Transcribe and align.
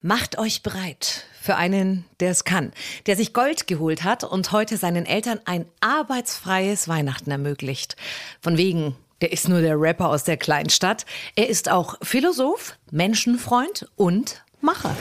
Macht 0.00 0.38
euch 0.38 0.62
bereit 0.62 1.24
für 1.40 1.56
einen, 1.56 2.04
der 2.20 2.30
es 2.30 2.44
kann, 2.44 2.72
der 3.06 3.16
sich 3.16 3.32
Gold 3.32 3.66
geholt 3.66 4.04
hat 4.04 4.22
und 4.22 4.52
heute 4.52 4.76
seinen 4.76 5.06
Eltern 5.06 5.40
ein 5.44 5.66
arbeitsfreies 5.80 6.86
Weihnachten 6.86 7.32
ermöglicht. 7.32 7.96
Von 8.40 8.56
wegen, 8.56 8.94
der 9.20 9.32
ist 9.32 9.48
nur 9.48 9.60
der 9.60 9.74
Rapper 9.80 10.08
aus 10.10 10.22
der 10.22 10.36
Kleinstadt. 10.36 11.04
Er 11.34 11.48
ist 11.48 11.68
auch 11.68 11.96
Philosoph, 12.00 12.78
Menschenfreund 12.92 13.88
und 13.96 14.44
Macher. 14.60 14.94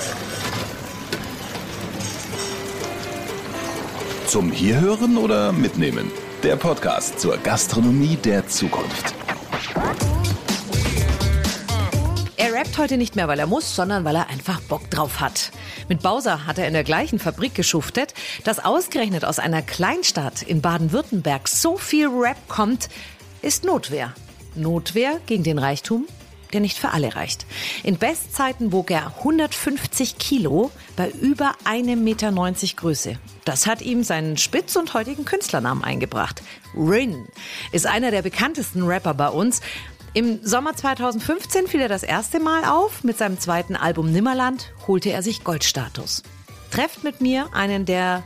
Zum 4.25 4.51
Hierhören 4.51 5.17
oder 5.17 5.51
Mitnehmen? 5.51 6.11
Der 6.41 6.55
Podcast 6.55 7.19
zur 7.19 7.37
Gastronomie 7.37 8.15
der 8.15 8.47
Zukunft. 8.47 9.13
Rappt 12.67 12.79
heute 12.79 12.97
nicht 12.97 13.15
mehr, 13.15 13.29
weil 13.29 13.39
er 13.39 13.47
muss, 13.47 13.77
sondern 13.77 14.03
weil 14.03 14.17
er 14.17 14.27
einfach 14.27 14.59
Bock 14.59 14.91
drauf 14.91 15.21
hat. 15.21 15.53
Mit 15.87 16.01
Bowser 16.01 16.45
hat 16.45 16.57
er 16.57 16.67
in 16.67 16.73
der 16.73 16.83
gleichen 16.83 17.17
Fabrik 17.17 17.55
geschuftet. 17.55 18.13
Dass 18.43 18.59
ausgerechnet 18.59 19.23
aus 19.23 19.39
einer 19.39 19.61
Kleinstadt 19.61 20.41
in 20.41 20.59
Baden-Württemberg 20.59 21.47
so 21.47 21.77
viel 21.77 22.07
Rap 22.07 22.35
kommt, 22.49 22.89
ist 23.41 23.63
Notwehr. 23.63 24.13
Notwehr 24.53 25.21
gegen 25.27 25.43
den 25.43 25.59
Reichtum, 25.59 26.07
der 26.51 26.59
nicht 26.59 26.77
für 26.77 26.89
alle 26.89 27.15
reicht. 27.15 27.45
In 27.83 27.97
Bestzeiten 27.97 28.73
wog 28.73 28.91
er 28.91 29.15
150 29.19 30.17
Kilo 30.17 30.69
bei 30.97 31.09
über 31.09 31.53
1,90 31.63 31.95
Meter 31.95 32.33
Größe. 32.75 33.17
Das 33.45 33.65
hat 33.65 33.81
ihm 33.81 34.03
seinen 34.03 34.35
spitz 34.35 34.75
und 34.75 34.93
heutigen 34.93 35.23
Künstlernamen 35.23 35.85
eingebracht. 35.85 36.43
Rin 36.75 37.29
ist 37.71 37.87
einer 37.87 38.11
der 38.11 38.23
bekanntesten 38.23 38.83
Rapper 38.83 39.13
bei 39.13 39.29
uns 39.29 39.61
im 40.17 40.39
Sommer 40.43 40.75
2015 40.75 41.67
fiel 41.67 41.81
er 41.81 41.89
das 41.89 42.01
erste 42.01 42.39
Mal 42.39 42.65
auf. 42.65 43.03
Mit 43.03 43.19
seinem 43.19 43.39
zweiten 43.39 43.75
Album 43.75 44.11
Nimmerland 44.11 44.73
holte 44.87 45.11
er 45.11 45.21
sich 45.21 45.43
Goldstatus. 45.43 46.23
Trefft 46.71 47.03
mit 47.03 47.21
mir 47.21 47.53
einen 47.53 47.85
der 47.85 48.23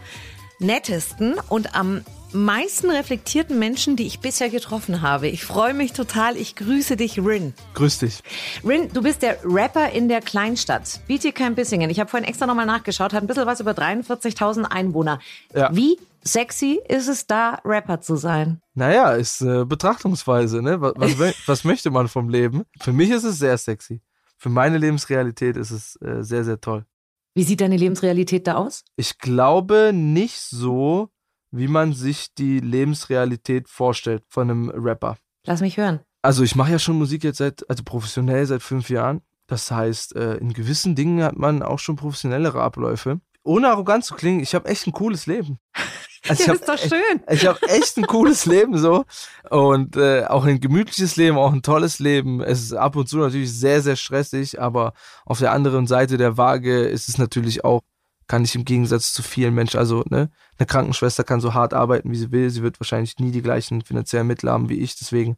nettesten 0.59 1.35
und 1.49 1.75
am 1.75 2.05
meisten 2.31 2.89
reflektierten 2.89 3.59
Menschen, 3.59 3.97
die 3.97 4.07
ich 4.07 4.21
bisher 4.21 4.49
getroffen 4.49 5.01
habe. 5.01 5.27
Ich 5.27 5.43
freue 5.43 5.73
mich 5.73 5.91
total. 5.91 6.37
Ich 6.37 6.55
grüße 6.55 6.95
dich, 6.95 7.19
Rin. 7.19 7.53
Grüß 7.73 7.99
dich. 7.99 8.23
Rin, 8.65 8.89
du 8.93 9.01
bist 9.01 9.21
der 9.21 9.39
Rapper 9.43 9.91
in 9.91 10.07
der 10.07 10.21
Kleinstadt. 10.21 11.01
Bietigheim-Bissingen. 11.07 11.89
Ich 11.89 11.99
habe 11.99 12.09
vorhin 12.09 12.25
extra 12.25 12.45
nochmal 12.45 12.67
nachgeschaut, 12.67 13.11
hat 13.11 13.21
ein 13.21 13.27
bisschen 13.27 13.47
was 13.47 13.59
über 13.59 13.71
43.000 13.71 14.63
Einwohner. 14.63 15.19
Ja. 15.53 15.75
Wie 15.75 15.97
sexy 16.23 16.81
ist 16.87 17.07
es 17.07 17.27
da, 17.27 17.61
Rapper 17.65 18.01
zu 18.01 18.15
sein? 18.15 18.61
Naja, 18.73 19.11
ist 19.11 19.41
äh, 19.41 19.65
Betrachtungsweise, 19.65 20.61
ne? 20.61 20.81
Was, 20.81 20.93
was, 20.95 21.35
was, 21.47 21.63
möchte 21.63 21.91
man 21.91 22.07
vom 22.07 22.29
Leben? 22.29 22.63
Für 22.79 22.93
mich 22.93 23.09
ist 23.09 23.23
es 23.23 23.39
sehr 23.39 23.57
sexy. 23.57 24.01
Für 24.37 24.49
meine 24.49 24.77
Lebensrealität 24.77 25.57
ist 25.57 25.71
es 25.71 25.95
äh, 26.01 26.23
sehr, 26.23 26.43
sehr 26.43 26.59
toll. 26.59 26.85
Wie 27.33 27.43
sieht 27.43 27.61
deine 27.61 27.77
Lebensrealität 27.77 28.47
da 28.47 28.55
aus? 28.55 28.83
Ich 28.95 29.17
glaube 29.17 29.91
nicht 29.93 30.37
so, 30.37 31.09
wie 31.51 31.67
man 31.67 31.93
sich 31.93 32.33
die 32.33 32.59
Lebensrealität 32.59 33.69
vorstellt 33.69 34.23
von 34.27 34.49
einem 34.49 34.69
Rapper. 34.69 35.17
Lass 35.45 35.61
mich 35.61 35.77
hören. 35.77 36.01
Also 36.21 36.43
ich 36.43 36.55
mache 36.55 36.71
ja 36.71 36.79
schon 36.79 36.97
Musik 36.97 37.23
jetzt 37.23 37.37
seit, 37.37 37.67
also 37.69 37.83
professionell 37.83 38.45
seit 38.45 38.61
fünf 38.61 38.89
Jahren. 38.89 39.21
Das 39.47 39.71
heißt, 39.71 40.15
äh, 40.15 40.35
in 40.35 40.53
gewissen 40.53 40.95
Dingen 40.95 41.23
hat 41.23 41.35
man 41.35 41.63
auch 41.63 41.79
schon 41.79 41.95
professionellere 41.95 42.61
Abläufe. 42.61 43.19
Ohne 43.43 43.69
arrogant 43.69 44.05
zu 44.05 44.13
klingen, 44.13 44.39
ich 44.39 44.53
habe 44.53 44.69
echt 44.69 44.85
ein 44.85 44.93
cooles 44.93 45.25
Leben. 45.25 45.57
Also 46.27 46.43
ja, 46.45 46.53
ist 46.53 46.69
doch 46.69 46.77
schön. 46.77 47.21
Ich 47.29 47.47
habe 47.47 47.59
echt 47.67 47.97
ein 47.97 48.05
cooles 48.05 48.45
Leben 48.45 48.77
so 48.77 49.05
und 49.49 49.95
äh, 49.95 50.25
auch 50.25 50.45
ein 50.45 50.59
gemütliches 50.59 51.15
Leben, 51.15 51.37
auch 51.37 51.51
ein 51.51 51.63
tolles 51.63 51.99
Leben. 51.99 52.41
Es 52.41 52.61
ist 52.61 52.73
ab 52.73 52.95
und 52.95 53.09
zu 53.09 53.17
natürlich 53.17 53.51
sehr, 53.51 53.81
sehr 53.81 53.95
stressig, 53.95 54.61
aber 54.61 54.93
auf 55.25 55.39
der 55.39 55.51
anderen 55.51 55.87
Seite 55.87 56.17
der 56.17 56.37
Waage 56.37 56.83
ist 56.83 57.09
es 57.09 57.17
natürlich 57.17 57.63
auch, 57.63 57.81
kann 58.27 58.43
ich 58.43 58.55
im 58.55 58.65
Gegensatz 58.65 59.13
zu 59.13 59.23
vielen 59.23 59.53
Menschen, 59.53 59.79
also 59.79 60.03
ne, 60.09 60.29
eine 60.57 60.67
Krankenschwester 60.67 61.23
kann 61.23 61.41
so 61.41 61.53
hart 61.53 61.73
arbeiten, 61.73 62.11
wie 62.11 62.15
sie 62.15 62.31
will. 62.31 62.49
Sie 62.49 62.61
wird 62.61 62.79
wahrscheinlich 62.79 63.17
nie 63.17 63.31
die 63.31 63.41
gleichen 63.41 63.81
finanziellen 63.81 64.27
Mittel 64.27 64.49
haben 64.49 64.69
wie 64.69 64.79
ich. 64.79 64.95
Deswegen 64.95 65.37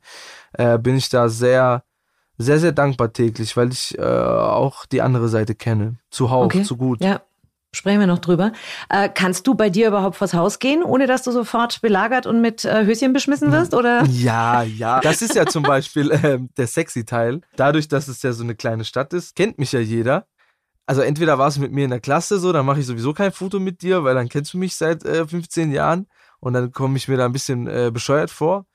äh, 0.53 0.77
bin 0.77 0.97
ich 0.97 1.09
da 1.09 1.29
sehr, 1.29 1.83
sehr, 2.37 2.59
sehr 2.59 2.73
dankbar 2.73 3.13
täglich, 3.13 3.55
weil 3.55 3.71
ich 3.71 3.97
äh, 3.97 4.01
auch 4.01 4.85
die 4.85 5.01
andere 5.01 5.29
Seite 5.29 5.55
kenne. 5.55 5.97
Zuhauf, 6.09 6.45
okay. 6.45 6.63
zu 6.63 6.77
gut. 6.77 7.01
Ja, 7.01 7.21
Sprechen 7.75 7.99
wir 7.99 8.07
noch 8.07 8.19
drüber. 8.19 8.51
Äh, 8.89 9.09
kannst 9.09 9.47
du 9.47 9.55
bei 9.55 9.69
dir 9.69 9.87
überhaupt 9.87 10.15
vors 10.15 10.33
Haus 10.35 10.59
gehen, 10.59 10.83
ohne 10.83 11.07
dass 11.07 11.23
du 11.23 11.31
sofort 11.31 11.81
belagert 11.81 12.27
und 12.27 12.39
mit 12.39 12.65
äh, 12.65 12.85
Höschen 12.85 13.13
beschmissen 13.13 13.51
wirst? 13.51 13.73
Oder? 13.73 14.03
Ja, 14.05 14.61
ja. 14.61 14.99
Das 15.01 15.23
ist 15.23 15.35
ja 15.35 15.47
zum 15.47 15.63
Beispiel 15.63 16.11
äh, 16.11 16.39
der 16.55 16.67
sexy 16.67 17.03
Teil. 17.03 17.41
Dadurch, 17.55 17.87
dass 17.87 18.07
es 18.07 18.21
ja 18.21 18.31
so 18.31 18.43
eine 18.43 18.53
kleine 18.55 18.85
Stadt 18.85 19.11
ist, 19.13 19.35
kennt 19.35 19.57
mich 19.57 19.71
ja 19.71 19.79
jeder. 19.79 20.27
Also 20.85 21.01
entweder 21.01 21.39
warst 21.39 21.57
du 21.57 21.61
mit 21.61 21.71
mir 21.71 21.85
in 21.85 21.89
der 21.89 21.99
Klasse 21.99 22.37
so, 22.37 22.51
dann 22.51 22.65
mache 22.65 22.81
ich 22.81 22.85
sowieso 22.85 23.13
kein 23.13 23.31
Foto 23.31 23.59
mit 23.59 23.81
dir, 23.81 24.03
weil 24.03 24.15
dann 24.15 24.29
kennst 24.29 24.53
du 24.53 24.57
mich 24.57 24.75
seit 24.75 25.03
15 25.03 25.71
äh, 25.71 25.75
Jahren 25.75 26.07
und 26.39 26.53
dann 26.53 26.71
komme 26.71 26.97
ich 26.97 27.07
mir 27.07 27.17
da 27.17 27.25
ein 27.25 27.31
bisschen 27.31 27.67
äh, 27.67 27.89
bescheuert 27.91 28.29
vor. 28.29 28.65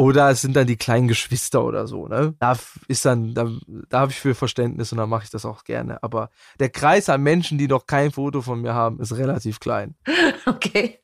Oder 0.00 0.30
es 0.30 0.42
sind 0.42 0.54
dann 0.54 0.68
die 0.68 0.76
kleinen 0.76 1.08
Geschwister 1.08 1.64
oder 1.64 1.88
so. 1.88 2.06
Ne? 2.06 2.32
Da 2.38 2.56
ist 2.86 3.04
dann, 3.04 3.34
da, 3.34 3.48
da 3.88 4.00
habe 4.00 4.12
ich 4.12 4.20
für 4.20 4.36
Verständnis 4.36 4.92
und 4.92 4.98
dann 4.98 5.08
mache 5.08 5.24
ich 5.24 5.30
das 5.30 5.44
auch 5.44 5.64
gerne. 5.64 6.00
Aber 6.04 6.30
der 6.60 6.70
Kreis 6.70 7.08
an 7.08 7.20
Menschen, 7.20 7.58
die 7.58 7.66
noch 7.66 7.84
kein 7.86 8.12
Foto 8.12 8.40
von 8.40 8.60
mir 8.62 8.74
haben, 8.74 9.00
ist 9.00 9.16
relativ 9.16 9.60
klein. 9.60 9.94
Okay. 10.46 10.98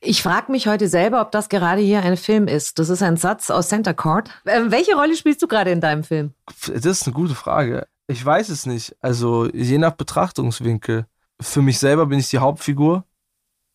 Ich 0.00 0.22
frage 0.22 0.52
mich 0.52 0.66
heute 0.66 0.86
selber, 0.86 1.22
ob 1.22 1.30
das 1.30 1.48
gerade 1.48 1.80
hier 1.80 2.02
ein 2.02 2.18
Film 2.18 2.46
ist. 2.46 2.78
Das 2.78 2.90
ist 2.90 3.02
ein 3.02 3.16
Satz 3.16 3.48
aus 3.48 3.68
Center 3.68 3.94
Court. 3.94 4.28
Äh, 4.44 4.64
welche 4.66 4.94
Rolle 4.94 5.16
spielst 5.16 5.40
du 5.40 5.46
gerade 5.46 5.70
in 5.70 5.80
deinem 5.80 6.04
Film? 6.04 6.34
Das 6.66 6.84
ist 6.84 7.06
eine 7.06 7.14
gute 7.14 7.34
Frage. 7.34 7.86
Ich 8.06 8.24
weiß 8.24 8.50
es 8.50 8.66
nicht. 8.66 8.94
Also 9.00 9.48
je 9.50 9.78
nach 9.78 9.92
Betrachtungswinkel. 9.92 11.06
Für 11.40 11.62
mich 11.62 11.78
selber 11.78 12.06
bin 12.06 12.18
ich 12.18 12.28
die 12.28 12.38
Hauptfigur. 12.38 13.04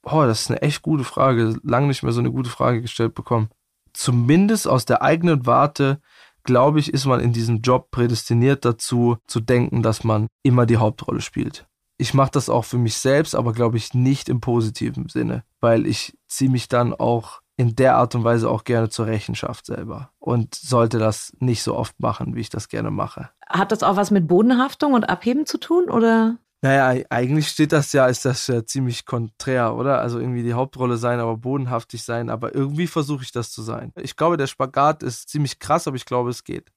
Oh, 0.04 0.24
das 0.24 0.42
ist 0.42 0.52
eine 0.52 0.62
echt 0.62 0.84
gute 0.84 1.04
Frage. 1.04 1.56
Lange 1.64 1.88
nicht 1.88 2.04
mehr 2.04 2.12
so 2.12 2.20
eine 2.20 2.32
gute 2.32 2.50
Frage 2.50 2.82
gestellt 2.82 3.16
bekommen 3.16 3.50
zumindest 3.98 4.68
aus 4.68 4.86
der 4.86 5.02
eigenen 5.02 5.46
Warte, 5.46 6.00
glaube 6.44 6.80
ich, 6.80 6.94
ist 6.94 7.06
man 7.06 7.20
in 7.20 7.34
diesem 7.34 7.62
Job 7.62 7.92
prädestiniert 7.92 8.64
dazu, 8.64 9.18
zu 9.28 9.40
denken, 9.40 9.84
dass 9.84 10.04
man 10.04 10.28
immer 10.44 10.66
die 10.66 10.78
Hauptrolle 10.78 11.22
spielt. 11.22 11.68
Ich 11.98 12.14
mache 12.14 12.32
das 12.32 12.50
auch 12.50 12.64
für 12.64 12.78
mich 12.78 12.98
selbst, 12.98 13.36
aber 13.36 13.54
glaube 13.54 13.78
ich 13.78 13.94
nicht 13.94 14.30
im 14.30 14.40
positiven 14.40 15.10
Sinne, 15.10 15.44
weil 15.60 15.88
ich 15.88 16.16
ziehe 16.28 16.50
mich 16.50 16.68
dann 16.70 16.94
auch 16.94 17.42
in 17.58 17.76
der 17.76 17.96
Art 17.96 18.14
und 18.14 18.24
Weise 18.24 18.50
auch 18.50 18.64
gerne 18.64 18.90
zur 18.90 19.08
Rechenschaft 19.08 19.66
selber 19.66 20.12
und 20.20 20.54
sollte 20.54 21.00
das 21.00 21.34
nicht 21.40 21.64
so 21.64 21.76
oft 21.76 22.00
machen, 22.00 22.36
wie 22.36 22.42
ich 22.42 22.52
das 22.52 22.70
gerne 22.70 22.92
mache. 22.92 23.32
Hat 23.50 23.72
das 23.72 23.82
auch 23.82 23.96
was 23.96 24.12
mit 24.12 24.28
Bodenhaftung 24.28 24.94
und 24.94 25.10
Abheben 25.10 25.48
zu 25.48 25.58
tun 25.58 25.90
oder? 25.90 26.38
Naja, 26.62 27.04
eigentlich 27.10 27.50
steht 27.50 27.72
das 27.72 27.94
ja, 27.94 28.08
ist 28.08 28.26
das 28.26 28.48
ja 28.48 28.66
ziemlich 28.66 29.06
konträr, 29.06 29.76
oder? 29.76 30.02
Also 30.02 30.20
irgendwie 30.20 30.42
die 30.42 30.54
Hauptrolle 30.54 30.98
sein, 30.98 31.20
aber 31.20 31.38
bodenhaftig 31.38 32.04
sein, 32.04 32.30
aber 32.30 32.56
irgendwie 32.56 32.88
versuche 32.88 33.24
ich 33.24 33.32
das 33.32 33.52
zu 33.52 33.62
sein. 33.62 33.92
Ich 34.02 34.16
glaube, 34.16 34.38
der 34.38 34.48
Spagat 34.48 35.04
ist 35.04 35.30
ziemlich 35.30 35.60
krass, 35.60 35.88
aber 35.88 35.98
ich 35.98 36.06
glaube, 36.06 36.32
es 36.32 36.44
geht. 36.44 36.72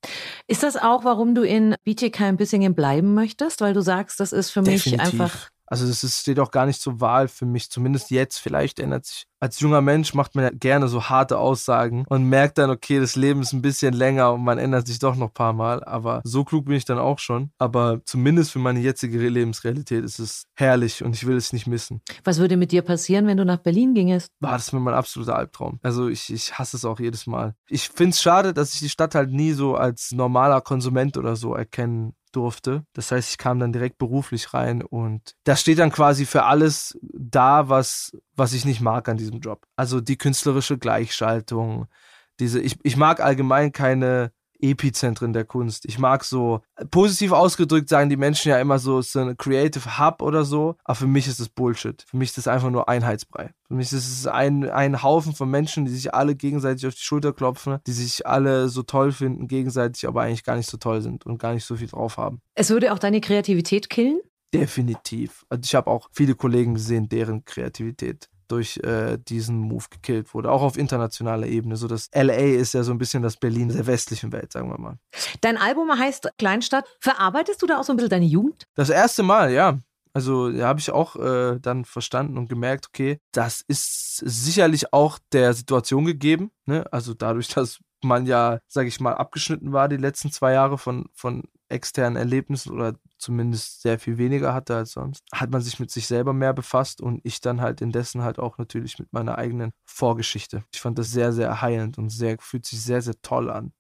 Ist 0.47 0.63
das 0.63 0.77
auch, 0.77 1.05
warum 1.05 1.35
du 1.35 1.43
in 1.43 1.77
Bietigheim-Bissingen 1.85 2.75
bleiben 2.75 3.15
möchtest? 3.15 3.63
Weil 3.63 3.73
du 3.73 3.81
sagst, 3.81 4.21
das 4.21 4.33
ist 4.33 4.51
für 4.51 4.61
Definitiv. 4.61 4.93
mich 4.93 5.01
einfach 5.01 5.51
also 5.70 5.86
das 5.86 6.03
ist, 6.03 6.20
steht 6.20 6.41
auch 6.41 6.50
gar 6.50 6.66
nicht 6.66 6.81
zur 6.81 7.00
Wahl 7.00 7.28
für 7.28 7.47
mich, 7.47 7.70
zumindest 7.70 8.10
jetzt. 8.10 8.38
Vielleicht 8.38 8.81
ändert 8.81 9.06
sich. 9.06 9.26
Als 9.38 9.60
junger 9.60 9.81
Mensch 9.81 10.12
macht 10.12 10.34
man 10.34 10.44
ja 10.44 10.50
gerne 10.53 10.88
so 10.88 11.04
harte 11.04 11.38
Aussagen 11.38 12.04
und 12.08 12.25
merkt 12.25 12.58
dann, 12.58 12.69
okay, 12.69 12.98
das 12.98 13.16
Leben 13.16 13.41
ist 13.41 13.53
ein 13.53 13.62
bisschen 13.62 13.94
länger 13.94 14.34
und 14.34 14.42
man 14.42 14.58
ändert 14.58 14.88
sich 14.88 14.98
doch 14.98 15.14
noch 15.14 15.28
ein 15.28 15.34
paar 15.34 15.53
Mal. 15.53 15.82
Aber 15.84 16.20
so 16.25 16.44
klug 16.44 16.66
bin 16.66 16.75
ich 16.75 16.84
dann 16.84 16.98
auch 16.98 17.20
schon. 17.20 17.53
Aber 17.56 18.00
zumindest 18.04 18.50
für 18.50 18.58
meine 18.58 18.81
jetzige 18.81 19.16
Lebensrealität 19.28 20.04
ist 20.04 20.19
es 20.19 20.44
herrlich 20.54 21.04
und 21.04 21.14
ich 21.14 21.26
will 21.26 21.36
es 21.36 21.53
nicht 21.53 21.69
missen. 21.69 22.02
Was 22.25 22.38
würde 22.38 22.56
mit 22.56 22.72
dir 22.72 22.82
passieren, 22.82 23.28
wenn 23.28 23.37
du 23.37 23.44
nach 23.44 23.58
Berlin 23.58 23.94
gingest? 23.94 24.32
War 24.41 24.52
das 24.52 24.72
mir 24.72 24.81
mein 24.81 24.94
absoluter 24.94 25.37
Albtraum. 25.37 25.78
Also 25.82 26.08
ich, 26.08 26.32
ich 26.32 26.58
hasse 26.58 26.76
es 26.76 26.84
auch 26.84 26.98
jedes 26.98 27.28
Mal. 27.28 27.54
Ich 27.69 27.88
finde 27.88 28.10
es 28.10 28.20
schade, 28.20 28.52
dass 28.52 28.75
ich 28.75 28.81
die 28.81 28.88
Stadt 28.88 29.14
halt 29.14 29.31
nie 29.31 29.52
so 29.52 29.76
als 29.76 30.10
normaler 30.10 30.60
Konsument 30.60 31.16
oder 31.16 31.37
so 31.37 31.54
erkennen 31.54 32.14
durfte. 32.33 32.85
Das 32.93 33.13
heißt, 33.13 33.31
ich 33.31 33.39
kam 33.39 33.59
dann 33.59 33.73
direkt 33.73 33.99
beruflich 33.99 34.55
rein 34.55 34.83
und 34.83 35.37
das 35.45 35.61
steht 35.61 35.79
dann 35.79 35.91
quasi 35.91 36.27
für 36.27 36.44
alles 36.44 36.99
da, 37.03 37.69
was, 37.69 38.17
was 38.35 38.53
ich 38.53 38.65
nicht 38.65 38.81
mag 38.81 39.09
an 39.09 39.17
diesem 39.17 39.41
Job. 39.41 39.67
Also 39.77 40.00
die 40.00 40.19
künstlerische 40.19 40.79
Gleichschaltung, 40.79 41.87
diese, 42.38 42.61
ich, 42.61 42.79
ich 42.82 42.97
mag 42.97 43.21
allgemein 43.21 43.73
keine 43.73 44.32
Epizentren 44.62 45.33
der 45.33 45.45
Kunst. 45.45 45.85
Ich 45.87 45.99
mag 45.99 46.25
so, 46.25 46.61
positiv 46.91 47.33
ausgedrückt 47.33 47.89
sagen 47.89 48.11
die 48.11 48.17
Menschen 48.17 48.51
ja 48.51 48.61
immer 48.61 48.79
so, 48.79 48.99
es 48.99 49.09
ist 49.09 49.17
ein 49.17 49.37
Creative 49.37 49.99
Hub 49.99 50.23
oder 50.23 50.45
so, 50.45 50.77
aber 50.85 50.95
für 50.95 51.07
mich 51.07 51.27
ist 51.27 51.41
das 51.41 51.49
Bullshit. 51.49 52.05
Für 52.09 52.17
mich 52.17 52.31
ist 52.31 52.39
das 52.39 52.49
einfach 52.49 52.71
nur 52.71 52.89
Einheitsbrei. 52.89 53.53
Für 53.69 53.75
mich 53.75 53.93
ist 53.93 54.09
es 54.09 54.27
ein, 54.27 54.69
ein 54.69 55.03
Haufen 55.03 55.35
von 55.35 55.51
Menschen, 55.51 55.85
die 55.85 55.93
sich 55.93 56.15
alle 56.15 56.35
gegenseitig 56.35 56.87
auf 56.87 56.95
die 56.95 57.03
Schulter 57.03 57.33
klopfen, 57.33 57.79
die 57.87 57.93
sich 57.93 58.27
alle 58.27 58.69
so 58.69 58.83
toll 58.83 59.12
finden, 59.12 59.49
gegenseitig 59.49 60.07
aber 60.07 60.23
eigentlich 60.23 60.45
gar 60.45 60.57
nicht 60.57 60.69
so 60.69 60.77
toll 60.77 61.03
sind 61.03 61.27
und 61.27 61.39
gar 61.39 61.55
nicht 61.55 61.65
so 61.65 61.77
viel 61.77 61.89
drauf 61.89 62.17
haben. 62.17 62.41
Es 62.55 62.71
würde 62.71 62.93
auch 62.93 62.99
deine 62.99 63.21
Kreativität 63.21 63.89
killen? 63.89 64.21
Definitiv. 64.53 65.45
Also 65.49 65.62
ich 65.65 65.75
habe 65.75 65.91
auch 65.91 66.09
viele 66.12 66.35
Kollegen 66.35 66.75
gesehen, 66.75 67.09
deren 67.09 67.45
Kreativität 67.45 68.29
durch 68.50 68.79
äh, 68.79 69.19
diesen 69.19 69.58
Move 69.58 69.85
gekillt 69.91 70.35
wurde, 70.35 70.50
auch 70.50 70.62
auf 70.62 70.76
internationaler 70.76 71.47
Ebene. 71.47 71.76
So 71.76 71.88
das 71.88 72.11
LA 72.14 72.32
ist 72.35 72.75
ja 72.75 72.82
so 72.82 72.93
ein 72.93 72.99
bisschen 72.99 73.23
das 73.23 73.37
Berlin 73.37 73.69
der 73.69 73.87
westlichen 73.87 74.32
Welt, 74.32 74.52
sagen 74.52 74.70
wir 74.70 74.79
mal. 74.79 74.99
Dein 75.41 75.56
Album 75.56 75.91
heißt 75.97 76.32
Kleinstadt. 76.38 76.85
Verarbeitest 77.00 77.62
du 77.62 77.67
da 77.67 77.79
auch 77.79 77.85
so 77.85 77.93
ein 77.93 77.97
bisschen 77.97 78.11
deine 78.11 78.26
Jugend? 78.26 78.67
Das 78.75 78.91
erste 78.91 79.23
Mal, 79.23 79.52
ja. 79.52 79.79
Also 80.12 80.49
ja, 80.49 80.67
habe 80.67 80.81
ich 80.81 80.91
auch 80.91 81.17
äh, 81.17 81.58
dann 81.61 81.85
verstanden 81.85 82.37
und 82.37 82.49
gemerkt, 82.49 82.88
okay, 82.88 83.20
das 83.32 83.62
ist 83.67 84.17
sicherlich 84.17 84.93
auch 84.93 85.19
der 85.32 85.55
Situation 85.55 86.05
gegeben. 86.05 86.50
Ne? 86.67 86.85
Also 86.91 87.14
dadurch, 87.14 87.49
dass 87.55 87.79
man 88.02 88.26
ja, 88.26 88.58
sage 88.67 88.88
ich 88.88 89.00
mal, 89.00 89.14
abgeschnitten 89.14 89.73
war 89.73 89.88
die 89.88 89.97
letzten 89.97 90.32
zwei 90.32 90.52
Jahre 90.52 90.79
von, 90.79 91.06
von 91.12 91.44
externen 91.69 92.17
Erlebnissen 92.17 92.73
oder 92.73 92.94
zumindest 93.20 93.82
sehr 93.82 93.99
viel 93.99 94.19
weniger 94.19 94.55
hatte 94.55 94.76
als 94.76 94.93
sonst, 94.93 95.25
hat 95.32 95.50
man 95.50 95.61
sich 95.61 95.78
mit 95.78 95.90
sich 95.90 96.06
selber 96.06 96.32
mehr 96.32 96.52
befasst 96.52 97.00
und 97.00 97.20
ich 97.25 97.40
dann 97.40 97.61
halt 97.61 97.81
indessen 97.81 98.22
halt 98.22 98.38
auch 98.38 98.58
natürlich 98.58 98.99
mit 98.99 99.12
meiner 99.12 99.38
eigenen 99.38 99.72
Vorgeschichte. 99.84 100.64
Ich 100.72 100.81
fand 100.81 100.99
das 100.99 101.11
sehr, 101.11 101.32
sehr 101.32 101.61
heilend 101.61 101.99
und 101.99 102.11
sehr, 102.11 102.37
fühlt 102.40 102.67
sich 102.67 102.82
sehr, 102.82 103.02
sehr 103.02 103.20
toll 103.22 103.50
an. 103.50 103.72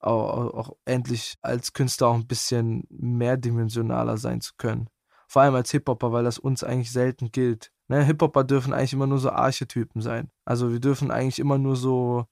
Auch, 0.00 0.54
auch 0.54 0.76
endlich 0.84 1.36
als 1.42 1.72
Künstler 1.72 2.08
auch 2.08 2.14
ein 2.14 2.26
bisschen 2.26 2.84
mehrdimensionaler 2.90 4.18
sein 4.18 4.40
zu 4.40 4.52
können. 4.56 4.88
Vor 5.28 5.42
allem 5.42 5.54
als 5.54 5.70
Hip-Hopper, 5.72 6.12
weil 6.12 6.24
das 6.24 6.38
uns 6.38 6.62
eigentlich 6.62 6.92
selten 6.92 7.32
gilt. 7.32 7.72
Ne, 7.88 8.04
Hip-Hopper 8.04 8.44
dürfen 8.44 8.72
eigentlich 8.72 8.92
immer 8.92 9.06
nur 9.06 9.18
so 9.18 9.30
Archetypen 9.30 10.02
sein. 10.02 10.30
Also 10.46 10.70
wir 10.70 10.78
dürfen 10.78 11.10
eigentlich 11.10 11.40
immer 11.40 11.58
nur 11.58 11.74
so 11.74 12.24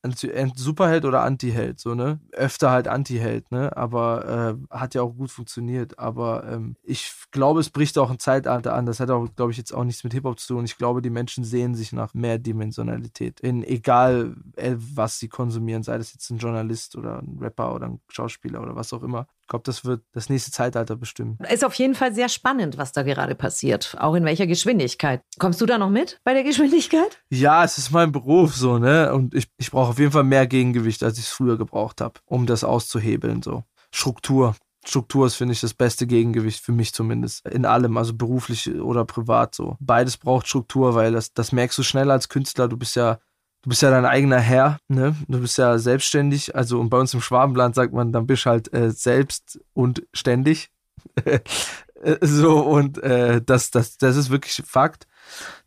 Superheld 0.54 1.04
oder 1.04 1.22
Anti-Held, 1.22 1.80
so, 1.80 1.94
ne? 1.94 2.20
Öfter 2.32 2.70
halt 2.70 2.86
Anti-Held, 2.86 3.50
ne? 3.50 3.76
Aber 3.76 4.56
äh, 4.70 4.74
hat 4.76 4.94
ja 4.94 5.02
auch 5.02 5.14
gut 5.14 5.32
funktioniert. 5.32 5.98
Aber 5.98 6.44
ähm, 6.48 6.76
ich 6.84 7.12
glaube, 7.32 7.58
es 7.58 7.70
bricht 7.70 7.98
auch 7.98 8.10
ein 8.10 8.20
Zeitalter 8.20 8.74
an. 8.74 8.86
Das 8.86 9.00
hat 9.00 9.10
auch, 9.10 9.26
glaube 9.34 9.50
ich, 9.50 9.58
jetzt 9.58 9.74
auch 9.74 9.82
nichts 9.82 10.04
mit 10.04 10.12
Hip-Hop 10.12 10.38
zu 10.38 10.54
tun. 10.54 10.64
Ich 10.64 10.78
glaube, 10.78 11.02
die 11.02 11.10
Menschen 11.10 11.44
sehen 11.44 11.74
sich 11.74 11.92
nach 11.92 12.14
mehr 12.14 12.38
Dimensionalität. 12.38 13.40
In 13.40 13.64
egal, 13.64 14.36
äh, 14.54 14.76
was 14.76 15.18
sie 15.18 15.28
konsumieren, 15.28 15.82
sei 15.82 15.98
das 15.98 16.12
jetzt 16.12 16.30
ein 16.30 16.38
Journalist 16.38 16.94
oder 16.96 17.18
ein 17.18 17.38
Rapper 17.40 17.74
oder 17.74 17.86
ein 17.86 18.00
Schauspieler 18.08 18.62
oder 18.62 18.76
was 18.76 18.92
auch 18.92 19.02
immer. 19.02 19.26
Ich 19.44 19.48
glaube, 19.48 19.64
das 19.64 19.84
wird 19.84 20.02
das 20.12 20.30
nächste 20.30 20.52
Zeitalter 20.52 20.96
bestimmen. 20.96 21.36
Ist 21.50 21.66
auf 21.66 21.74
jeden 21.74 21.94
Fall 21.94 22.14
sehr 22.14 22.30
spannend, 22.30 22.78
was 22.78 22.92
da 22.92 23.02
gerade 23.02 23.34
passiert. 23.34 23.94
Auch 23.98 24.14
in 24.14 24.24
welcher 24.24 24.46
Geschwindigkeit. 24.46 25.20
Kommst 25.38 25.60
du 25.60 25.66
da 25.66 25.76
noch 25.76 25.90
mit 25.90 26.18
bei 26.24 26.32
der 26.32 26.44
Geschwindigkeit? 26.44 27.22
Ja, 27.28 27.62
es 27.62 27.76
ist 27.76 27.92
mein 28.04 28.12
Beruf 28.12 28.54
so, 28.54 28.78
ne? 28.78 29.12
Und 29.12 29.34
ich, 29.34 29.48
ich 29.56 29.70
brauche 29.70 29.90
auf 29.90 29.98
jeden 29.98 30.12
Fall 30.12 30.24
mehr 30.24 30.46
Gegengewicht, 30.46 31.02
als 31.02 31.18
ich 31.18 31.24
es 31.24 31.30
früher 31.30 31.56
gebraucht 31.56 32.00
habe, 32.00 32.20
um 32.26 32.46
das 32.46 32.64
auszuhebeln. 32.64 33.42
So. 33.42 33.64
Struktur. 33.90 34.54
Struktur 34.86 35.26
ist, 35.26 35.36
finde 35.36 35.52
ich, 35.52 35.60
das 35.60 35.72
beste 35.72 36.06
Gegengewicht 36.06 36.60
für 36.60 36.72
mich 36.72 36.92
zumindest. 36.92 37.46
In 37.48 37.64
allem, 37.64 37.96
also 37.96 38.12
beruflich 38.14 38.70
oder 38.74 39.06
privat 39.06 39.54
so. 39.54 39.76
Beides 39.80 40.18
braucht 40.18 40.46
Struktur, 40.46 40.94
weil 40.94 41.12
das, 41.12 41.32
das 41.32 41.52
merkst 41.52 41.78
du 41.78 41.82
schnell 41.82 42.10
als 42.10 42.28
Künstler. 42.28 42.68
Du 42.68 42.76
bist 42.76 42.94
ja 42.96 43.18
du 43.62 43.70
bist 43.70 43.80
ja 43.80 43.90
dein 43.90 44.04
eigener 44.04 44.40
Herr, 44.40 44.78
ne? 44.88 45.16
Du 45.26 45.40
bist 45.40 45.56
ja 45.56 45.78
selbstständig. 45.78 46.54
Also 46.54 46.78
und 46.78 46.90
bei 46.90 46.98
uns 46.98 47.14
im 47.14 47.22
Schwabenland 47.22 47.74
sagt 47.74 47.94
man, 47.94 48.12
dann 48.12 48.26
bist 48.26 48.44
du 48.44 48.50
halt 48.50 48.72
äh, 48.74 48.90
selbst 48.90 49.58
und 49.72 50.06
ständig. 50.12 50.70
so 52.20 52.60
und 52.60 53.02
äh, 53.02 53.40
das, 53.40 53.70
das, 53.70 53.96
das 53.96 54.16
ist 54.16 54.28
wirklich 54.28 54.62
Fakt. 54.66 55.06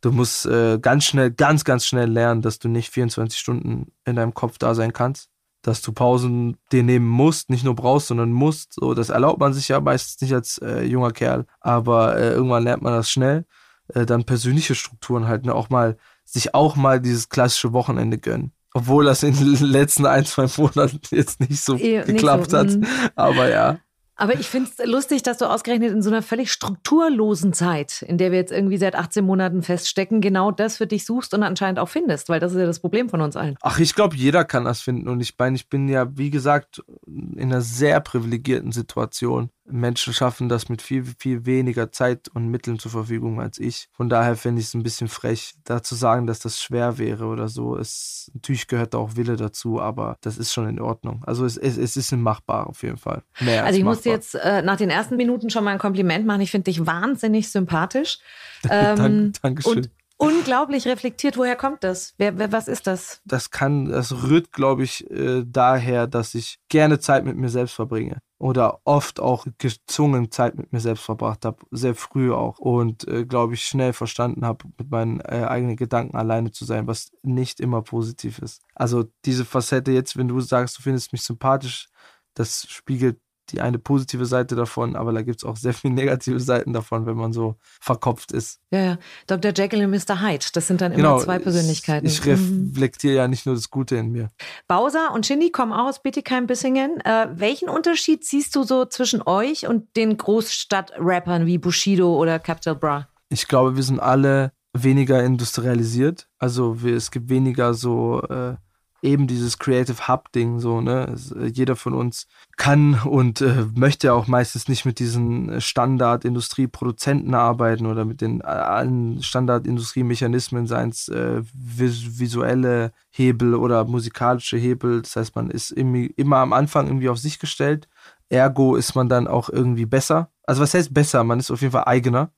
Du 0.02 0.12
musst 0.12 0.46
äh, 0.46 0.80
ganz 0.80 1.06
schnell, 1.06 1.32
ganz, 1.32 1.64
ganz 1.64 1.86
schnell 1.86 2.10
lernen, 2.10 2.42
dass 2.42 2.60
du 2.60 2.70
nicht 2.70 2.92
24 2.92 3.38
Stunden 3.38 3.92
in 4.06 4.16
deinem 4.16 4.34
Kopf 4.34 4.58
da 4.58 4.76
sein 4.76 4.94
kannst. 4.94 5.30
Dass 5.64 5.82
du 5.82 5.92
Pausen 5.92 6.58
dir 6.72 6.84
nehmen 6.84 7.08
musst, 7.08 7.50
nicht 7.50 7.66
nur 7.66 7.76
brauchst, 7.76 8.08
sondern 8.08 8.32
musst. 8.32 8.74
So, 8.74 8.94
das 8.94 9.10
erlaubt 9.10 9.40
man 9.40 9.54
sich 9.54 9.68
ja 9.68 9.82
meistens 9.82 10.22
nicht 10.22 10.34
als 10.34 10.60
äh, 10.60 10.84
junger 10.84 11.12
Kerl. 11.12 11.46
Aber 11.60 12.18
äh, 12.18 12.32
irgendwann 12.32 12.64
lernt 12.64 12.84
man 12.84 12.94
das 12.94 13.10
schnell. 13.10 13.46
Äh, 13.94 14.06
dann 14.06 14.24
persönliche 14.24 14.76
Strukturen 14.76 15.28
halt, 15.28 15.46
ne? 15.46 15.56
auch 15.56 15.70
mal 15.70 15.98
sich 16.24 16.54
auch 16.54 16.76
mal 16.76 17.00
dieses 17.00 17.30
klassische 17.30 17.74
Wochenende 17.74 18.18
gönnen. 18.18 18.52
Obwohl 18.74 19.06
das 19.06 19.24
in 19.24 19.36
den 19.36 19.56
letzten 19.72 20.06
ein, 20.06 20.26
zwei 20.26 20.48
Monaten 20.58 21.00
jetzt 21.10 21.40
nicht 21.40 21.64
so 21.64 21.78
e 21.78 22.04
geklappt 22.04 22.52
so, 22.52 22.58
hat. 22.60 22.70
Mm. 22.70 22.84
Aber 23.16 23.50
ja. 23.50 23.80
Aber 24.18 24.34
ich 24.34 24.48
finde 24.48 24.70
es 24.76 24.86
lustig, 24.86 25.24
dass 25.24 25.38
du 25.38 25.46
ausgerechnet 25.46 25.92
in 25.92 26.02
so 26.02 26.10
einer 26.10 26.24
völlig 26.24 26.52
strukturlosen 26.52 27.54
Zeit, 27.54 28.02
in 28.02 28.18
der 28.18 28.32
wir 28.32 28.40
jetzt 28.40 28.52
irgendwie 28.52 28.78
seit 28.78 28.96
18 28.96 29.24
Monaten 29.24 29.62
feststecken, 29.62 30.22
genau 30.22 30.52
das 30.52 30.78
für 30.78 30.88
dich 30.88 31.06
suchst 31.06 31.36
und 31.36 31.44
anscheinend 31.44 31.80
auch 31.80 31.90
findest, 31.90 32.28
weil 32.28 32.40
das 32.40 32.52
ist 32.54 32.60
ja 32.60 32.66
das 32.66 32.80
Problem 32.80 33.10
von 33.10 33.22
uns 33.22 33.36
allen. 33.36 33.58
Ach, 33.62 33.80
ich 33.80 33.94
glaube, 33.94 34.16
jeder 34.16 34.44
kann 34.44 34.66
das 34.66 34.82
finden. 34.82 35.08
Und 35.08 35.22
ich 35.22 35.36
meine, 35.38 35.56
ich 35.56 35.70
bin 35.70 35.88
ja, 35.88 36.18
wie 36.18 36.32
gesagt, 36.32 36.84
in 37.06 37.40
einer 37.40 37.62
sehr 37.62 38.00
privilegierten 38.00 38.72
Situation. 38.72 39.52
Menschen 39.70 40.14
schaffen 40.14 40.50
das 40.50 40.70
mit 40.70 40.82
viel, 40.82 41.04
viel 41.20 41.46
weniger 41.46 41.92
Zeit 41.92 42.30
und 42.30 42.50
Mitteln 42.50 42.80
zur 42.80 42.92
Verfügung 42.92 43.42
als 43.42 43.60
ich. 43.60 43.90
Von 43.92 44.10
daher 44.10 44.36
finde 44.36 44.62
ich 44.62 44.68
es 44.68 44.74
ein 44.74 44.84
bisschen 44.84 45.08
frech, 45.08 45.54
da 45.64 45.84
zu 45.84 45.96
sagen, 45.96 46.28
dass 46.28 46.40
das 46.40 46.62
schwer 46.62 46.98
wäre 46.98 47.26
oder 47.26 47.48
so. 47.48 47.78
Es, 47.78 48.32
natürlich 48.34 48.68
gehört 48.68 48.94
da 48.94 49.00
auch 49.00 49.16
Wille 49.16 49.36
dazu, 49.36 49.82
aber 49.82 50.18
das 50.22 50.38
ist 50.38 50.54
schon 50.54 50.68
in 50.68 50.80
Ordnung. 50.80 51.24
Also 51.26 51.46
es, 51.46 51.58
es, 51.58 51.78
es 51.78 51.98
ist 51.98 52.12
machbar 52.14 52.68
auf 52.68 52.84
jeden 52.84 52.98
Fall. 52.98 53.24
Mehr 53.40 53.66
also 53.66 53.78
ich 53.78 53.84
machbar. 53.84 53.96
musste 53.96 54.10
jetzt 54.10 54.36
äh, 54.36 54.62
nach 54.62 54.78
den 54.78 54.90
ersten 54.90 55.18
Minuten 55.18 55.50
schon 55.50 55.64
mal 55.64 55.72
ein 55.72 55.80
Kompliment 55.80 56.26
machen. 56.26 56.42
Ich 56.42 56.52
finde 56.52 56.66
dich 56.66 56.86
wahnsinnig 56.86 57.50
sympathisch. 57.50 58.20
Ähm, 58.70 58.98
Dank, 58.98 59.42
Dankeschön. 59.44 59.78
Und 59.78 59.92
unglaublich 60.18 60.88
reflektiert. 60.88 61.38
Woher 61.38 61.56
kommt 61.56 61.84
das? 61.84 62.16
Wer, 62.18 62.38
wer, 62.40 62.52
was 62.52 62.68
ist 62.68 62.88
das? 62.88 63.22
Das 63.24 63.52
kann, 63.52 63.86
das 63.86 64.24
rührt, 64.24 64.52
glaube 64.52 64.84
ich, 64.84 65.10
äh, 65.12 65.44
daher, 65.46 66.08
dass 66.08 66.34
ich 66.34 66.58
gerne 66.70 67.00
Zeit 67.00 67.24
mit 67.24 67.38
mir 67.38 67.50
selbst 67.50 67.76
verbringe 67.76 68.18
oder 68.40 68.82
oft 68.84 69.20
auch 69.20 69.46
gezwungen 69.58 70.32
Zeit 70.32 70.56
mit 70.56 70.72
mir 70.72 70.80
selbst 70.80 71.04
verbracht 71.04 71.44
habe, 71.46 71.58
sehr 71.72 71.96
früh 71.96 72.32
auch 72.32 72.60
und 72.60 73.08
äh, 73.08 73.26
glaube 73.26 73.56
ich 73.56 73.66
schnell 73.66 73.94
verstanden 73.94 74.46
habe, 74.46 74.66
mit 74.78 74.92
meinen 74.92 75.20
äh, 75.22 75.46
eigenen 75.48 75.76
Gedanken 75.76 76.16
alleine 76.16 76.52
zu 76.52 76.66
sein, 76.66 76.88
was 76.88 77.12
nicht 77.24 77.60
immer 77.60 77.82
positiv 77.82 78.40
ist. 78.40 78.62
Also 78.76 79.06
diese 79.26 79.46
Facette 79.46 79.92
jetzt, 79.92 80.18
wenn 80.18 80.28
du 80.28 80.40
sagst, 80.40 80.78
du 80.78 80.84
findest 80.84 81.14
mich 81.14 81.24
sympathisch, 81.24 81.90
das 82.36 82.68
spiegelt 82.70 83.20
die 83.52 83.62
eine 83.62 83.80
positive 83.80 84.26
Seite 84.26 84.56
davon, 84.56 84.96
aber 84.96 85.14
da 85.14 85.22
gibt 85.22 85.40
es 85.40 85.44
auch 85.44 85.58
sehr 85.58 85.74
viele 85.74 85.94
negative 85.96 86.40
Seiten 86.40 86.74
davon, 86.74 87.06
wenn 87.06 87.18
man 87.18 87.34
so 87.34 87.56
verkopft 87.82 88.32
ist. 88.32 88.60
Ja, 88.72 88.80
ja. 88.80 88.98
Dr. 89.28 89.52
Jekyll 89.56 89.86
und 89.86 89.92
Mr. 89.92 90.22
Hyde, 90.22 90.46
das 90.54 90.68
sind 90.68 90.82
dann 90.82 90.92
immer 90.92 91.02
genau, 91.02 91.20
zwei 91.20 91.40
Persönlichkeiten. 91.40 92.06
Ich, 92.06 92.20
ich 92.20 92.26
reflektiere 92.26 93.14
mhm. 93.14 93.18
ja 93.18 93.28
nicht 93.28 93.46
nur 93.46 93.56
das 93.56 93.70
Gute 93.70 93.96
in 93.96 94.12
mir. 94.12 94.30
Bowser 94.68 95.14
und 95.14 95.26
Shindy 95.26 95.52
kommen 95.52 95.74
auch 95.74 95.88
aus 95.88 96.02
Bietigheim-Bissingen. 96.02 97.02
Äh, 97.02 97.28
welchen 97.34 97.70
Unterschied 97.70 98.26
siehst 98.26 98.56
du 98.56 98.64
so 98.64 98.86
zwischen 98.86 99.22
euch 99.22 99.68
und 99.68 99.96
den 99.96 100.18
Großstadt-Rappern 100.18 101.46
wie 101.46 101.58
Bushido 101.58 102.16
oder 102.16 102.40
Capital 102.40 102.76
Bra? 102.76 103.08
Ich 103.30 103.48
glaube, 103.48 103.76
wir 103.76 103.84
sind 103.84 104.00
alle 104.00 104.52
weniger 104.74 105.24
industrialisiert. 105.24 106.28
Also 106.40 106.82
wir, 106.82 106.96
es 106.96 107.12
gibt 107.12 107.30
weniger 107.30 107.74
so 107.74 108.22
äh, 108.24 108.56
eben 109.02 109.28
dieses 109.28 109.60
Creative 109.60 110.08
Hub-Ding 110.08 110.60
so, 110.60 110.82
ne? 110.82 111.16
Äh, 111.36 111.48
jeder 111.48 111.76
von 111.76 111.94
uns 111.94 112.28
kann 112.58 112.96
und 113.06 113.42
äh, 113.42 113.66
möchte 113.76 114.14
auch 114.14 114.28
meistens 114.28 114.68
nicht 114.68 114.86
mit 114.86 115.00
diesen 115.00 115.62
Standard-Industrieproduzenten 115.62 117.34
arbeiten 117.34 117.86
oder 117.86 118.06
mit 118.06 118.22
den 118.22 118.42
äh, 118.42 118.46
allen 118.46 119.22
Standard-Industriemechanismen, 119.22 120.68
seien 120.68 120.90
es 120.90 121.08
äh, 121.10 121.42
vis 121.54 122.20
visuelle 122.20 122.92
Hebel 123.12 123.56
oder 123.56 123.86
musikalische 123.86 124.58
Hebel. 124.58 125.02
Das 125.02 125.16
heißt, 125.16 125.36
man 125.36 125.50
ist 125.50 125.72
immer 125.72 126.38
am 126.38 126.54
Anfang 126.54 126.88
irgendwie 126.88 127.10
auf 127.10 127.20
sich 127.20 127.40
gestellt. 127.40 127.88
Ergo 128.30 128.76
ist 128.76 128.96
man 128.96 129.10
dann 129.10 129.28
auch 129.28 129.50
irgendwie 129.50 129.86
besser. 129.86 130.32
Also 130.44 130.62
was 130.62 130.74
heißt 130.74 130.94
besser? 130.94 131.24
Man 131.24 131.40
ist 131.40 131.52
auf 131.52 131.62
jeden 131.62 131.72
Fall 131.72 131.86
eigener 131.86 132.32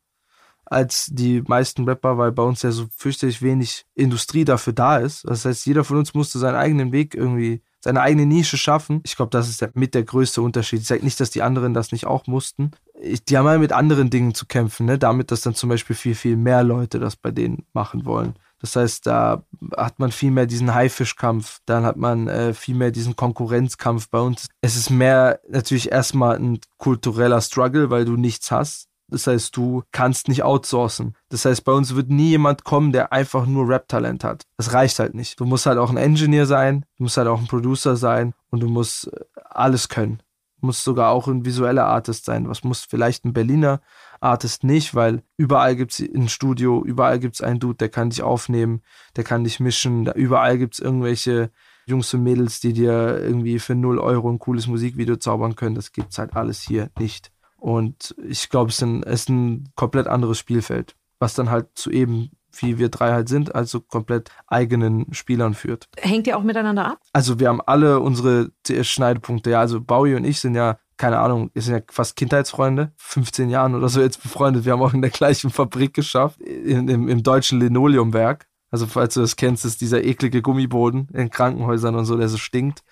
als 0.69 1.07
die 1.11 1.41
meisten 1.41 1.85
Rapper, 1.85 2.17
weil 2.17 2.31
bei 2.31 2.43
uns 2.43 2.61
ja 2.61 2.71
so 2.71 2.87
fürchterlich 2.95 3.41
wenig 3.41 3.85
Industrie 3.95 4.45
dafür 4.45 4.73
da 4.73 4.97
ist. 4.97 5.27
Das 5.27 5.45
heißt, 5.45 5.65
jeder 5.65 5.83
von 5.83 5.97
uns 5.97 6.13
musste 6.13 6.39
seinen 6.39 6.55
eigenen 6.55 6.91
Weg 6.91 7.15
irgendwie, 7.15 7.61
seine 7.79 8.01
eigene 8.01 8.25
Nische 8.25 8.57
schaffen. 8.57 9.01
Ich 9.03 9.15
glaube, 9.15 9.31
das 9.31 9.49
ist 9.49 9.61
der, 9.61 9.71
mit 9.73 9.95
der 9.95 10.03
größte 10.03 10.41
Unterschied. 10.41 10.81
Ich 10.81 10.87
sage 10.87 11.03
nicht, 11.03 11.19
dass 11.19 11.31
die 11.31 11.41
anderen 11.41 11.73
das 11.73 11.91
nicht 11.91 12.05
auch 12.05 12.27
mussten. 12.27 12.71
Ich, 13.01 13.23
die 13.23 13.37
haben 13.37 13.47
ja 13.47 13.57
mit 13.57 13.71
anderen 13.71 14.09
Dingen 14.09 14.33
zu 14.33 14.45
kämpfen, 14.45 14.85
ne? 14.85 14.99
damit, 14.99 15.31
dass 15.31 15.41
dann 15.41 15.55
zum 15.55 15.69
Beispiel 15.69 15.95
viel, 15.95 16.15
viel 16.15 16.37
mehr 16.37 16.63
Leute 16.63 16.99
das 16.99 17.15
bei 17.15 17.31
denen 17.31 17.65
machen 17.73 18.05
wollen. 18.05 18.35
Das 18.61 18.75
heißt, 18.75 19.07
da 19.07 19.43
hat 19.77 19.99
man 19.99 20.11
viel 20.11 20.31
mehr 20.31 20.45
diesen 20.45 20.73
Haifischkampf, 20.73 21.61
dann 21.65 21.85
hat 21.85 21.95
man 21.95 22.27
äh, 22.27 22.53
viel 22.53 22.75
mehr 22.75 22.91
diesen 22.91 23.15
Konkurrenzkampf 23.15 24.09
bei 24.09 24.19
uns. 24.19 24.47
Es 24.61 24.75
ist 24.75 24.89
mehr 24.89 25.39
natürlich 25.47 25.91
erstmal 25.91 26.35
ein 26.35 26.59
kultureller 26.77 27.39
Struggle, 27.39 27.89
weil 27.89 28.03
du 28.03 28.17
nichts 28.17 28.51
hast. 28.51 28.88
Das 29.11 29.27
heißt, 29.27 29.55
du 29.55 29.83
kannst 29.91 30.27
nicht 30.27 30.43
outsourcen. 30.43 31.15
Das 31.29 31.45
heißt, 31.45 31.63
bei 31.63 31.71
uns 31.71 31.95
wird 31.95 32.09
nie 32.09 32.29
jemand 32.29 32.63
kommen, 32.63 32.91
der 32.91 33.11
einfach 33.11 33.45
nur 33.45 33.67
Rap-Talent 33.67 34.23
hat. 34.23 34.43
Das 34.57 34.73
reicht 34.73 34.99
halt 34.99 35.13
nicht. 35.13 35.39
Du 35.39 35.45
musst 35.45 35.65
halt 35.65 35.77
auch 35.77 35.89
ein 35.89 35.97
Engineer 35.97 36.45
sein, 36.45 36.85
du 36.97 37.03
musst 37.03 37.17
halt 37.17 37.27
auch 37.27 37.39
ein 37.39 37.47
Producer 37.47 37.95
sein 37.95 38.33
und 38.49 38.61
du 38.61 38.67
musst 38.67 39.07
äh, 39.07 39.19
alles 39.49 39.89
können. 39.89 40.21
Du 40.59 40.67
musst 40.67 40.83
sogar 40.83 41.11
auch 41.11 41.27
ein 41.27 41.45
visueller 41.45 41.85
Artist 41.85 42.25
sein. 42.25 42.49
Was 42.49 42.63
muss 42.63 42.83
vielleicht 42.83 43.23
ein 43.23 43.33
Berliner 43.33 43.81
Artist 44.19 44.63
nicht, 44.63 44.93
weil 44.93 45.23
überall 45.37 45.75
gibt 45.75 45.93
es 45.93 45.99
ein 45.99 46.27
Studio, 46.27 46.83
überall 46.83 47.19
gibt 47.19 47.35
es 47.35 47.41
einen 47.41 47.59
Dude, 47.59 47.77
der 47.77 47.89
kann 47.89 48.09
dich 48.09 48.21
aufnehmen, 48.21 48.81
der 49.15 49.23
kann 49.23 49.45
dich 49.45 49.61
mischen, 49.61 50.07
überall 50.07 50.57
gibt 50.57 50.73
es 50.73 50.79
irgendwelche 50.79 51.51
Jungs 51.85 52.13
und 52.13 52.23
Mädels, 52.23 52.59
die 52.59 52.73
dir 52.73 53.19
irgendwie 53.21 53.59
für 53.59 53.75
0 53.75 53.99
Euro 53.99 54.29
ein 54.29 54.39
cooles 54.39 54.67
Musikvideo 54.67 55.15
zaubern 55.15 55.55
können. 55.55 55.75
Das 55.75 55.91
gibt 55.91 56.11
es 56.11 56.17
halt 56.19 56.35
alles 56.35 56.61
hier 56.61 56.91
nicht. 56.99 57.31
Und 57.59 58.15
ich 58.23 58.49
glaube, 58.49 58.69
es 58.69 58.81
ist 58.81 59.29
ein 59.29 59.69
komplett 59.75 60.07
anderes 60.07 60.37
Spielfeld, 60.37 60.95
was 61.19 61.33
dann 61.33 61.49
halt 61.49 61.67
zu 61.75 61.91
eben, 61.91 62.31
wie 62.57 62.77
wir 62.77 62.89
drei 62.89 63.11
halt 63.11 63.29
sind, 63.29 63.53
also 63.53 63.79
komplett 63.79 64.31
eigenen 64.47 65.13
Spielern 65.13 65.53
führt. 65.53 65.87
Hängt 65.97 66.27
ihr 66.27 66.37
auch 66.37 66.43
miteinander 66.43 66.85
ab? 66.85 66.99
Also 67.13 67.39
wir 67.39 67.49
haben 67.49 67.61
alle 67.61 67.99
unsere 67.99 68.51
Schneidepunkte. 68.67 69.51
Ja, 69.51 69.59
also 69.59 69.81
Bowie 69.81 70.15
und 70.15 70.25
ich 70.25 70.39
sind 70.39 70.55
ja 70.55 70.77
keine 70.99 71.19
Ahnung, 71.19 71.49
wir 71.53 71.61
sind 71.61 71.75
ja 71.75 71.81
fast 71.89 72.17
Kindheitsfreunde, 72.17 72.91
15 72.97 73.49
Jahren 73.49 73.73
oder 73.73 73.87
so 73.87 74.01
jetzt 74.01 74.21
befreundet. 74.21 74.65
Wir 74.65 74.73
haben 74.73 74.81
auch 74.81 74.93
in 74.93 75.01
der 75.01 75.09
gleichen 75.09 75.49
Fabrik 75.49 75.93
geschafft, 75.93 76.41
in, 76.41 76.89
im, 76.89 77.07
im 77.07 77.23
deutschen 77.23 77.61
Linoleumwerk. 77.61 78.48
Also 78.71 78.85
falls 78.85 79.15
du 79.15 79.21
das 79.21 79.35
kennst, 79.35 79.65
ist 79.65 79.81
dieser 79.81 80.03
eklige 80.03 80.41
Gummiboden 80.41 81.07
in 81.13 81.29
Krankenhäusern 81.29 81.95
und 81.95 82.05
so, 82.05 82.17
der 82.17 82.29
so 82.29 82.37
stinkt. 82.37 82.83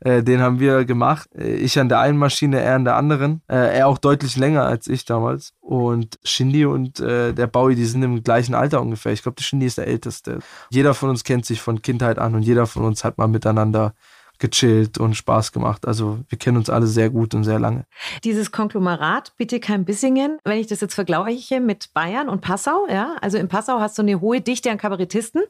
Äh, 0.00 0.22
den 0.22 0.40
haben 0.40 0.60
wir 0.60 0.84
gemacht. 0.84 1.28
Äh, 1.34 1.54
ich 1.56 1.78
an 1.78 1.88
der 1.88 2.00
einen 2.00 2.18
Maschine, 2.18 2.60
er 2.60 2.76
an 2.76 2.84
der 2.84 2.96
anderen. 2.96 3.42
Äh, 3.48 3.78
er 3.78 3.88
auch 3.88 3.98
deutlich 3.98 4.36
länger 4.36 4.64
als 4.64 4.86
ich 4.86 5.04
damals. 5.04 5.52
Und 5.60 6.18
Shindy 6.24 6.64
und 6.64 7.00
äh, 7.00 7.32
der 7.32 7.46
Bowie, 7.46 7.74
die 7.74 7.84
sind 7.84 8.02
im 8.02 8.22
gleichen 8.22 8.54
Alter 8.54 8.80
ungefähr. 8.80 9.12
Ich 9.12 9.22
glaube, 9.22 9.36
der 9.36 9.44
Shindy 9.44 9.66
ist 9.66 9.78
der 9.78 9.86
Älteste. 9.86 10.38
Jeder 10.70 10.94
von 10.94 11.10
uns 11.10 11.24
kennt 11.24 11.44
sich 11.44 11.60
von 11.60 11.82
Kindheit 11.82 12.18
an 12.18 12.34
und 12.34 12.42
jeder 12.42 12.66
von 12.66 12.84
uns 12.84 13.04
hat 13.04 13.18
mal 13.18 13.28
miteinander 13.28 13.94
gechillt 14.38 14.98
und 14.98 15.14
Spaß 15.14 15.52
gemacht. 15.52 15.86
Also 15.86 16.18
wir 16.28 16.38
kennen 16.38 16.56
uns 16.56 16.70
alle 16.70 16.86
sehr 16.86 17.10
gut 17.10 17.34
und 17.34 17.44
sehr 17.44 17.58
lange. 17.58 17.86
Dieses 18.24 18.52
Konglomerat 18.52 19.36
Bietigheim-Bissingen, 19.36 20.38
wenn 20.44 20.58
ich 20.58 20.66
das 20.66 20.80
jetzt 20.80 20.94
vergleiche 20.94 21.60
mit 21.60 21.92
Bayern 21.94 22.28
und 22.28 22.40
Passau, 22.40 22.86
ja, 22.88 23.16
also 23.20 23.38
in 23.38 23.48
Passau 23.48 23.80
hast 23.80 23.98
du 23.98 24.02
eine 24.02 24.20
hohe 24.20 24.40
Dichte 24.40 24.70
an 24.70 24.78
Kabarettisten, 24.78 25.42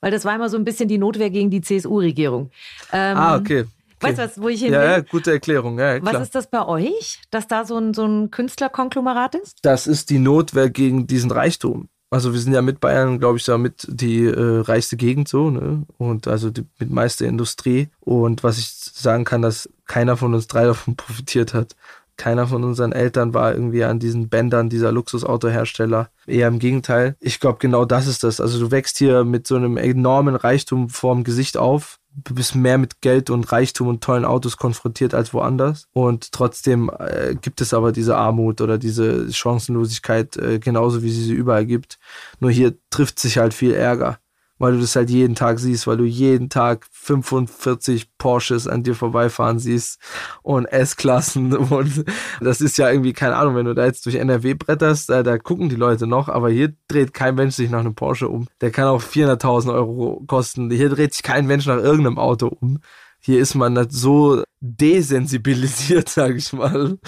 weil 0.00 0.10
das 0.10 0.24
war 0.24 0.34
immer 0.34 0.48
so 0.48 0.56
ein 0.56 0.64
bisschen 0.64 0.88
die 0.88 0.98
Notwehr 0.98 1.30
gegen 1.30 1.50
die 1.50 1.60
CSU-Regierung. 1.60 2.50
Ähm, 2.92 3.16
ah, 3.16 3.36
okay. 3.36 3.66
Okay. 4.00 4.10
Weißt 4.10 4.18
du, 4.18 4.22
was, 4.22 4.40
wo 4.40 4.48
ich 4.48 4.60
hin 4.62 4.72
ja, 4.72 4.84
ja, 4.84 5.00
gute 5.00 5.32
Erklärung. 5.32 5.76
Ja, 5.78 6.00
was 6.04 6.22
ist 6.22 6.34
das 6.36 6.48
bei 6.48 6.64
euch, 6.64 7.18
dass 7.30 7.48
da 7.48 7.64
so 7.64 7.76
ein, 7.78 7.94
so 7.94 8.04
ein 8.04 8.30
Künstlerkonglomerat 8.30 9.34
ist? 9.34 9.58
Das 9.62 9.88
ist 9.88 10.10
die 10.10 10.20
Notwehr 10.20 10.70
gegen 10.70 11.08
diesen 11.08 11.32
Reichtum. 11.32 11.88
Also 12.10 12.32
wir 12.32 12.40
sind 12.40 12.54
ja 12.54 12.62
mit 12.62 12.80
Bayern, 12.80 13.18
glaube 13.18 13.36
ich, 13.38 13.44
damit 13.44 13.86
die 13.88 14.24
äh, 14.24 14.60
reichste 14.60 14.96
Gegend 14.96 15.28
so, 15.28 15.50
ne? 15.50 15.84
Und 15.98 16.26
also 16.26 16.50
die, 16.50 16.64
mit 16.78 16.90
meiste 16.90 17.26
Industrie. 17.26 17.88
Und 18.00 18.42
was 18.42 18.58
ich 18.58 18.68
sagen 18.70 19.24
kann, 19.24 19.42
dass 19.42 19.68
keiner 19.86 20.16
von 20.16 20.32
uns 20.34 20.46
drei 20.46 20.64
davon 20.66 20.96
profitiert 20.96 21.52
hat. 21.52 21.76
Keiner 22.16 22.48
von 22.48 22.64
unseren 22.64 22.90
Eltern 22.90 23.32
war 23.32 23.54
irgendwie 23.54 23.84
an 23.84 24.00
diesen 24.00 24.28
Bändern 24.28 24.68
dieser 24.68 24.90
Luxusautohersteller. 24.90 26.10
Eher 26.26 26.48
im 26.48 26.58
Gegenteil. 26.58 27.14
Ich 27.20 27.38
glaube, 27.38 27.58
genau 27.60 27.84
das 27.84 28.08
ist 28.08 28.24
das. 28.24 28.40
Also 28.40 28.58
du 28.58 28.72
wächst 28.72 28.98
hier 28.98 29.22
mit 29.22 29.46
so 29.46 29.54
einem 29.54 29.76
enormen 29.76 30.34
Reichtum 30.34 30.88
vorm 30.88 31.22
Gesicht 31.22 31.56
auf 31.56 31.97
du 32.14 32.34
bist 32.34 32.54
mehr 32.54 32.78
mit 32.78 33.00
Geld 33.00 33.30
und 33.30 33.50
Reichtum 33.52 33.88
und 33.88 34.02
tollen 34.02 34.24
Autos 34.24 34.56
konfrontiert 34.56 35.14
als 35.14 35.32
woanders. 35.32 35.86
Und 35.92 36.32
trotzdem 36.32 36.90
äh, 36.98 37.34
gibt 37.34 37.60
es 37.60 37.74
aber 37.74 37.92
diese 37.92 38.16
Armut 38.16 38.60
oder 38.60 38.78
diese 38.78 39.32
Chancenlosigkeit 39.32 40.36
äh, 40.36 40.58
genauso, 40.58 41.02
wie 41.02 41.10
sie 41.10 41.24
sie 41.24 41.34
überall 41.34 41.66
gibt. 41.66 41.98
Nur 42.40 42.50
hier 42.50 42.74
trifft 42.90 43.18
sich 43.18 43.38
halt 43.38 43.54
viel 43.54 43.72
Ärger 43.72 44.18
weil 44.58 44.72
du 44.72 44.80
das 44.80 44.96
halt 44.96 45.10
jeden 45.10 45.34
Tag 45.34 45.58
siehst, 45.58 45.86
weil 45.86 45.96
du 45.96 46.04
jeden 46.04 46.48
Tag 46.48 46.86
45 46.92 48.16
Porsches 48.18 48.66
an 48.66 48.82
dir 48.82 48.94
vorbeifahren 48.94 49.58
siehst 49.58 50.00
und 50.42 50.66
S-Klassen 50.66 51.56
und 51.56 52.04
das 52.40 52.60
ist 52.60 52.78
ja 52.78 52.90
irgendwie, 52.90 53.12
keine 53.12 53.36
Ahnung, 53.36 53.56
wenn 53.56 53.66
du 53.66 53.74
da 53.74 53.84
jetzt 53.86 54.04
durch 54.06 54.16
NRW 54.16 54.54
bretterst, 54.54 55.08
da, 55.10 55.22
da 55.22 55.38
gucken 55.38 55.68
die 55.68 55.76
Leute 55.76 56.06
noch, 56.06 56.28
aber 56.28 56.50
hier 56.50 56.74
dreht 56.88 57.14
kein 57.14 57.34
Mensch 57.34 57.54
sich 57.54 57.70
nach 57.70 57.80
einem 57.80 57.94
Porsche 57.94 58.28
um. 58.28 58.46
Der 58.60 58.70
kann 58.70 58.86
auch 58.86 59.02
400.000 59.02 59.72
Euro 59.72 60.22
kosten. 60.26 60.70
Hier 60.70 60.88
dreht 60.88 61.14
sich 61.14 61.22
kein 61.22 61.46
Mensch 61.46 61.66
nach 61.66 61.78
irgendeinem 61.78 62.18
Auto 62.18 62.48
um. 62.48 62.80
Hier 63.20 63.40
ist 63.40 63.54
man 63.54 63.88
so 63.90 64.42
desensibilisiert, 64.60 66.08
sage 66.08 66.36
ich 66.36 66.52
mal, 66.52 66.98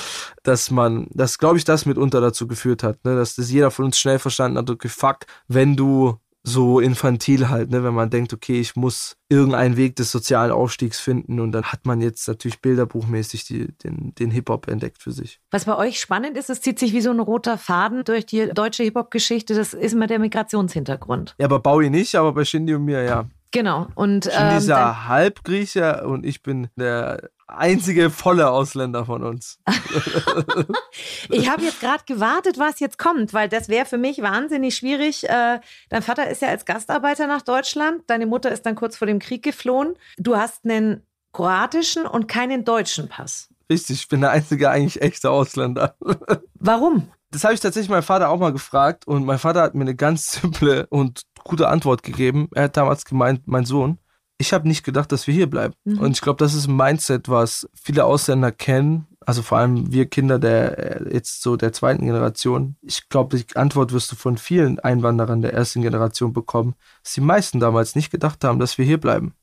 dass 0.43 0.71
man, 0.71 1.07
das 1.11 1.39
glaube 1.39 1.59
ich, 1.59 1.65
das 1.65 1.87
mitunter 1.87 2.21
dazu 2.21 2.47
geführt 2.47 2.83
hat, 2.83 3.05
ne? 3.05 3.17
dass 3.17 3.37
das 3.37 3.51
jeder 3.51 3.71
von 3.71 3.87
uns 3.87 3.99
schnell 3.99 4.19
verstanden 4.19 4.59
hat, 4.59 4.71
okay, 4.71 4.89
fuck, 4.89 5.21
wenn 5.49 5.77
du 5.77 6.19
so 6.43 6.81
infantil 6.81 7.49
halt, 7.49 7.71
ne, 7.71 7.85
wenn 7.85 7.95
man 7.95 8.09
denkt, 8.09 8.33
okay, 8.33 8.61
ich 8.61 8.75
muss 8.75 9.17
irgendeinen 9.29 9.77
Weg 9.77 9.97
des 9.97 10.11
sozialen 10.11 10.53
Aufstiegs 10.53 10.99
finden 10.99 11.39
und 11.39 11.53
dann 11.53 11.65
hat 11.65 11.85
man 11.85 12.01
jetzt 12.01 12.27
natürlich 12.29 12.61
bilderbuchmäßig 12.61 13.45
die, 13.45 13.69
den, 13.79 14.15
den 14.15 14.31
Hip-Hop 14.31 14.69
entdeckt 14.69 15.03
für 15.03 15.13
sich. 15.13 15.41
Was 15.51 15.67
bei 15.67 15.77
euch 15.77 16.01
spannend 16.01 16.37
ist, 16.37 16.49
es 16.49 16.61
zieht 16.63 16.79
sich 16.79 16.93
wie 16.93 17.03
so 17.03 17.11
ein 17.11 17.21
roter 17.21 17.59
Faden 17.59 18.05
durch 18.05 18.25
die 18.25 18.49
deutsche 18.49 18.83
Hip-Hop-Geschichte, 18.85 19.55
das 19.55 19.75
ist 19.75 19.93
immer 19.93 20.07
der 20.07 20.19
Migrationshintergrund. 20.19 21.35
Ja, 21.39 21.49
bei 21.49 21.59
Bowie 21.59 21.91
nicht, 21.91 22.15
aber 22.15 22.33
bei 22.33 22.45
Shindy 22.45 22.75
und 22.75 22.85
mir 22.85 23.03
ja. 23.03 23.27
Genau. 23.53 23.89
Und, 23.95 24.25
Shindy 24.25 24.53
ähm, 24.53 24.59
ist 24.59 24.69
ja 24.69 25.09
Halbgriecher 25.09 26.07
und 26.07 26.25
ich 26.25 26.43
bin 26.43 26.69
der 26.77 27.31
einzige 27.57 28.11
volle 28.11 28.51
Ausländer 28.51 29.05
von 29.07 29.23
uns. 29.23 29.59
ich 31.29 31.49
habe 31.51 31.63
jetzt 31.63 31.81
gerade 31.81 32.05
gewartet, 32.07 32.59
was 32.59 32.81
jetzt 32.81 32.99
kommt, 32.99 33.33
weil 33.33 33.49
das 33.49 33.69
wäre 33.69 33.87
für 33.87 33.99
mich 33.99 34.23
wahnsinnig 34.23 34.77
schwierig. 34.77 35.29
Äh, 35.29 35.61
dein 35.89 36.03
Vater 36.03 36.29
ist 36.29 36.43
ja 36.43 36.49
als 36.49 36.65
Gastarbeiter 36.65 37.27
nach 37.27 37.43
Deutschland, 37.43 38.03
deine 38.07 38.27
Mutter 38.27 38.51
ist 38.51 38.67
dann 38.67 38.75
kurz 38.75 38.97
vor 38.97 39.07
dem 39.07 39.19
Krieg 39.19 39.43
geflohen. 39.43 39.95
Du 40.19 40.37
hast 40.37 40.65
einen 40.65 41.03
kroatischen 41.33 42.07
und 42.07 42.29
keinen 42.29 42.65
deutschen 42.65 43.09
Pass. 43.09 43.49
Richtig, 43.71 44.01
ich 44.01 44.09
bin 44.09 44.21
der 44.21 44.31
einzige 44.31 44.71
eigentlich 44.71 45.01
echte 45.01 45.31
Ausländer. 45.31 45.95
Warum? 46.55 47.09
Das 47.31 47.45
habe 47.45 47.55
ich 47.55 47.61
tatsächlich 47.61 47.91
meinen 47.91 48.03
Vater 48.03 48.29
auch 48.29 48.41
mal 48.41 48.53
gefragt 48.53 49.07
und 49.07 49.25
mein 49.25 49.39
Vater 49.39 49.63
hat 49.63 49.75
mir 49.75 49.83
eine 49.83 49.95
ganz 49.95 50.33
simple 50.33 50.87
und 50.89 51.23
gute 51.45 51.69
Antwort 51.69 52.03
gegeben. 52.03 52.49
Er 52.55 52.65
hat 52.65 52.77
damals 52.77 53.05
gemeint, 53.05 53.47
mein 53.47 53.65
Sohn, 53.65 53.99
ich 54.41 54.55
habe 54.55 54.67
nicht 54.67 54.85
gedacht, 54.85 55.13
dass 55.13 55.27
wir 55.27 55.35
hier 55.35 55.51
bleiben. 55.51 55.75
Mhm. 55.85 55.99
Und 55.99 56.13
ich 56.13 56.23
glaube, 56.23 56.39
das 56.39 56.55
ist 56.55 56.67
ein 56.67 56.75
Mindset, 56.75 57.29
was 57.29 57.69
viele 57.75 58.07
Ausländer 58.07 58.51
kennen. 58.51 59.07
Also 59.21 59.43
vor 59.43 59.59
allem 59.59 59.93
wir 59.93 60.07
Kinder 60.07 60.39
der 60.39 61.03
äh, 61.03 61.15
jetzt 61.15 61.43
so 61.43 61.57
der 61.57 61.75
zweiten 61.75 62.07
Generation. 62.07 62.77
Ich 62.81 63.11
glaube, 63.11 63.37
die 63.37 63.57
Antwort 63.57 63.93
wirst 63.93 64.11
du 64.11 64.17
von 64.17 64.39
vielen 64.39 64.79
Einwanderern 64.79 65.43
der 65.43 65.53
ersten 65.53 65.83
Generation 65.83 66.33
bekommen, 66.33 66.75
dass 67.03 67.13
die 67.13 67.21
meisten 67.21 67.61
damals 67.61 67.95
nicht 67.95 68.11
gedacht 68.11 68.43
haben, 68.43 68.59
dass 68.59 68.79
wir 68.79 68.87
hier 68.87 68.99
bleiben. 68.99 69.35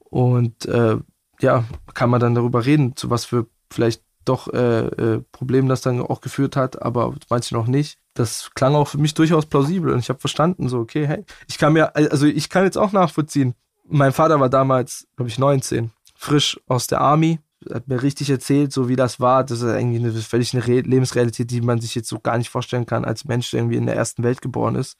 Und 0.00 0.66
äh, 0.66 0.96
ja, 1.40 1.64
kann 1.94 2.10
man 2.10 2.20
dann 2.20 2.34
darüber 2.34 2.66
reden, 2.66 2.96
zu 2.96 3.10
was 3.10 3.24
für 3.24 3.46
vielleicht 3.70 4.02
doch 4.24 4.52
äh, 4.52 4.86
äh, 4.86 5.22
Problemen 5.30 5.68
das 5.68 5.82
dann 5.82 6.00
auch 6.00 6.20
geführt 6.20 6.56
hat, 6.56 6.82
aber 6.82 7.14
manche 7.30 7.54
noch 7.54 7.68
nicht. 7.68 7.98
Das 8.14 8.50
klang 8.54 8.74
auch 8.74 8.88
für 8.88 8.98
mich 8.98 9.14
durchaus 9.14 9.46
plausibel 9.46 9.92
und 9.92 10.00
ich 10.00 10.08
habe 10.08 10.20
verstanden, 10.20 10.68
so, 10.68 10.78
okay, 10.78 11.06
hey, 11.06 11.24
ich 11.46 11.58
kann 11.58 11.74
mir, 11.74 11.94
also 11.94 12.26
ich 12.26 12.48
kann 12.48 12.64
jetzt 12.64 12.78
auch 12.78 12.92
nachvollziehen, 12.92 13.54
mein 13.86 14.12
Vater 14.12 14.40
war 14.40 14.48
damals, 14.48 15.06
glaube 15.16 15.28
ich, 15.28 15.38
19, 15.38 15.90
frisch 16.14 16.60
aus 16.66 16.86
der 16.86 17.00
Army, 17.00 17.38
hat 17.72 17.88
mir 17.88 18.02
richtig 18.02 18.30
erzählt, 18.30 18.72
so 18.72 18.88
wie 18.88 18.96
das 18.96 19.20
war. 19.20 19.44
Das 19.44 19.60
ist 19.60 19.72
irgendwie 19.72 19.98
eine 19.98 20.12
völlig 20.12 20.54
eine 20.54 20.66
Re 20.66 20.80
Lebensrealität, 20.80 21.50
die 21.50 21.60
man 21.60 21.80
sich 21.80 21.94
jetzt 21.94 22.08
so 22.08 22.18
gar 22.18 22.38
nicht 22.38 22.50
vorstellen 22.50 22.86
kann 22.86 23.04
als 23.04 23.24
Mensch, 23.24 23.50
der 23.50 23.60
irgendwie 23.60 23.76
in 23.76 23.86
der 23.86 23.96
ersten 23.96 24.22
Welt 24.22 24.42
geboren 24.42 24.74
ist. 24.74 24.96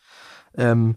Ähm, 0.56 0.96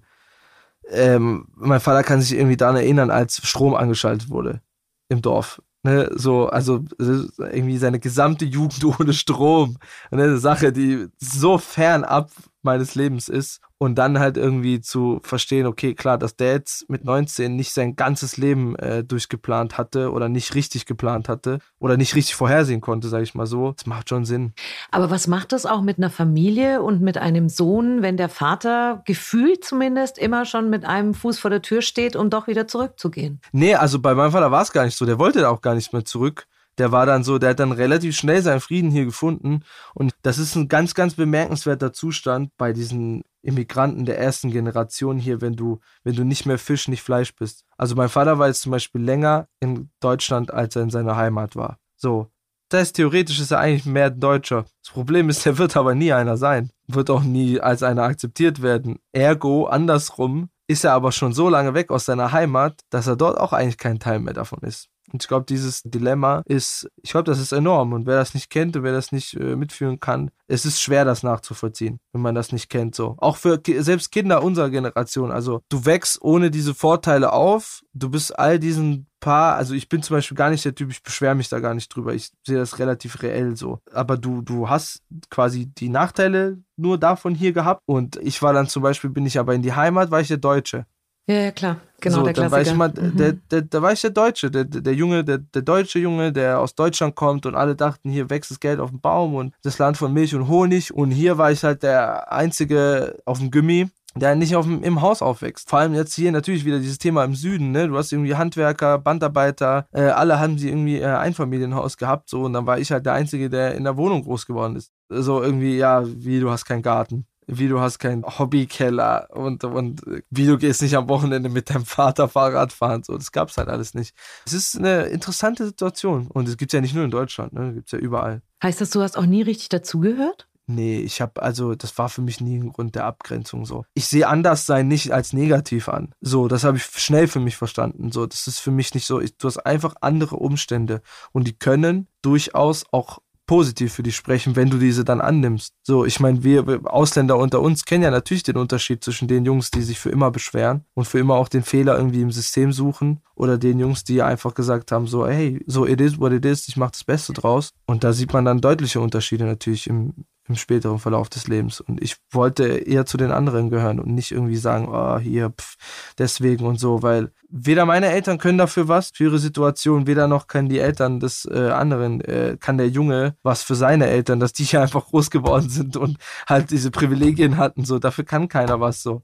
ähm, 0.89 1.47
mein 1.55 1.81
Vater 1.81 2.03
kann 2.03 2.21
sich 2.21 2.37
irgendwie 2.37 2.57
daran 2.57 2.77
erinnern, 2.77 3.11
als 3.11 3.45
Strom 3.45 3.75
angeschaltet 3.75 4.29
wurde 4.29 4.61
im 5.09 5.21
Dorf. 5.21 5.61
Ne, 5.83 6.09
so, 6.15 6.47
also 6.47 6.83
irgendwie 6.97 7.77
seine 7.77 7.99
gesamte 7.99 8.45
Jugend 8.45 8.83
ohne 8.99 9.13
Strom. 9.13 9.77
Ne, 10.11 10.23
eine 10.23 10.37
Sache, 10.37 10.71
die 10.71 11.07
so 11.17 11.57
fernab 11.57 12.31
meines 12.61 12.95
Lebens 12.95 13.29
ist 13.29 13.61
und 13.79 13.95
dann 13.95 14.19
halt 14.19 14.37
irgendwie 14.37 14.81
zu 14.81 15.19
verstehen, 15.23 15.67
okay, 15.67 15.93
klar, 15.93 16.17
dass 16.17 16.35
der 16.35 16.53
jetzt 16.53 16.89
mit 16.89 17.03
19 17.03 17.55
nicht 17.55 17.73
sein 17.73 17.95
ganzes 17.95 18.37
Leben 18.37 18.75
äh, 18.77 19.03
durchgeplant 19.03 19.77
hatte 19.77 20.11
oder 20.11 20.29
nicht 20.29 20.55
richtig 20.55 20.85
geplant 20.85 21.29
hatte 21.29 21.59
oder 21.79 21.97
nicht 21.97 22.15
richtig 22.15 22.35
vorhersehen 22.35 22.81
konnte, 22.81 23.07
sage 23.07 23.23
ich 23.23 23.35
mal 23.35 23.45
so, 23.45 23.73
das 23.73 23.85
macht 23.85 24.09
schon 24.09 24.25
Sinn. 24.25 24.53
Aber 24.91 25.11
was 25.11 25.27
macht 25.27 25.51
das 25.51 25.65
auch 25.65 25.81
mit 25.81 25.97
einer 25.97 26.09
Familie 26.09 26.81
und 26.81 27.01
mit 27.01 27.17
einem 27.17 27.49
Sohn, 27.49 28.01
wenn 28.01 28.17
der 28.17 28.29
Vater 28.29 29.03
gefühlt 29.05 29.63
zumindest 29.63 30.17
immer 30.17 30.45
schon 30.45 30.69
mit 30.69 30.85
einem 30.85 31.13
Fuß 31.13 31.37
vor 31.39 31.51
der 31.51 31.61
Tür 31.61 31.81
steht, 31.81 32.15
um 32.15 32.29
doch 32.29 32.47
wieder 32.47 32.67
zurückzugehen? 32.67 33.41
Nee, 33.51 33.75
also 33.75 33.99
bei 33.99 34.15
meinem 34.15 34.31
Vater 34.31 34.51
war 34.51 34.63
es 34.63 34.71
gar 34.71 34.85
nicht 34.85 34.97
so, 34.97 35.05
der 35.05 35.19
wollte 35.19 35.47
auch 35.49 35.61
gar 35.61 35.75
nicht 35.75 35.93
mehr 35.93 36.05
zurück 36.05 36.47
der 36.77 36.91
war 36.91 37.05
dann 37.05 37.23
so, 37.23 37.39
der 37.39 37.51
hat 37.51 37.59
dann 37.59 37.71
relativ 37.71 38.15
schnell 38.15 38.41
seinen 38.41 38.59
Frieden 38.59 38.91
hier 38.91 39.05
gefunden. 39.05 39.63
Und 39.93 40.13
das 40.21 40.37
ist 40.37 40.55
ein 40.55 40.67
ganz, 40.67 40.93
ganz 40.93 41.15
bemerkenswerter 41.15 41.91
Zustand 41.91 42.51
bei 42.57 42.73
diesen 42.73 43.23
Immigranten 43.47 44.05
der 44.05 44.19
ersten 44.19 44.51
Generation 44.51 45.17
hier, 45.17 45.39
wenn 45.39 45.55
du, 45.55 45.79
wenn 46.03 46.15
du 46.15 46.25
nicht 46.25 46.45
mehr 46.45 46.59
Fisch, 46.59 46.89
nicht 46.89 47.01
Fleisch 47.01 47.33
bist. 47.33 47.63
Also 47.77 47.95
mein 47.95 48.09
Vater 48.09 48.37
war 48.39 48.47
jetzt 48.47 48.61
zum 48.61 48.73
Beispiel 48.73 49.01
länger 49.01 49.47
in 49.61 49.89
Deutschland, 50.01 50.53
als 50.53 50.75
er 50.75 50.83
in 50.83 50.89
seiner 50.89 51.15
Heimat 51.15 51.55
war. 51.55 51.79
So. 51.95 52.27
Das 52.69 52.81
heißt, 52.81 52.97
theoretisch 52.97 53.39
ist 53.39 53.51
er 53.51 53.59
eigentlich 53.59 53.85
mehr 53.85 54.09
Deutscher. 54.09 54.65
Das 54.83 54.91
Problem 54.91 55.29
ist, 55.29 55.45
er 55.45 55.57
wird 55.57 55.77
aber 55.77 55.95
nie 55.95 56.11
einer 56.11 56.35
sein. 56.35 56.71
Wird 56.87 57.09
auch 57.09 57.23
nie 57.23 57.61
als 57.61 57.81
einer 57.81 58.03
akzeptiert 58.03 58.61
werden. 58.61 58.99
Ergo, 59.13 59.67
andersrum, 59.67 60.49
ist 60.67 60.83
er 60.83 60.91
aber 60.91 61.13
schon 61.13 61.31
so 61.31 61.47
lange 61.47 61.73
weg 61.73 61.89
aus 61.89 62.03
seiner 62.03 62.33
Heimat, 62.33 62.81
dass 62.89 63.07
er 63.07 63.15
dort 63.15 63.37
auch 63.37 63.53
eigentlich 63.53 63.77
kein 63.77 63.99
Teil 63.99 64.19
mehr 64.19 64.33
davon 64.33 64.59
ist. 64.63 64.89
Und 65.11 65.23
ich 65.23 65.27
glaube, 65.27 65.45
dieses 65.45 65.83
Dilemma 65.83 66.41
ist, 66.45 66.89
ich 67.01 67.11
glaube, 67.11 67.23
das 67.25 67.39
ist 67.39 67.53
enorm. 67.53 67.93
Und 67.93 68.05
wer 68.05 68.17
das 68.17 68.33
nicht 68.33 68.49
kennt 68.49 68.75
und 68.75 68.83
wer 68.83 68.91
das 68.91 69.11
nicht 69.11 69.35
äh, 69.35 69.55
mitfühlen 69.55 69.99
kann, 69.99 70.31
es 70.47 70.65
ist 70.65 70.81
schwer, 70.81 71.05
das 71.05 71.23
nachzuvollziehen, 71.23 71.99
wenn 72.11 72.21
man 72.21 72.35
das 72.35 72.51
nicht 72.51 72.69
kennt. 72.69 72.95
So. 72.95 73.15
Auch 73.17 73.37
für 73.37 73.61
selbst 73.79 74.11
Kinder 74.11 74.43
unserer 74.43 74.69
Generation. 74.69 75.31
Also 75.31 75.61
du 75.69 75.85
wächst 75.85 76.21
ohne 76.21 76.51
diese 76.51 76.73
Vorteile 76.73 77.31
auf. 77.31 77.83
Du 77.93 78.09
bist 78.09 78.37
all 78.37 78.59
diesen 78.59 79.07
paar, 79.19 79.55
also 79.55 79.73
ich 79.73 79.89
bin 79.89 80.03
zum 80.03 80.15
Beispiel 80.15 80.37
gar 80.37 80.49
nicht 80.49 80.63
der 80.63 80.75
Typ, 80.75 80.91
ich 80.91 81.01
beschwere 81.01 81.35
mich 81.35 81.49
da 81.49 81.59
gar 81.59 81.73
nicht 81.73 81.89
drüber. 81.89 82.13
Ich 82.13 82.31
sehe 82.45 82.57
das 82.57 82.79
relativ 82.79 83.23
reell 83.23 83.55
so. 83.55 83.79
Aber 83.93 84.17
du, 84.17 84.41
du 84.41 84.69
hast 84.69 85.01
quasi 85.29 85.67
die 85.67 85.89
Nachteile 85.89 86.61
nur 86.75 86.97
davon 86.97 87.33
hier 87.33 87.53
gehabt. 87.53 87.81
Und 87.85 88.17
ich 88.17 88.41
war 88.41 88.53
dann 88.53 88.67
zum 88.67 88.83
Beispiel, 88.83 89.09
bin 89.09 89.25
ich 89.25 89.39
aber 89.39 89.53
in 89.55 89.61
die 89.61 89.73
Heimat, 89.73 90.11
war 90.11 90.21
ich 90.21 90.27
der 90.27 90.37
Deutsche 90.37 90.85
Ja, 91.27 91.35
ja, 91.35 91.51
klar. 91.51 91.77
Genau, 91.99 92.17
so, 92.17 92.23
der 92.23 92.33
dann 92.33 92.51
war 92.51 92.61
ich 92.61 92.67
Klassiker. 92.71 93.01
mal, 93.01 93.11
Mhm. 93.11 93.17
der, 93.17 93.33
der, 93.33 93.61
da 93.63 93.81
war 93.81 93.91
ich 93.91 94.01
der 94.01 94.11
Deutsche, 94.11 94.49
der, 94.51 94.63
der 94.65 94.93
Junge, 94.93 95.23
der, 95.23 95.39
der 95.39 95.61
deutsche 95.63 95.99
Junge, 95.99 96.31
der 96.31 96.59
aus 96.59 96.75
Deutschland 96.75 97.15
kommt 97.15 97.45
und 97.45 97.55
alle 97.55 97.75
dachten, 97.75 98.09
hier 98.09 98.29
wächst 98.29 98.51
das 98.51 98.59
Geld 98.59 98.79
auf 98.79 98.91
dem 98.91 99.01
Baum 99.01 99.35
und 99.35 99.53
das 99.63 99.77
Land 99.79 99.97
von 99.97 100.13
Milch 100.13 100.33
und 100.35 100.47
Honig. 100.47 100.93
Und 100.93 101.11
hier 101.11 101.37
war 101.37 101.51
ich 101.51 101.63
halt 101.63 101.83
der 101.83 102.31
Einzige 102.31 103.17
auf 103.25 103.39
dem 103.39 103.49
Gummi, 103.51 103.89
der 104.15 104.35
nicht 104.35 104.55
auf 104.55 104.65
dem, 104.65 104.83
im 104.83 105.01
Haus 105.01 105.21
aufwächst. 105.23 105.69
Vor 105.69 105.79
allem 105.79 105.95
jetzt 105.95 106.13
hier 106.13 106.31
natürlich 106.31 106.63
wieder 106.65 106.79
dieses 106.79 106.99
Thema 106.99 107.23
im 107.23 107.35
Süden, 107.35 107.71
ne? 107.71 107.87
Du 107.87 107.97
hast 107.97 108.11
irgendwie 108.13 108.35
Handwerker, 108.35 108.99
Bandarbeiter, 108.99 109.87
äh, 109.91 110.03
alle 110.03 110.39
haben 110.39 110.57
sie 110.59 110.69
irgendwie 110.69 110.99
äh, 110.99 111.05
Einfamilienhaus 111.05 111.97
gehabt, 111.97 112.29
so 112.29 112.43
und 112.43 112.53
dann 112.53 112.65
war 112.67 112.79
ich 112.79 112.91
halt 112.91 113.05
der 113.05 113.13
Einzige, 113.13 113.49
der 113.49 113.75
in 113.75 113.83
der 113.83 113.97
Wohnung 113.97 114.23
groß 114.23 114.45
geworden 114.45 114.75
ist. 114.75 114.91
So 115.09 115.41
irgendwie, 115.41 115.77
ja, 115.77 116.03
wie 116.05 116.39
du 116.39 116.49
hast 116.51 116.65
keinen 116.65 116.83
Garten. 116.83 117.25
Wie 117.47 117.69
du 117.69 117.79
hast 117.79 117.99
keinen 117.99 118.25
Hobbykeller 118.25 119.29
und, 119.31 119.63
und 119.63 120.01
wie 120.29 120.45
du 120.45 120.57
gehst 120.57 120.81
nicht 120.81 120.95
am 120.95 121.07
Wochenende 121.07 121.49
mit 121.49 121.69
deinem 121.69 121.85
Vater 121.85 122.27
Fahrrad 122.27 122.73
fahren. 122.73 123.03
So, 123.03 123.17
das 123.17 123.31
gab's 123.31 123.57
halt 123.57 123.69
alles 123.69 123.93
nicht. 123.93 124.13
Es 124.45 124.53
ist 124.53 124.77
eine 124.77 125.03
interessante 125.03 125.65
Situation. 125.65 126.27
Und 126.27 126.47
es 126.47 126.57
gibt's 126.57 126.73
ja 126.73 126.81
nicht 126.81 126.93
nur 126.93 127.05
in 127.05 127.11
Deutschland, 127.11 127.53
ne? 127.53 127.73
Gibt's 127.73 127.91
ja 127.91 127.99
überall. 127.99 128.41
Heißt 128.61 128.81
das, 128.81 128.89
du 128.89 129.01
hast 129.01 129.17
auch 129.17 129.25
nie 129.25 129.41
richtig 129.43 129.69
dazugehört? 129.69 130.47
Nee, 130.69 130.99
ich 130.99 131.21
habe 131.21 131.41
also, 131.41 131.75
das 131.75 131.97
war 131.97 132.09
für 132.09 132.21
mich 132.21 132.41
nie 132.41 132.57
ein 132.57 132.73
Grund 132.73 132.95
der 132.95 133.05
Abgrenzung 133.05 133.65
so. 133.65 133.85
Ich 133.93 134.07
sehe 134.07 134.27
Anderssein 134.27 134.89
nicht 134.89 135.13
als 135.13 135.31
negativ 135.31 135.87
an. 135.87 136.13
So, 136.19 136.49
das 136.49 136.65
habe 136.65 136.75
ich 136.75 136.83
schnell 136.83 137.29
für 137.29 137.39
mich 137.39 137.55
verstanden. 137.55 138.11
So, 138.11 138.25
das 138.25 138.47
ist 138.47 138.59
für 138.59 138.71
mich 138.71 138.93
nicht 138.93 139.05
so. 139.05 139.21
Ich, 139.21 139.37
du 139.37 139.47
hast 139.47 139.59
einfach 139.59 139.95
andere 140.01 140.35
Umstände 140.35 141.01
und 141.31 141.47
die 141.47 141.57
können 141.57 142.07
durchaus 142.21 142.83
auch 142.91 143.19
positiv 143.47 143.93
für 143.93 144.03
dich 144.03 144.15
sprechen, 144.15 144.55
wenn 144.55 144.69
du 144.69 144.77
diese 144.77 145.03
dann 145.03 145.21
annimmst. 145.21 145.73
So, 145.83 146.05
ich 146.05 146.19
meine, 146.19 146.43
wir 146.43 146.81
Ausländer 146.83 147.37
unter 147.37 147.61
uns 147.61 147.85
kennen 147.85 148.03
ja 148.03 148.11
natürlich 148.11 148.43
den 148.43 148.57
Unterschied 148.57 149.03
zwischen 149.03 149.27
den 149.27 149.45
Jungs, 149.45 149.71
die 149.71 149.81
sich 149.81 149.97
für 149.99 150.09
immer 150.09 150.29
beschweren 150.29 150.85
und 150.93 151.07
für 151.07 151.17
immer 151.19 151.35
auch 151.35 151.47
den 151.47 151.63
Fehler 151.63 151.97
irgendwie 151.97 152.21
im 152.21 152.31
System 152.31 152.71
suchen 152.71 153.21
oder 153.35 153.57
den 153.57 153.79
Jungs, 153.79 154.03
die 154.03 154.21
einfach 154.21 154.53
gesagt 154.53 154.91
haben, 154.91 155.07
so, 155.07 155.25
hey, 155.25 155.63
so 155.65 155.87
it 155.87 156.01
is 156.01 156.19
what 156.19 156.33
it 156.33 156.45
is, 156.45 156.67
ich 156.67 156.77
mach 156.77 156.91
das 156.91 157.03
Beste 157.03 157.33
draus. 157.33 157.71
Und 157.85 158.03
da 158.03 158.13
sieht 158.13 158.33
man 158.33 158.45
dann 158.45 158.61
deutliche 158.61 158.99
Unterschiede 158.99 159.45
natürlich 159.45 159.87
im, 159.87 160.13
im 160.47 160.55
späteren 160.55 160.99
Verlauf 160.99 161.29
des 161.29 161.47
Lebens. 161.47 161.81
Und 161.81 162.01
ich 162.01 162.17
wollte 162.31 162.67
eher 162.67 163.05
zu 163.05 163.17
den 163.17 163.31
anderen 163.31 163.69
gehören 163.69 163.99
und 163.99 164.13
nicht 164.13 164.31
irgendwie 164.31 164.57
sagen, 164.57 164.87
oh, 164.89 165.19
hier, 165.19 165.49
pff, 165.49 165.75
deswegen 166.17 166.65
und 166.65 166.79
so, 166.79 167.03
weil 167.03 167.31
weder 167.49 167.85
meine 167.85 168.07
Eltern 168.07 168.37
können 168.37 168.57
dafür 168.57 168.87
was, 168.87 169.11
für 169.13 169.25
ihre 169.25 169.39
Situation, 169.39 170.07
weder 170.07 170.27
noch 170.27 170.47
können 170.47 170.69
die 170.69 170.79
Eltern 170.79 171.19
des 171.19 171.45
äh, 171.45 171.69
anderen, 171.69 172.21
äh, 172.21 172.57
kann 172.59 172.77
der 172.77 172.89
Junge 172.89 173.35
was 173.43 173.63
für 173.63 173.75
seine 173.75 174.07
Eltern, 174.07 174.39
dass 174.39 174.53
die 174.53 174.63
hier 174.63 174.81
einfach 174.81 175.05
groß 175.05 175.29
geworden 175.29 175.69
sind 175.69 175.97
und 175.97 176.17
halt 176.47 176.71
diese 176.71 176.91
Privilegien 176.91 177.57
hatten, 177.57 177.85
so, 177.85 177.99
dafür 177.99 178.25
kann 178.25 178.47
keiner 178.47 178.79
was, 178.79 179.01
so. 179.01 179.23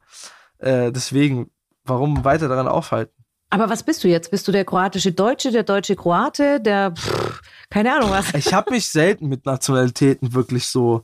Äh, 0.58 0.92
deswegen, 0.92 1.51
warum 1.84 2.24
weiter 2.24 2.48
daran 2.48 2.68
aufhalten? 2.68 3.24
Aber 3.53 3.70
was 3.70 3.84
bist 3.84 4.03
du 4.03 4.08
jetzt? 4.08 4.32
Bist 4.32 4.48
du 4.48 4.51
der 4.51 4.65
kroatische 4.65 5.12
Deutsche, 5.12 5.51
der 5.51 5.62
deutsche 5.62 5.96
Kroate, 5.96 6.60
der, 6.60 6.92
pff, 6.92 7.39
keine 7.70 7.94
Ahnung 7.94 8.10
was? 8.10 8.34
Ich 8.34 8.51
habe 8.51 8.72
mich 8.72 8.88
selten 8.88 9.27
mit 9.27 9.46
Nationalitäten 9.46 10.34
wirklich 10.34 10.65
so. 10.65 11.03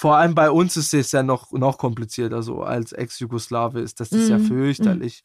Vor 0.00 0.14
allem 0.14 0.36
bei 0.36 0.48
uns 0.48 0.76
ist 0.76 0.94
es 0.94 1.10
ja 1.10 1.24
noch, 1.24 1.50
noch 1.50 1.76
komplizierter 1.76 2.40
so. 2.44 2.62
Als 2.62 2.92
Ex-Jugoslawe 2.92 3.80
ist 3.80 3.98
das 3.98 4.12
ist 4.12 4.28
ja 4.28 4.38
Mhm. 4.38 4.44
fürchterlich. 4.46 5.24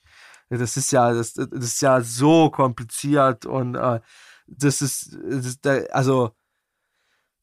Das 0.50 0.78
ist 0.78 0.92
ja, 0.92 1.14
das, 1.14 1.34
das 1.34 1.48
ist 1.52 1.82
ja 1.84 2.02
so 2.02 2.50
kompliziert 2.50 3.46
und 3.46 3.76
äh, 3.76 4.00
das 4.48 4.82
ist, 4.82 5.16
das 5.30 5.60
also 5.92 6.32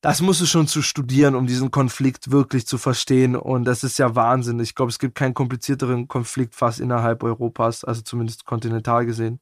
das 0.01 0.21
musst 0.23 0.41
du 0.41 0.47
schon 0.47 0.67
zu 0.67 0.83
studieren, 0.83 1.37
um 1.37 1.47
diesen 1.47 1.71
Konflikt 1.71 2.33
wirklich 2.33 2.67
zu 2.67 2.79
verstehen. 2.79 3.37
Und 3.37 3.65
das 3.65 3.85
ist 3.85 3.99
ja 4.01 4.17
Wahnsinn. 4.17 4.59
Ich 4.59 4.75
glaube, 4.75 4.91
es 4.91 4.99
gibt 4.99 5.15
keinen 5.15 5.35
komplizierteren 5.35 6.09
Konflikt 6.09 6.57
fast 6.57 6.81
innerhalb 6.81 7.23
Europas, 7.23 7.85
also 7.85 8.01
zumindest 8.03 8.45
kontinental 8.45 9.07
gesehen 9.07 9.39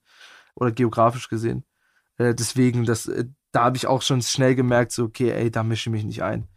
oder 0.56 0.72
geografisch 0.72 1.30
gesehen. 1.30 1.64
Äh, 2.18 2.34
deswegen, 2.34 2.84
das, 2.84 3.06
äh, 3.06 3.24
da 3.52 3.64
habe 3.64 3.78
ich 3.78 3.86
auch 3.86 4.02
schon 4.02 4.20
schnell 4.20 4.54
gemerkt, 4.56 4.92
so, 4.92 5.04
okay, 5.04 5.30
ey, 5.30 5.50
da 5.50 5.62
mische 5.62 5.88
ich 5.88 5.92
mich 5.92 6.04
nicht 6.04 6.22
ein. 6.22 6.48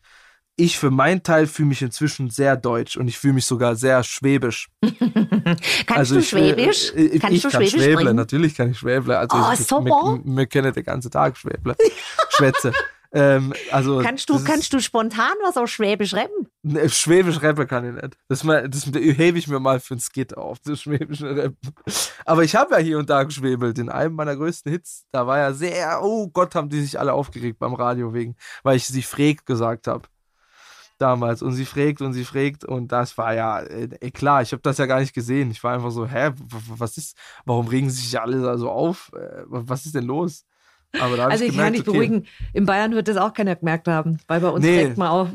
Ich 0.57 0.77
für 0.77 0.91
meinen 0.91 1.23
Teil 1.23 1.47
fühle 1.47 1.69
mich 1.69 1.81
inzwischen 1.81 2.29
sehr 2.29 2.55
deutsch 2.57 2.97
und 2.97 3.07
ich 3.07 3.17
fühle 3.17 3.33
mich 3.33 3.45
sogar 3.45 3.75
sehr 3.75 4.03
schwäbisch. 4.03 4.69
Kannst 5.85 5.89
Also 5.89 6.15
du 6.15 6.19
ich, 6.21 6.33
äh, 6.33 6.37
Schwäbisch? 6.37 6.93
Ich, 6.95 7.19
Kannst 7.21 7.35
ich 7.37 7.41
du 7.43 7.49
kann 7.49 7.61
Schwäbisch 7.65 7.83
Schwäble, 7.83 8.13
natürlich 8.13 8.55
kann 8.55 8.71
ich 8.71 8.77
Schwäble. 8.77 9.17
Also 9.17 9.37
Oh, 9.37 9.51
ich, 9.53 9.59
super. 9.59 10.19
Wir, 10.23 10.35
wir 10.37 10.45
kennen 10.47 10.73
den 10.73 10.83
ganzen 10.83 11.09
Tag 11.09 11.37
Schwäble. 11.37 11.75
Schwätze. 12.29 12.73
ähm, 13.13 13.53
also, 13.71 13.99
Kannst 13.99 14.29
du, 14.29 14.43
kannst 14.43 14.71
du 14.73 14.79
spontan 14.79 15.33
was 15.43 15.57
auf 15.57 15.69
Schwäbisch 15.69 16.13
rappen? 16.13 16.47
Ne, 16.63 16.87
Schwäbisch 16.89 17.41
Rappen 17.41 17.67
kann 17.67 17.85
ich 17.85 18.01
nicht. 18.03 18.17
Das, 18.27 18.43
mal, 18.43 18.69
das 18.69 18.85
hebe 18.85 19.37
ich 19.39 19.47
mir 19.47 19.59
mal 19.59 19.79
für 19.79 19.95
ein 19.95 19.99
Skit 19.99 20.37
auf, 20.37 20.59
das 20.59 20.81
schwäbische 20.81 21.35
Rappen. 21.35 21.57
Aber 22.25 22.43
ich 22.43 22.55
habe 22.55 22.75
ja 22.75 22.79
hier 22.79 22.99
und 22.99 23.09
da 23.09 23.23
geschwebelt. 23.23 23.79
In 23.79 23.89
einem 23.89 24.15
meiner 24.15 24.35
größten 24.35 24.71
Hits, 24.71 25.05
da 25.11 25.25
war 25.25 25.39
ja 25.39 25.53
sehr, 25.53 26.01
oh 26.03 26.27
Gott, 26.27 26.53
haben 26.55 26.69
die 26.69 26.81
sich 26.81 26.99
alle 26.99 27.13
aufgeregt 27.13 27.57
beim 27.57 27.73
Radio 27.73 28.13
wegen, 28.13 28.35
weil 28.63 28.75
ich 28.77 28.85
sie 28.85 29.01
frägt 29.01 29.45
gesagt 29.45 29.87
habe. 29.87 30.07
Damals. 31.01 31.41
Und 31.41 31.53
sie 31.53 31.65
frägt 31.65 32.01
und 32.01 32.13
sie 32.13 32.23
frägt. 32.25 32.63
Und 32.63 32.91
das 32.91 33.17
war 33.17 33.33
ja, 33.33 33.59
äh, 33.61 34.11
klar, 34.11 34.43
ich 34.43 34.51
habe 34.51 34.61
das 34.61 34.77
ja 34.77 34.85
gar 34.85 34.99
nicht 34.99 35.13
gesehen. 35.15 35.49
Ich 35.49 35.63
war 35.63 35.73
einfach 35.73 35.89
so, 35.91 36.05
hä, 36.05 36.31
was 36.77 36.97
ist, 36.97 37.17
warum 37.45 37.67
regen 37.67 37.89
sich 37.89 38.19
alle 38.19 38.39
da 38.41 38.55
so 38.57 38.69
auf? 38.69 39.11
Äh, 39.15 39.43
Was 39.47 39.85
ist 39.87 39.95
denn 39.95 40.05
los? 40.05 40.45
Aber 40.99 41.17
da 41.17 41.25
Also 41.27 41.43
ich 41.45 41.51
ich 41.51 41.57
kann 41.57 41.71
gemerkt, 41.71 41.75
dich 41.87 41.87
okay, 41.87 41.91
beruhigen, 41.91 42.27
in 42.53 42.65
Bayern 42.65 42.91
wird 42.93 43.07
das 43.07 43.17
auch 43.17 43.33
keiner 43.33 43.55
gemerkt 43.55 43.87
haben, 43.87 44.19
weil 44.27 44.41
bei 44.41 44.49
uns 44.49 44.63
Nee. 44.65 44.83
regt 44.83 44.97
man 44.97 45.07
auf. 45.07 45.29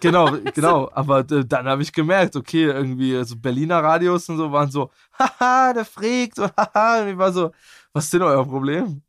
Genau, 0.00 0.36
genau. 0.54 0.90
Aber 0.92 1.20
äh, 1.20 1.44
dann 1.46 1.66
habe 1.66 1.82
ich 1.82 1.92
gemerkt, 1.92 2.36
okay, 2.36 2.64
irgendwie 2.64 3.24
so 3.24 3.34
Berliner 3.36 3.82
Radios 3.82 4.28
und 4.28 4.36
so 4.36 4.52
waren 4.52 4.70
so, 4.70 4.90
haha, 5.18 5.72
der 5.72 5.84
frägt 5.84 6.38
und 6.38 6.52
haha. 6.56 7.02
Und 7.02 7.08
ich 7.08 7.18
war 7.18 7.32
so, 7.32 7.50
was 7.92 8.04
ist 8.04 8.12
denn 8.12 8.22
euer 8.22 8.44
Problem? 8.46 9.02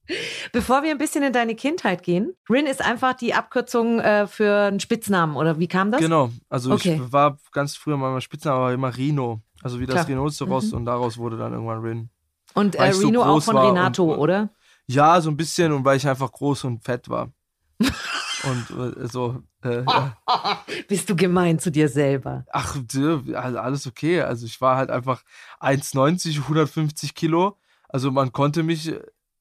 Bevor 0.52 0.84
wir 0.84 0.92
ein 0.92 0.98
bisschen 0.98 1.24
in 1.24 1.34
deine 1.34 1.56
Kindheit 1.56 2.02
gehen, 2.04 2.34
Rin 2.50 2.66
ist 2.66 2.84
einfach 2.84 3.14
die 3.14 3.34
Abkürzung 3.34 4.00
äh, 4.00 4.26
für 4.28 4.68
einen 4.68 4.80
Spitznamen, 4.80 5.36
oder 5.36 5.60
wie 5.60 5.68
kam 5.68 5.92
das? 5.92 6.02
Genau. 6.02 6.32
Also 6.50 6.72
Okay. 6.74 7.00
ich 7.04 7.12
war 7.12 7.38
ganz 7.52 7.76
früher 7.76 7.98
mal 7.98 8.12
mein 8.12 8.22
Spitzname 8.22 8.60
war 8.62 8.74
immer 8.74 8.96
Rino. 8.96 9.42
Also 9.62 9.80
wie 9.80 9.86
das 9.86 9.96
Klar. 9.96 10.08
Rhinoceros 10.08 10.72
Mhm. 10.72 10.78
und 10.78 10.86
daraus 10.86 11.18
wurde 11.18 11.38
dann 11.38 11.54
irgendwann 11.54 11.82
Rin. 11.82 12.10
Und 12.54 12.76
äh, 12.76 12.90
ich 12.90 12.96
so 12.96 13.24
auch 13.24 13.42
von 13.44 13.58
Renato, 13.58 14.04
und- 14.06 14.12
und- 14.14 14.20
oder? 14.20 14.50
Ja, 14.88 15.22
so 15.22 15.30
ein 15.30 15.38
bisschen 15.38 15.72
und 15.72 15.86
weil 15.86 15.98
ich 15.98 16.08
einfach 16.08 16.32
groß 16.32 16.64
und 16.64 16.84
fett 16.84 17.10
war. 17.10 17.32
und 17.80 18.98
äh, 19.04 19.08
so, 19.08 19.44
äh, 19.64 19.84
ja. 19.84 20.18
Bist 20.88 21.10
du 21.10 21.16
gemein 21.16 21.60
zu 21.60 21.70
dir 21.72 21.90
selber? 21.90 22.46
Ach, 22.52 22.76
also 22.76 23.60
alles 23.60 23.86
okay. 23.86 24.22
Also 24.22 24.46
ich 24.48 24.60
war 24.62 24.78
halt 24.78 24.90
einfach 24.90 25.22
1,90, 25.60 26.40
150 26.42 27.14
Kilo. 27.14 27.58
Also 27.90 28.12
man 28.12 28.32
konnte 28.32 28.64
mich, 28.64 28.94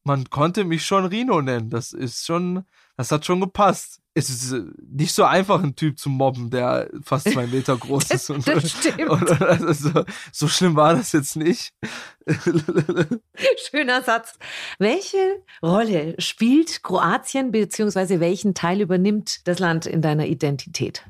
man 0.05 0.29
konnte 0.31 0.65
mich 0.65 0.85
schon 0.85 1.05
Rino 1.05 1.41
nennen. 1.43 1.71
Das 1.71 1.93
ist 1.93 2.27
schon, 2.27 2.65
das 2.97 3.13
hat 3.13 3.25
schon 3.25 3.41
gepasst. 3.41 4.01
Es 4.15 4.31
ist 4.31 4.53
äh, 4.53 4.65
nicht 4.91 5.15
so 5.15 5.23
einfach, 5.25 5.63
einen 5.63 5.77
Typ 5.77 5.99
zu 5.99 6.09
mobben, 6.09 6.51
der 6.51 6.91
fast 7.05 7.31
zwei 7.31 7.47
Meter 7.47 7.77
groß 7.77 8.11
ist. 8.11 8.31
Und, 8.31 8.49
Das 8.49 8.71
stimmt. 8.73 9.09
und 9.09 9.43
also 9.43 9.73
so, 9.91 10.05
so 10.33 10.49
schlimm 10.49 10.75
war 10.75 10.95
das 10.95 11.13
jetzt 11.13 11.37
nicht. 11.37 11.73
Schöner 13.71 14.03
Satz. 14.03 14.39
Welche 14.79 15.43
Rolle 15.63 16.17
spielt 16.19 16.83
Kroatien, 16.83 17.53
beziehungsweise 17.53 18.19
welchen 18.19 18.55
Teil 18.55 18.81
übernimmt 18.81 19.47
das 19.47 19.59
Land 19.61 19.87
in 19.87 20.03
deiner 20.03 20.27
Identität? 20.27 21.05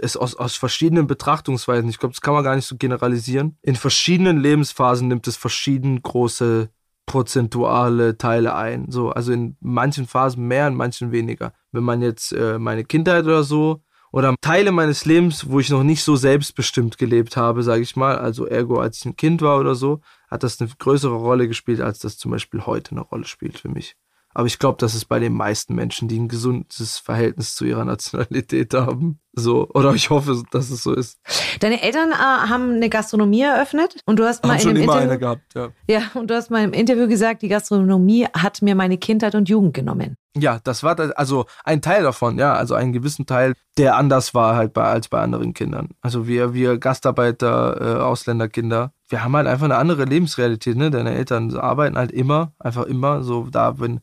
Es 0.00 0.16
aus, 0.16 0.34
aus 0.34 0.56
verschiedenen 0.56 1.06
Betrachtungsweisen. 1.06 1.88
Ich 1.88 1.98
glaube, 1.98 2.14
das 2.14 2.20
kann 2.20 2.34
man 2.34 2.44
gar 2.44 2.56
nicht 2.56 2.66
so 2.66 2.76
generalisieren. 2.76 3.56
In 3.62 3.76
verschiedenen 3.76 4.38
Lebensphasen 4.40 5.08
nimmt 5.08 5.26
es 5.26 5.36
verschieden 5.36 6.02
große 6.02 6.70
prozentuale 7.06 8.16
Teile 8.18 8.54
ein. 8.54 8.90
So, 8.90 9.10
also 9.10 9.32
in 9.32 9.56
manchen 9.60 10.06
Phasen 10.06 10.46
mehr, 10.46 10.68
in 10.68 10.74
manchen 10.74 11.10
weniger. 11.10 11.52
Wenn 11.72 11.82
man 11.82 12.02
jetzt 12.02 12.32
äh, 12.32 12.58
meine 12.58 12.84
Kindheit 12.84 13.24
oder 13.24 13.42
so 13.42 13.82
oder 14.12 14.34
Teile 14.40 14.70
meines 14.72 15.04
Lebens, 15.04 15.48
wo 15.48 15.58
ich 15.58 15.70
noch 15.70 15.82
nicht 15.82 16.04
so 16.04 16.16
selbstbestimmt 16.16 16.98
gelebt 16.98 17.36
habe, 17.36 17.62
sage 17.62 17.82
ich 17.82 17.96
mal, 17.96 18.16
also 18.18 18.46
ergo 18.46 18.78
als 18.78 18.98
ich 18.98 19.06
ein 19.06 19.16
Kind 19.16 19.42
war 19.42 19.58
oder 19.58 19.74
so, 19.74 20.00
hat 20.30 20.42
das 20.42 20.60
eine 20.60 20.70
größere 20.78 21.14
Rolle 21.14 21.48
gespielt, 21.48 21.80
als 21.80 21.98
das 21.98 22.18
zum 22.18 22.30
Beispiel 22.30 22.64
heute 22.66 22.92
eine 22.92 23.00
Rolle 23.00 23.24
spielt 23.24 23.58
für 23.58 23.68
mich. 23.68 23.96
Aber 24.34 24.46
ich 24.46 24.58
glaube, 24.58 24.76
das 24.78 24.94
ist 24.94 25.06
bei 25.06 25.18
den 25.18 25.32
meisten 25.32 25.74
Menschen, 25.74 26.06
die 26.06 26.18
ein 26.18 26.28
gesundes 26.28 26.98
Verhältnis 26.98 27.56
zu 27.56 27.64
ihrer 27.64 27.84
Nationalität 27.86 28.74
haben. 28.74 29.20
So, 29.34 29.68
oder 29.74 29.94
ich 29.94 30.10
hoffe, 30.10 30.42
dass 30.50 30.70
es 30.70 30.82
so 30.82 30.92
ist. 30.92 31.18
Deine 31.60 31.82
Eltern 31.82 32.10
äh, 32.10 32.14
haben 32.14 32.74
eine 32.74 32.88
Gastronomie 32.88 33.42
eröffnet 33.42 33.96
und 34.04 34.18
du 34.18 34.24
hast 34.24 34.42
mal 34.42 34.50
Haben 34.50 34.56
in 34.56 34.62
schon 34.62 34.76
immer 34.76 34.82
Interview, 34.94 35.10
eine 35.10 35.18
gehabt, 35.18 35.54
ja. 35.54 35.68
ja, 35.86 36.02
und 36.14 36.30
du 36.30 36.34
hast 36.34 36.50
mal 36.50 36.64
im 36.64 36.72
Interview 36.72 37.06
gesagt, 37.06 37.42
die 37.42 37.48
Gastronomie 37.48 38.26
hat 38.34 38.62
mir 38.62 38.74
meine 38.74 38.98
Kindheit 38.98 39.34
und 39.34 39.48
Jugend 39.48 39.74
genommen. 39.74 40.16
Ja, 40.36 40.60
das 40.62 40.82
war 40.82 40.94
das, 40.94 41.10
also 41.12 41.46
ein 41.64 41.82
Teil 41.82 42.02
davon, 42.02 42.38
ja, 42.38 42.54
also 42.54 42.74
einen 42.74 42.92
gewissen 42.92 43.26
Teil, 43.26 43.54
der 43.76 43.96
anders 43.96 44.34
war 44.34 44.56
halt 44.56 44.72
bei, 44.72 44.84
als 44.84 45.08
bei 45.08 45.20
anderen 45.20 45.54
Kindern. 45.54 45.90
Also 46.00 46.26
wir, 46.26 46.54
wir 46.54 46.78
Gastarbeiter, 46.78 47.80
äh, 47.80 48.00
Ausländerkinder, 48.00 48.92
wir 49.08 49.24
haben 49.24 49.34
halt 49.36 49.46
einfach 49.46 49.64
eine 49.64 49.76
andere 49.76 50.04
Lebensrealität, 50.04 50.76
ne? 50.76 50.90
Deine 50.90 51.14
Eltern 51.14 51.56
arbeiten 51.56 51.96
halt 51.96 52.12
immer, 52.12 52.52
einfach 52.58 52.84
immer, 52.84 53.22
so 53.22 53.48
da, 53.50 53.78
wenn 53.80 54.00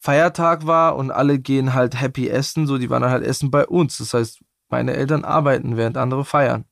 Feiertag 0.00 0.66
war 0.66 0.96
und 0.96 1.10
alle 1.10 1.38
gehen 1.38 1.74
halt 1.74 2.00
happy 2.00 2.28
essen, 2.28 2.66
so 2.66 2.78
die 2.78 2.88
waren 2.88 3.02
dann 3.02 3.10
halt 3.10 3.24
essen 3.24 3.50
bei 3.50 3.66
uns. 3.66 3.98
Das 3.98 4.14
heißt, 4.14 4.40
meine 4.70 4.94
Eltern 4.94 5.24
arbeiten, 5.24 5.76
während 5.76 5.98
andere 5.98 6.24
feiern. 6.24 6.64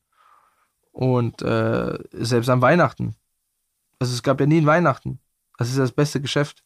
Und 0.91 1.41
äh, 1.43 1.97
selbst 2.11 2.49
an 2.49 2.61
Weihnachten 2.61 3.15
Also 3.99 4.13
es 4.13 4.23
gab 4.23 4.39
ja 4.39 4.47
nie 4.47 4.59
ein 4.59 4.65
Weihnachten. 4.65 5.19
Das 5.57 5.69
ist 5.69 5.77
ja 5.77 5.83
das 5.83 5.91
beste 5.91 6.19
Geschäft. 6.19 6.63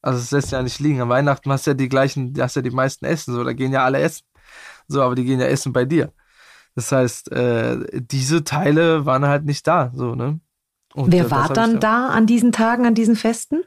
Also 0.00 0.20
es 0.20 0.30
lässt 0.30 0.52
ja 0.52 0.62
nicht 0.62 0.78
liegen. 0.78 1.00
Am 1.00 1.08
Weihnachten 1.08 1.50
hast 1.50 1.66
du 1.66 1.72
ja 1.72 1.74
die 1.74 1.88
gleichen, 1.88 2.34
hast 2.38 2.56
ja 2.56 2.62
die 2.62 2.70
meisten 2.70 3.04
Essen, 3.04 3.34
so, 3.34 3.42
da 3.42 3.52
gehen 3.52 3.72
ja 3.72 3.84
alle 3.84 3.98
essen. 3.98 4.24
So, 4.86 5.02
aber 5.02 5.14
die 5.14 5.24
gehen 5.24 5.40
ja 5.40 5.46
essen 5.46 5.72
bei 5.72 5.84
dir. 5.84 6.12
Das 6.74 6.92
heißt, 6.92 7.32
äh, 7.32 8.00
diese 8.00 8.44
Teile 8.44 9.04
waren 9.04 9.26
halt 9.26 9.44
nicht 9.44 9.66
da, 9.66 9.90
so, 9.94 10.14
ne? 10.14 10.40
Und, 10.94 11.12
Wer 11.12 11.26
äh, 11.26 11.30
war 11.30 11.48
dann 11.52 11.80
da 11.80 12.08
an 12.08 12.26
diesen 12.26 12.52
Tagen, 12.52 12.86
an 12.86 12.94
diesen 12.94 13.16
Festen? 13.16 13.62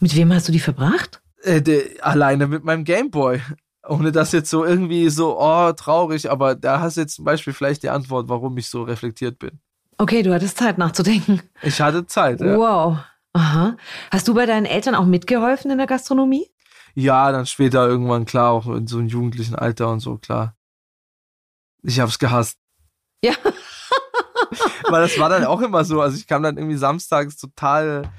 Mit 0.00 0.14
wem 0.16 0.32
hast 0.32 0.48
du 0.48 0.52
die 0.52 0.60
verbracht? 0.60 1.20
Äh, 1.42 1.62
de, 1.62 2.00
alleine 2.00 2.46
mit 2.46 2.64
meinem 2.64 2.84
Gameboy. 2.84 3.40
Ohne 3.86 4.12
das 4.12 4.32
jetzt 4.32 4.50
so 4.50 4.64
irgendwie 4.64 5.08
so, 5.08 5.40
oh, 5.40 5.72
traurig, 5.72 6.30
aber 6.30 6.54
da 6.54 6.80
hast 6.80 6.96
du 6.96 7.00
jetzt 7.00 7.14
zum 7.14 7.24
Beispiel 7.24 7.52
vielleicht 7.52 7.82
die 7.82 7.88
Antwort, 7.88 8.28
warum 8.28 8.56
ich 8.58 8.68
so 8.68 8.82
reflektiert 8.82 9.38
bin. 9.38 9.60
Okay, 9.96 10.22
du 10.22 10.32
hattest 10.32 10.58
Zeit 10.58 10.78
nachzudenken. 10.78 11.42
Ich 11.62 11.80
hatte 11.80 12.06
Zeit, 12.06 12.40
ja. 12.40 12.56
Wow. 12.56 12.98
Aha. 13.32 13.76
Hast 14.10 14.28
du 14.28 14.34
bei 14.34 14.46
deinen 14.46 14.66
Eltern 14.66 14.94
auch 14.94 15.06
mitgeholfen 15.06 15.70
in 15.70 15.78
der 15.78 15.86
Gastronomie? 15.86 16.48
Ja, 16.94 17.30
dann 17.32 17.46
später 17.46 17.86
irgendwann, 17.86 18.24
klar, 18.24 18.50
auch 18.50 18.66
in 18.66 18.86
so 18.86 18.98
einem 18.98 19.08
jugendlichen 19.08 19.54
Alter 19.54 19.90
und 19.90 20.00
so, 20.00 20.18
klar. 20.18 20.56
Ich 21.82 22.00
hab's 22.00 22.18
gehasst. 22.18 22.58
Ja. 23.24 23.32
Weil 24.88 25.02
das 25.02 25.18
war 25.18 25.28
dann 25.28 25.44
auch 25.44 25.60
immer 25.60 25.84
so. 25.84 26.00
Also 26.00 26.16
ich 26.16 26.26
kam 26.26 26.42
dann 26.42 26.56
irgendwie 26.56 26.76
samstags 26.76 27.36
total, 27.36 28.10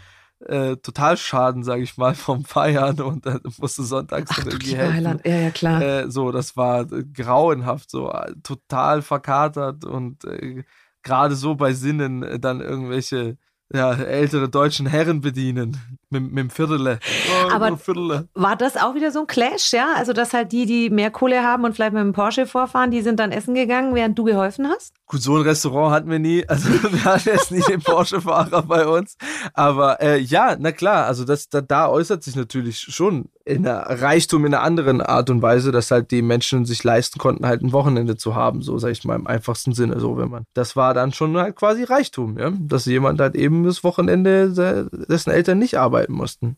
äh, 0.46 0.78
total 0.78 1.18
schaden, 1.18 1.64
sage 1.64 1.84
ich 1.84 1.98
mal, 1.98 2.16
vom 2.16 2.46
Feiern 2.46 3.00
und 3.02 3.26
dann 3.26 3.42
musste 3.58 3.84
sonntags 3.84 4.32
Ach, 4.34 4.46
irgendwie 4.46 4.76
helfen. 4.76 5.20
Ja, 5.26 5.36
ja, 5.36 5.50
klar. 5.52 5.82
Äh, 5.82 6.12
so, 6.12 6.32
das 6.32 6.56
war 6.56 6.86
grauenhaft, 6.86 7.92
so 7.92 8.12
total 8.44 9.02
verkatert 9.02 9.86
und 9.86 10.26
äh, 10.26 10.64
gerade 11.04 11.36
so 11.36 11.56
bei 11.56 11.74
Sinnen 11.74 12.24
äh, 12.24 12.40
dann 12.40 12.62
irgendwelche 12.62 13.38
ja, 13.74 13.94
ältere 13.94 14.50
deutschen 14.50 14.88
Herren 14.88 15.22
bedienen 15.22 15.78
mit, 16.10 16.24
mit 16.24 16.38
dem 16.38 16.50
Viertel. 16.50 17.00
Oh, 17.00 17.52
Aber 17.52 17.78
Viertele. 17.78 18.28
war 18.34 18.56
das 18.56 18.78
auch 18.78 18.96
wieder 18.96 19.12
so 19.12 19.22
ein 19.22 19.28
Clash, 19.28 19.74
ja? 19.74 19.94
Also, 19.96 20.14
dass 20.14 20.34
halt 20.34 20.52
die, 20.52 20.66
die 20.66 20.90
mehr 20.90 21.12
Kohle 21.12 21.44
haben 21.44 21.66
und 21.66 21.76
vielleicht 21.76 21.94
mit 21.94 22.02
dem 22.02 22.14
Porsche 22.14 22.48
vorfahren, 22.48 22.90
die 22.92 23.02
sind 23.02 23.20
dann 23.20 23.32
essen 23.32 23.54
gegangen, 23.54 23.94
während 23.94 24.18
du 24.18 24.24
geholfen 24.24 24.68
hast? 24.68 24.94
Gut, 25.06 25.22
so 25.22 25.36
ein 25.36 25.44
Restaurant 25.44 25.94
hatten 25.94 26.10
wir 26.10 26.20
nie. 26.20 26.48
Also, 26.48 26.70
wir 26.92 27.04
hatten 27.06 27.30
jetzt 27.30 27.52
nicht 27.52 27.68
den 27.70 27.82
Porsche-Fahrer 27.82 28.64
bei 28.64 28.88
uns. 28.88 29.18
Aber 29.54 30.02
äh, 30.02 30.18
ja, 30.18 30.56
na 30.60 30.72
klar, 30.72 31.06
also 31.06 31.24
das, 31.24 31.50
da, 31.50 31.62
da 31.62 31.88
äußert 31.88 32.24
sich 32.24 32.36
natürlich 32.36 32.80
schon 32.80 33.30
in 33.46 33.64
der 33.64 34.02
Reichtum 34.02 34.46
in 34.46 34.54
einer 34.54 34.64
anderen 34.64 35.02
Art 35.02 35.30
und 35.30 35.42
Weise, 35.42 35.72
dass 35.72 35.90
halt 35.90 36.12
die 36.12 36.22
Menschen 36.22 36.66
sich 36.66 36.84
leisten 36.84 37.18
konnten, 37.18 37.48
halt 37.48 37.64
ein 37.64 37.72
Wochenende 37.72 38.16
zu 38.16 38.36
haben, 38.36 38.62
so 38.62 38.78
sag 38.78 38.92
ich 38.92 39.04
mal 39.06 39.16
im 39.16 39.28
einfachsten 39.28 39.74
Sinne, 39.74 40.00
so 40.00 40.18
wenn 40.18 40.30
man. 40.30 40.44
Das 40.54 40.76
war 40.76 40.94
dann 40.94 41.12
schon 41.14 41.36
halt 41.38 41.56
quasi 41.56 41.84
Reichtum, 41.84 42.38
ja, 42.38 42.52
dass 42.60 42.86
jemand 42.86 43.20
halt 43.20 43.36
eben 43.36 43.59
das 43.64 43.84
Wochenende 43.84 44.90
dessen 45.08 45.32
Eltern 45.32 45.60
nicht 45.60 45.78
arbeiten 45.78 46.14
mussten. 46.14 46.58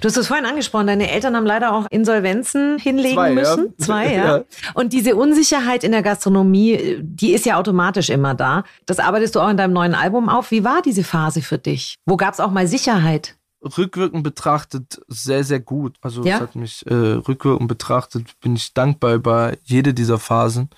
Du 0.00 0.08
hast 0.08 0.16
es 0.16 0.26
vorhin 0.26 0.44
angesprochen, 0.44 0.88
deine 0.88 1.10
Eltern 1.10 1.36
haben 1.36 1.46
leider 1.46 1.72
auch 1.72 1.86
Insolvenzen 1.90 2.78
hinlegen 2.78 3.14
Zwei, 3.14 3.32
müssen. 3.32 3.66
Ja. 3.78 3.84
Zwei, 3.84 4.14
ja. 4.14 4.36
ja. 4.38 4.44
Und 4.74 4.92
diese 4.92 5.14
Unsicherheit 5.14 5.84
in 5.84 5.92
der 5.92 6.02
Gastronomie, 6.02 6.98
die 7.00 7.32
ist 7.32 7.46
ja 7.46 7.58
automatisch 7.58 8.10
immer 8.10 8.34
da. 8.34 8.64
Das 8.86 8.98
arbeitest 8.98 9.36
du 9.36 9.40
auch 9.40 9.48
in 9.48 9.56
deinem 9.56 9.72
neuen 9.72 9.94
Album 9.94 10.28
auf. 10.28 10.50
Wie 10.50 10.64
war 10.64 10.82
diese 10.82 11.04
Phase 11.04 11.42
für 11.42 11.58
dich? 11.58 11.96
Wo 12.04 12.16
gab 12.16 12.34
es 12.34 12.40
auch 12.40 12.50
mal 12.50 12.66
Sicherheit? 12.66 13.36
rückwirkend 13.62 14.24
betrachtet 14.24 15.00
sehr, 15.08 15.44
sehr 15.44 15.60
gut. 15.60 15.96
Also 16.00 16.24
ja? 16.24 16.36
es 16.36 16.40
hat 16.40 16.56
mich 16.56 16.86
äh, 16.86 16.94
rückwirkend 16.94 17.68
betrachtet, 17.68 18.40
bin 18.40 18.56
ich 18.56 18.74
dankbar 18.74 19.14
über 19.14 19.52
jede 19.62 19.94
dieser 19.94 20.18
Phasen, 20.18 20.70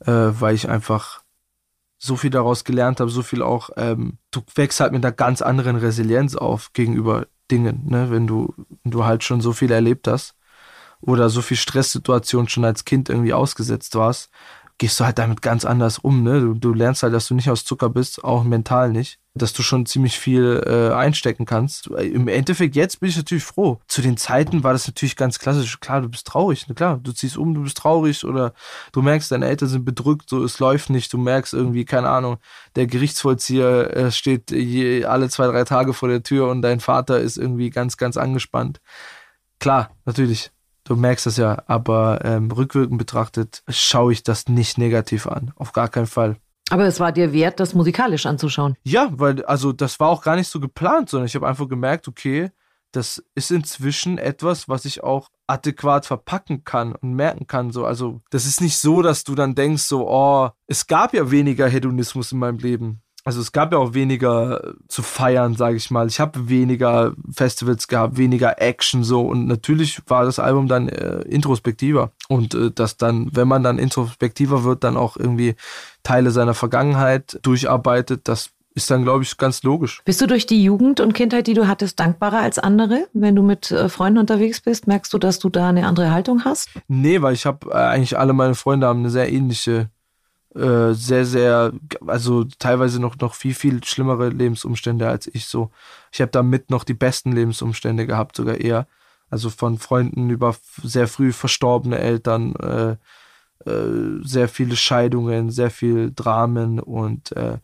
äh, 0.00 0.12
weil 0.12 0.54
ich 0.54 0.68
einfach 0.68 1.22
so 2.02 2.16
viel 2.16 2.30
daraus 2.30 2.64
gelernt 2.64 2.98
habe, 2.98 3.10
so 3.10 3.22
viel 3.22 3.42
auch, 3.42 3.68
ähm, 3.76 4.18
du 4.30 4.40
wächst 4.54 4.80
halt 4.80 4.92
mit 4.92 5.04
einer 5.04 5.12
ganz 5.12 5.42
anderen 5.42 5.76
Resilienz 5.76 6.34
auf 6.34 6.72
gegenüber 6.72 7.26
Dingen, 7.50 7.86
ne? 7.88 8.10
wenn 8.10 8.26
du, 8.26 8.54
du 8.84 9.04
halt 9.04 9.22
schon 9.22 9.42
so 9.42 9.52
viel 9.52 9.70
erlebt 9.70 10.08
hast 10.08 10.34
oder 11.02 11.28
so 11.28 11.42
viel 11.42 11.58
Stresssituationen 11.58 12.48
schon 12.48 12.64
als 12.64 12.86
Kind 12.86 13.10
irgendwie 13.10 13.34
ausgesetzt 13.34 13.96
warst, 13.96 14.30
gehst 14.80 14.98
du 14.98 15.04
halt 15.04 15.18
damit 15.18 15.42
ganz 15.42 15.66
anders 15.66 15.98
um. 15.98 16.22
Ne? 16.22 16.40
Du, 16.40 16.54
du 16.54 16.72
lernst 16.72 17.02
halt, 17.02 17.12
dass 17.12 17.28
du 17.28 17.34
nicht 17.34 17.50
aus 17.50 17.66
Zucker 17.66 17.90
bist, 17.90 18.24
auch 18.24 18.44
mental 18.44 18.90
nicht. 18.90 19.18
Dass 19.34 19.52
du 19.52 19.62
schon 19.62 19.84
ziemlich 19.84 20.18
viel 20.18 20.62
äh, 20.66 20.92
einstecken 20.94 21.44
kannst. 21.44 21.88
Im 21.88 22.28
Endeffekt, 22.28 22.74
jetzt 22.74 22.98
bin 22.98 23.10
ich 23.10 23.16
natürlich 23.16 23.44
froh. 23.44 23.78
Zu 23.86 24.00
den 24.00 24.16
Zeiten 24.16 24.64
war 24.64 24.72
das 24.72 24.86
natürlich 24.86 25.16
ganz 25.16 25.38
klassisch. 25.38 25.78
Klar, 25.80 26.00
du 26.00 26.08
bist 26.08 26.26
traurig. 26.26 26.66
Ne? 26.66 26.74
Klar, 26.74 26.98
du 27.00 27.12
ziehst 27.12 27.36
um, 27.36 27.52
du 27.52 27.62
bist 27.62 27.76
traurig 27.76 28.24
oder 28.24 28.54
du 28.92 29.02
merkst, 29.02 29.30
deine 29.30 29.46
Eltern 29.46 29.68
sind 29.68 29.84
bedrückt, 29.84 30.30
so 30.30 30.42
es 30.42 30.58
läuft 30.60 30.88
nicht. 30.88 31.12
Du 31.12 31.18
merkst 31.18 31.52
irgendwie, 31.52 31.84
keine 31.84 32.08
Ahnung, 32.08 32.38
der 32.74 32.86
Gerichtsvollzieher 32.86 33.94
äh, 33.94 34.10
steht 34.10 34.50
je, 34.50 35.04
alle 35.04 35.28
zwei, 35.28 35.46
drei 35.46 35.64
Tage 35.64 35.92
vor 35.92 36.08
der 36.08 36.22
Tür 36.22 36.48
und 36.48 36.62
dein 36.62 36.80
Vater 36.80 37.20
ist 37.20 37.36
irgendwie 37.36 37.68
ganz, 37.68 37.98
ganz 37.98 38.16
angespannt. 38.16 38.80
Klar, 39.58 39.90
natürlich 40.06 40.50
Du 40.90 40.96
merkst 40.96 41.24
das 41.24 41.36
ja, 41.36 41.62
aber 41.68 42.18
ähm, 42.24 42.50
rückwirkend 42.50 42.98
betrachtet 42.98 43.62
schaue 43.68 44.12
ich 44.12 44.24
das 44.24 44.48
nicht 44.48 44.76
negativ 44.76 45.28
an. 45.28 45.52
Auf 45.54 45.72
gar 45.72 45.86
keinen 45.88 46.08
Fall. 46.08 46.34
Aber 46.68 46.84
es 46.84 46.98
war 46.98 47.12
dir 47.12 47.32
wert, 47.32 47.60
das 47.60 47.74
musikalisch 47.74 48.26
anzuschauen. 48.26 48.74
Ja, 48.82 49.08
weil, 49.12 49.44
also 49.44 49.70
das 49.70 50.00
war 50.00 50.08
auch 50.08 50.20
gar 50.20 50.34
nicht 50.34 50.48
so 50.48 50.58
geplant, 50.58 51.08
sondern 51.08 51.28
ich 51.28 51.36
habe 51.36 51.46
einfach 51.46 51.68
gemerkt, 51.68 52.08
okay, 52.08 52.50
das 52.90 53.22
ist 53.36 53.52
inzwischen 53.52 54.18
etwas, 54.18 54.68
was 54.68 54.84
ich 54.84 55.04
auch 55.04 55.28
adäquat 55.46 56.06
verpacken 56.06 56.64
kann 56.64 56.96
und 56.96 57.14
merken 57.14 57.46
kann. 57.46 57.70
So, 57.70 57.84
also, 57.84 58.20
das 58.30 58.44
ist 58.44 58.60
nicht 58.60 58.76
so, 58.76 59.00
dass 59.00 59.22
du 59.22 59.36
dann 59.36 59.54
denkst, 59.54 59.84
so, 59.84 60.10
oh, 60.10 60.50
es 60.66 60.88
gab 60.88 61.14
ja 61.14 61.30
weniger 61.30 61.68
Hedonismus 61.68 62.32
in 62.32 62.40
meinem 62.40 62.58
Leben 62.58 63.00
also 63.24 63.40
es 63.40 63.52
gab 63.52 63.72
ja 63.72 63.78
auch 63.78 63.94
weniger 63.94 64.74
zu 64.88 65.02
feiern, 65.02 65.54
sage 65.54 65.76
ich 65.76 65.90
mal. 65.90 66.06
Ich 66.06 66.20
habe 66.20 66.48
weniger 66.48 67.12
Festivals 67.32 67.86
gehabt, 67.88 68.16
weniger 68.16 68.60
Action 68.60 69.04
so 69.04 69.22
und 69.22 69.46
natürlich 69.46 70.00
war 70.06 70.24
das 70.24 70.38
Album 70.38 70.68
dann 70.68 70.88
äh, 70.88 71.20
introspektiver 71.22 72.12
und 72.28 72.54
äh, 72.54 72.70
dass 72.70 72.96
dann, 72.96 73.30
wenn 73.32 73.48
man 73.48 73.62
dann 73.62 73.78
introspektiver 73.78 74.64
wird, 74.64 74.84
dann 74.84 74.96
auch 74.96 75.16
irgendwie 75.16 75.54
Teile 76.02 76.30
seiner 76.30 76.54
Vergangenheit 76.54 77.38
durcharbeitet, 77.42 78.22
das 78.24 78.50
ist 78.74 78.90
dann, 78.90 79.02
glaube 79.02 79.24
ich, 79.24 79.36
ganz 79.36 79.62
logisch. 79.62 80.00
Bist 80.04 80.20
du 80.20 80.26
durch 80.26 80.46
die 80.46 80.62
Jugend 80.62 81.00
und 81.00 81.12
Kindheit, 81.12 81.46
die 81.46 81.54
du 81.54 81.66
hattest, 81.66 81.98
dankbarer 81.98 82.38
als 82.38 82.58
andere? 82.58 83.08
Wenn 83.12 83.34
du 83.34 83.42
mit 83.42 83.70
äh, 83.70 83.88
Freunden 83.88 84.18
unterwegs 84.18 84.60
bist, 84.60 84.86
merkst 84.86 85.12
du, 85.12 85.18
dass 85.18 85.38
du 85.38 85.48
da 85.48 85.68
eine 85.68 85.86
andere 85.86 86.12
Haltung 86.12 86.44
hast? 86.44 86.70
Nee, 86.88 87.20
weil 87.20 87.34
ich 87.34 87.46
habe 87.46 87.70
äh, 87.70 87.74
eigentlich 87.74 88.16
alle 88.16 88.32
meine 88.32 88.54
Freunde 88.54 88.86
haben 88.86 89.00
eine 89.00 89.10
sehr 89.10 89.32
ähnliche 89.32 89.90
äh, 90.54 90.92
sehr, 90.94 91.24
sehr, 91.24 91.72
also 92.06 92.44
teilweise 92.44 93.00
noch, 93.00 93.16
noch 93.18 93.34
viel, 93.34 93.54
viel 93.54 93.84
schlimmere 93.84 94.30
Lebensumstände 94.30 95.08
als 95.08 95.28
ich 95.28 95.46
so. 95.46 95.70
Ich 96.12 96.20
habe 96.20 96.32
damit 96.32 96.70
noch 96.70 96.84
die 96.84 96.94
besten 96.94 97.32
Lebensumstände 97.32 98.06
gehabt, 98.06 98.36
sogar 98.36 98.56
eher. 98.56 98.86
Also 99.30 99.48
von 99.48 99.78
Freunden 99.78 100.28
über 100.28 100.56
sehr 100.82 101.06
früh 101.06 101.32
verstorbene 101.32 101.98
Eltern, 101.98 102.56
äh, 102.56 102.96
äh, 103.70 104.20
sehr 104.24 104.48
viele 104.48 104.74
Scheidungen, 104.74 105.50
sehr 105.50 105.70
viel 105.70 106.12
Dramen 106.12 106.80
und 106.80 107.30
äh, 107.36 107.58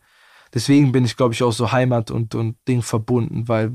deswegen 0.53 0.93
bin 0.93 1.03
ich, 1.03 1.17
glaube 1.17 1.33
ich, 1.33 1.43
auch 1.43 1.51
so 1.51 1.73
Heimat 1.73 2.09
und, 2.09 2.35
und 2.35 2.55
Ding 2.67 2.81
verbunden, 2.83 3.47
weil 3.49 3.71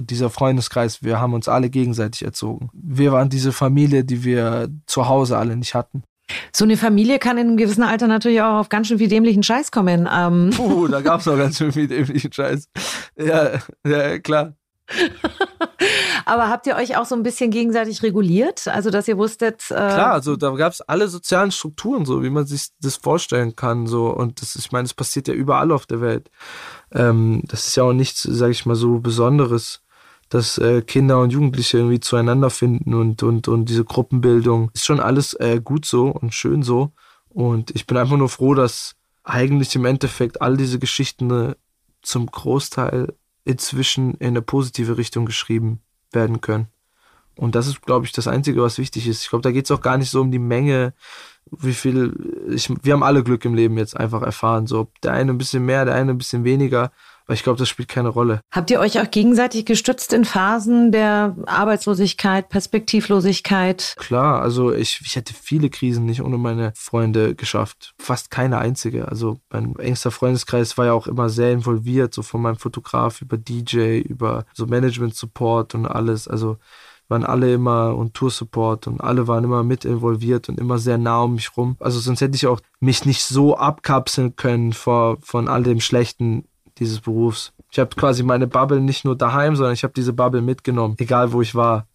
dieser 0.00 0.30
Freundeskreis, 0.30 1.02
wir 1.02 1.20
haben 1.20 1.34
uns 1.34 1.48
alle 1.48 1.68
gegenseitig 1.68 2.24
erzogen. 2.24 2.70
Wir 2.72 3.12
waren 3.12 3.28
diese 3.28 3.52
Familie, 3.52 4.04
die 4.04 4.24
wir 4.24 4.70
zu 4.86 5.06
Hause 5.08 5.36
alle 5.36 5.56
nicht 5.56 5.74
hatten. 5.74 6.02
So 6.52 6.64
eine 6.64 6.76
Familie 6.76 7.18
kann 7.18 7.38
in 7.38 7.48
einem 7.48 7.56
gewissen 7.56 7.82
Alter 7.82 8.06
natürlich 8.06 8.40
auch 8.40 8.60
auf 8.60 8.68
ganz 8.68 8.88
schön 8.88 8.98
viel 8.98 9.08
dämlichen 9.08 9.42
Scheiß 9.42 9.70
kommen. 9.70 10.08
Ähm. 10.12 10.50
Puh, 10.54 10.88
da 10.88 11.00
gab 11.00 11.20
es 11.20 11.28
auch 11.28 11.36
ganz 11.36 11.58
schön 11.58 11.72
viel 11.72 11.86
dämlichen 11.86 12.32
Scheiß. 12.32 12.68
Ja, 13.16 13.58
ja, 13.86 14.18
klar. 14.18 14.54
Aber 16.26 16.48
habt 16.48 16.66
ihr 16.66 16.76
euch 16.76 16.96
auch 16.96 17.06
so 17.06 17.14
ein 17.14 17.22
bisschen 17.22 17.50
gegenseitig 17.50 18.02
reguliert? 18.02 18.68
Also, 18.68 18.90
dass 18.90 19.08
ihr 19.08 19.16
wusstet. 19.16 19.62
Äh 19.70 19.74
Klar, 19.74 20.12
also 20.12 20.36
da 20.36 20.50
gab 20.50 20.72
es 20.72 20.80
alle 20.82 21.08
sozialen 21.08 21.50
Strukturen, 21.50 22.04
so 22.04 22.22
wie 22.22 22.30
man 22.30 22.46
sich 22.46 22.68
das 22.80 22.96
vorstellen 22.96 23.56
kann. 23.56 23.86
So. 23.86 24.08
Und 24.08 24.42
das, 24.42 24.56
ich 24.56 24.72
meine, 24.72 24.84
das 24.84 24.94
passiert 24.94 25.28
ja 25.28 25.34
überall 25.34 25.72
auf 25.72 25.86
der 25.86 26.00
Welt. 26.00 26.30
Ähm, 26.92 27.42
das 27.44 27.66
ist 27.66 27.76
ja 27.76 27.84
auch 27.84 27.92
nichts, 27.92 28.22
sag 28.22 28.50
ich 28.50 28.66
mal, 28.66 28.76
so 28.76 28.98
Besonderes 28.98 29.83
dass 30.34 30.58
äh, 30.58 30.82
Kinder 30.82 31.20
und 31.20 31.30
Jugendliche 31.30 31.78
irgendwie 31.78 32.00
zueinander 32.00 32.50
finden 32.50 32.92
und, 32.92 33.22
und, 33.22 33.46
und 33.46 33.68
diese 33.68 33.84
Gruppenbildung. 33.84 34.72
Ist 34.74 34.84
schon 34.84 34.98
alles 34.98 35.34
äh, 35.34 35.60
gut 35.62 35.86
so 35.86 36.08
und 36.08 36.34
schön 36.34 36.64
so. 36.64 36.90
Und 37.28 37.70
ich 37.70 37.86
bin 37.86 37.96
einfach 37.96 38.16
nur 38.16 38.28
froh, 38.28 38.54
dass 38.54 38.96
eigentlich 39.22 39.76
im 39.76 39.84
Endeffekt 39.84 40.42
all 40.42 40.56
diese 40.56 40.80
Geschichten 40.80 41.30
äh, 41.30 41.54
zum 42.02 42.26
Großteil 42.26 43.14
inzwischen 43.44 44.14
in 44.14 44.28
eine 44.28 44.42
positive 44.42 44.98
Richtung 44.98 45.24
geschrieben 45.24 45.78
werden 46.10 46.40
können. 46.40 46.66
Und 47.36 47.54
das 47.54 47.68
ist, 47.68 47.82
glaube 47.82 48.04
ich, 48.04 48.10
das 48.10 48.26
Einzige, 48.26 48.60
was 48.60 48.78
wichtig 48.78 49.06
ist. 49.06 49.22
Ich 49.22 49.30
glaube, 49.30 49.42
da 49.42 49.52
geht 49.52 49.66
es 49.66 49.70
auch 49.70 49.80
gar 49.80 49.98
nicht 49.98 50.10
so 50.10 50.20
um 50.20 50.32
die 50.32 50.40
Menge, 50.40 50.94
wie 51.48 51.74
viel. 51.74 52.12
Ich, 52.48 52.68
wir 52.82 52.92
haben 52.92 53.04
alle 53.04 53.22
Glück 53.22 53.44
im 53.44 53.54
Leben 53.54 53.78
jetzt 53.78 53.96
einfach 53.96 54.22
erfahren. 54.22 54.66
So, 54.66 54.88
der 55.04 55.12
eine 55.12 55.30
ein 55.32 55.38
bisschen 55.38 55.64
mehr, 55.64 55.84
der 55.84 55.94
eine 55.94 56.10
ein 56.10 56.18
bisschen 56.18 56.42
weniger. 56.42 56.90
Weil 57.26 57.36
ich 57.36 57.42
glaube, 57.42 57.58
das 57.58 57.68
spielt 57.68 57.88
keine 57.88 58.10
Rolle. 58.10 58.40
Habt 58.50 58.70
ihr 58.70 58.80
euch 58.80 59.00
auch 59.00 59.10
gegenseitig 59.10 59.64
gestützt 59.64 60.12
in 60.12 60.24
Phasen 60.24 60.92
der 60.92 61.36
Arbeitslosigkeit, 61.46 62.50
Perspektivlosigkeit? 62.50 63.94
Klar, 63.98 64.42
also 64.42 64.72
ich, 64.72 65.00
ich 65.04 65.16
hätte 65.16 65.32
viele 65.32 65.70
Krisen 65.70 66.04
nicht 66.04 66.22
ohne 66.22 66.36
meine 66.36 66.72
Freunde 66.76 67.34
geschafft. 67.34 67.94
Fast 67.98 68.30
keine 68.30 68.58
einzige. 68.58 69.08
Also 69.08 69.38
mein 69.50 69.74
engster 69.76 70.10
Freundeskreis 70.10 70.76
war 70.76 70.86
ja 70.86 70.92
auch 70.92 71.06
immer 71.06 71.30
sehr 71.30 71.52
involviert, 71.52 72.12
so 72.12 72.22
von 72.22 72.42
meinem 72.42 72.56
Fotograf 72.56 73.22
über 73.22 73.38
DJ, 73.38 74.00
über 74.00 74.44
so 74.52 74.66
Management-Support 74.66 75.74
und 75.74 75.86
alles. 75.86 76.28
Also 76.28 76.58
waren 77.08 77.24
alle 77.24 77.52
immer 77.52 77.94
und 77.96 78.14
Tour-Support 78.14 78.86
und 78.86 79.00
alle 79.00 79.28
waren 79.28 79.44
immer 79.44 79.62
mit 79.62 79.84
involviert 79.84 80.48
und 80.48 80.58
immer 80.58 80.78
sehr 80.78 80.98
nah 80.98 81.22
um 81.22 81.34
mich 81.34 81.56
rum. 81.56 81.76
Also 81.80 82.00
sonst 82.00 82.20
hätte 82.20 82.36
ich 82.36 82.46
auch 82.46 82.60
mich 82.80 83.04
nicht 83.04 83.22
so 83.22 83.56
abkapseln 83.56 84.36
können 84.36 84.72
vor, 84.72 85.18
von 85.20 85.48
all 85.48 85.62
dem 85.62 85.80
Schlechten 85.80 86.46
dieses 86.78 87.00
Berufs. 87.00 87.52
Ich 87.70 87.78
habe 87.78 87.94
quasi 87.96 88.22
meine 88.22 88.46
Bubble 88.46 88.80
nicht 88.80 89.04
nur 89.04 89.16
daheim, 89.16 89.56
sondern 89.56 89.74
ich 89.74 89.84
habe 89.84 89.94
diese 89.94 90.12
Bubble 90.12 90.42
mitgenommen, 90.42 90.96
egal 90.98 91.32
wo 91.32 91.42
ich 91.42 91.54
war, 91.54 91.86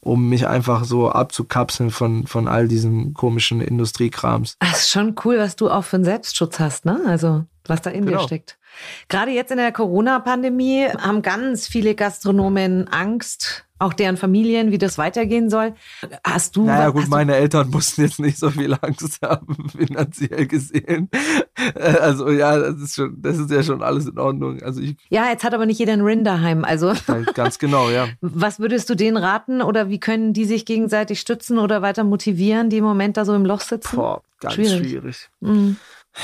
um 0.00 0.28
mich 0.28 0.46
einfach 0.46 0.84
so 0.84 1.10
abzukapseln 1.10 1.90
von, 1.90 2.26
von 2.26 2.48
all 2.48 2.66
diesen 2.66 3.14
komischen 3.14 3.60
Industriekrams. 3.60 4.56
Das 4.58 4.80
ist 4.80 4.90
schon 4.90 5.14
cool, 5.24 5.38
was 5.38 5.56
du 5.56 5.70
auch 5.70 5.84
für 5.84 5.96
einen 5.96 6.04
Selbstschutz 6.04 6.58
hast, 6.58 6.84
ne? 6.84 7.00
Also 7.06 7.44
was 7.66 7.82
da 7.82 7.90
in 7.90 8.06
genau. 8.06 8.18
dir 8.18 8.24
steckt. 8.24 8.58
Gerade 9.08 9.30
jetzt 9.30 9.50
in 9.50 9.58
der 9.58 9.72
Corona-Pandemie 9.72 10.88
haben 10.88 11.22
ganz 11.22 11.66
viele 11.66 11.94
Gastronomen 11.94 12.88
Angst, 12.88 13.64
auch 13.82 13.92
deren 13.92 14.16
Familien, 14.16 14.70
wie 14.70 14.78
das 14.78 14.96
weitergehen 14.96 15.50
soll. 15.50 15.74
Hast 16.24 16.56
du. 16.56 16.64
Naja, 16.64 16.90
gut, 16.90 17.08
meine 17.08 17.34
Eltern 17.34 17.68
mussten 17.70 18.02
jetzt 18.02 18.20
nicht 18.20 18.38
so 18.38 18.50
viel 18.50 18.76
Angst 18.80 19.18
haben, 19.22 19.68
finanziell 19.76 20.46
gesehen. 20.46 21.10
Äh, 21.74 21.80
also, 21.80 22.30
ja, 22.30 22.58
das 22.58 22.80
ist 22.80 22.94
schon, 22.94 23.20
das 23.20 23.38
ist 23.38 23.50
ja 23.50 23.62
schon 23.62 23.82
alles 23.82 24.06
in 24.06 24.18
Ordnung. 24.18 24.62
Also 24.62 24.80
ich, 24.80 24.96
ja, 25.10 25.28
jetzt 25.28 25.44
hat 25.44 25.52
aber 25.52 25.66
nicht 25.66 25.78
jeder 25.78 25.92
ein 25.92 26.02
Rin 26.02 26.24
daheim, 26.24 26.64
also. 26.64 26.94
Ganz 27.34 27.58
genau, 27.58 27.90
ja. 27.90 28.08
Was 28.20 28.60
würdest 28.60 28.88
du 28.88 28.94
denen 28.94 29.16
raten 29.16 29.62
oder 29.62 29.88
wie 29.88 30.00
können 30.00 30.32
die 30.32 30.44
sich 30.44 30.64
gegenseitig 30.64 31.20
stützen 31.20 31.58
oder 31.58 31.82
weiter 31.82 32.04
motivieren, 32.04 32.70
die 32.70 32.78
im 32.78 32.84
Moment 32.84 33.16
da 33.16 33.24
so 33.24 33.34
im 33.34 33.44
Loch 33.44 33.60
sitzen? 33.60 33.96
Boah, 33.96 34.22
ganz 34.40 34.54
schwierig. 34.54 34.78
schwierig. 34.78 35.28
Mhm. 35.40 35.76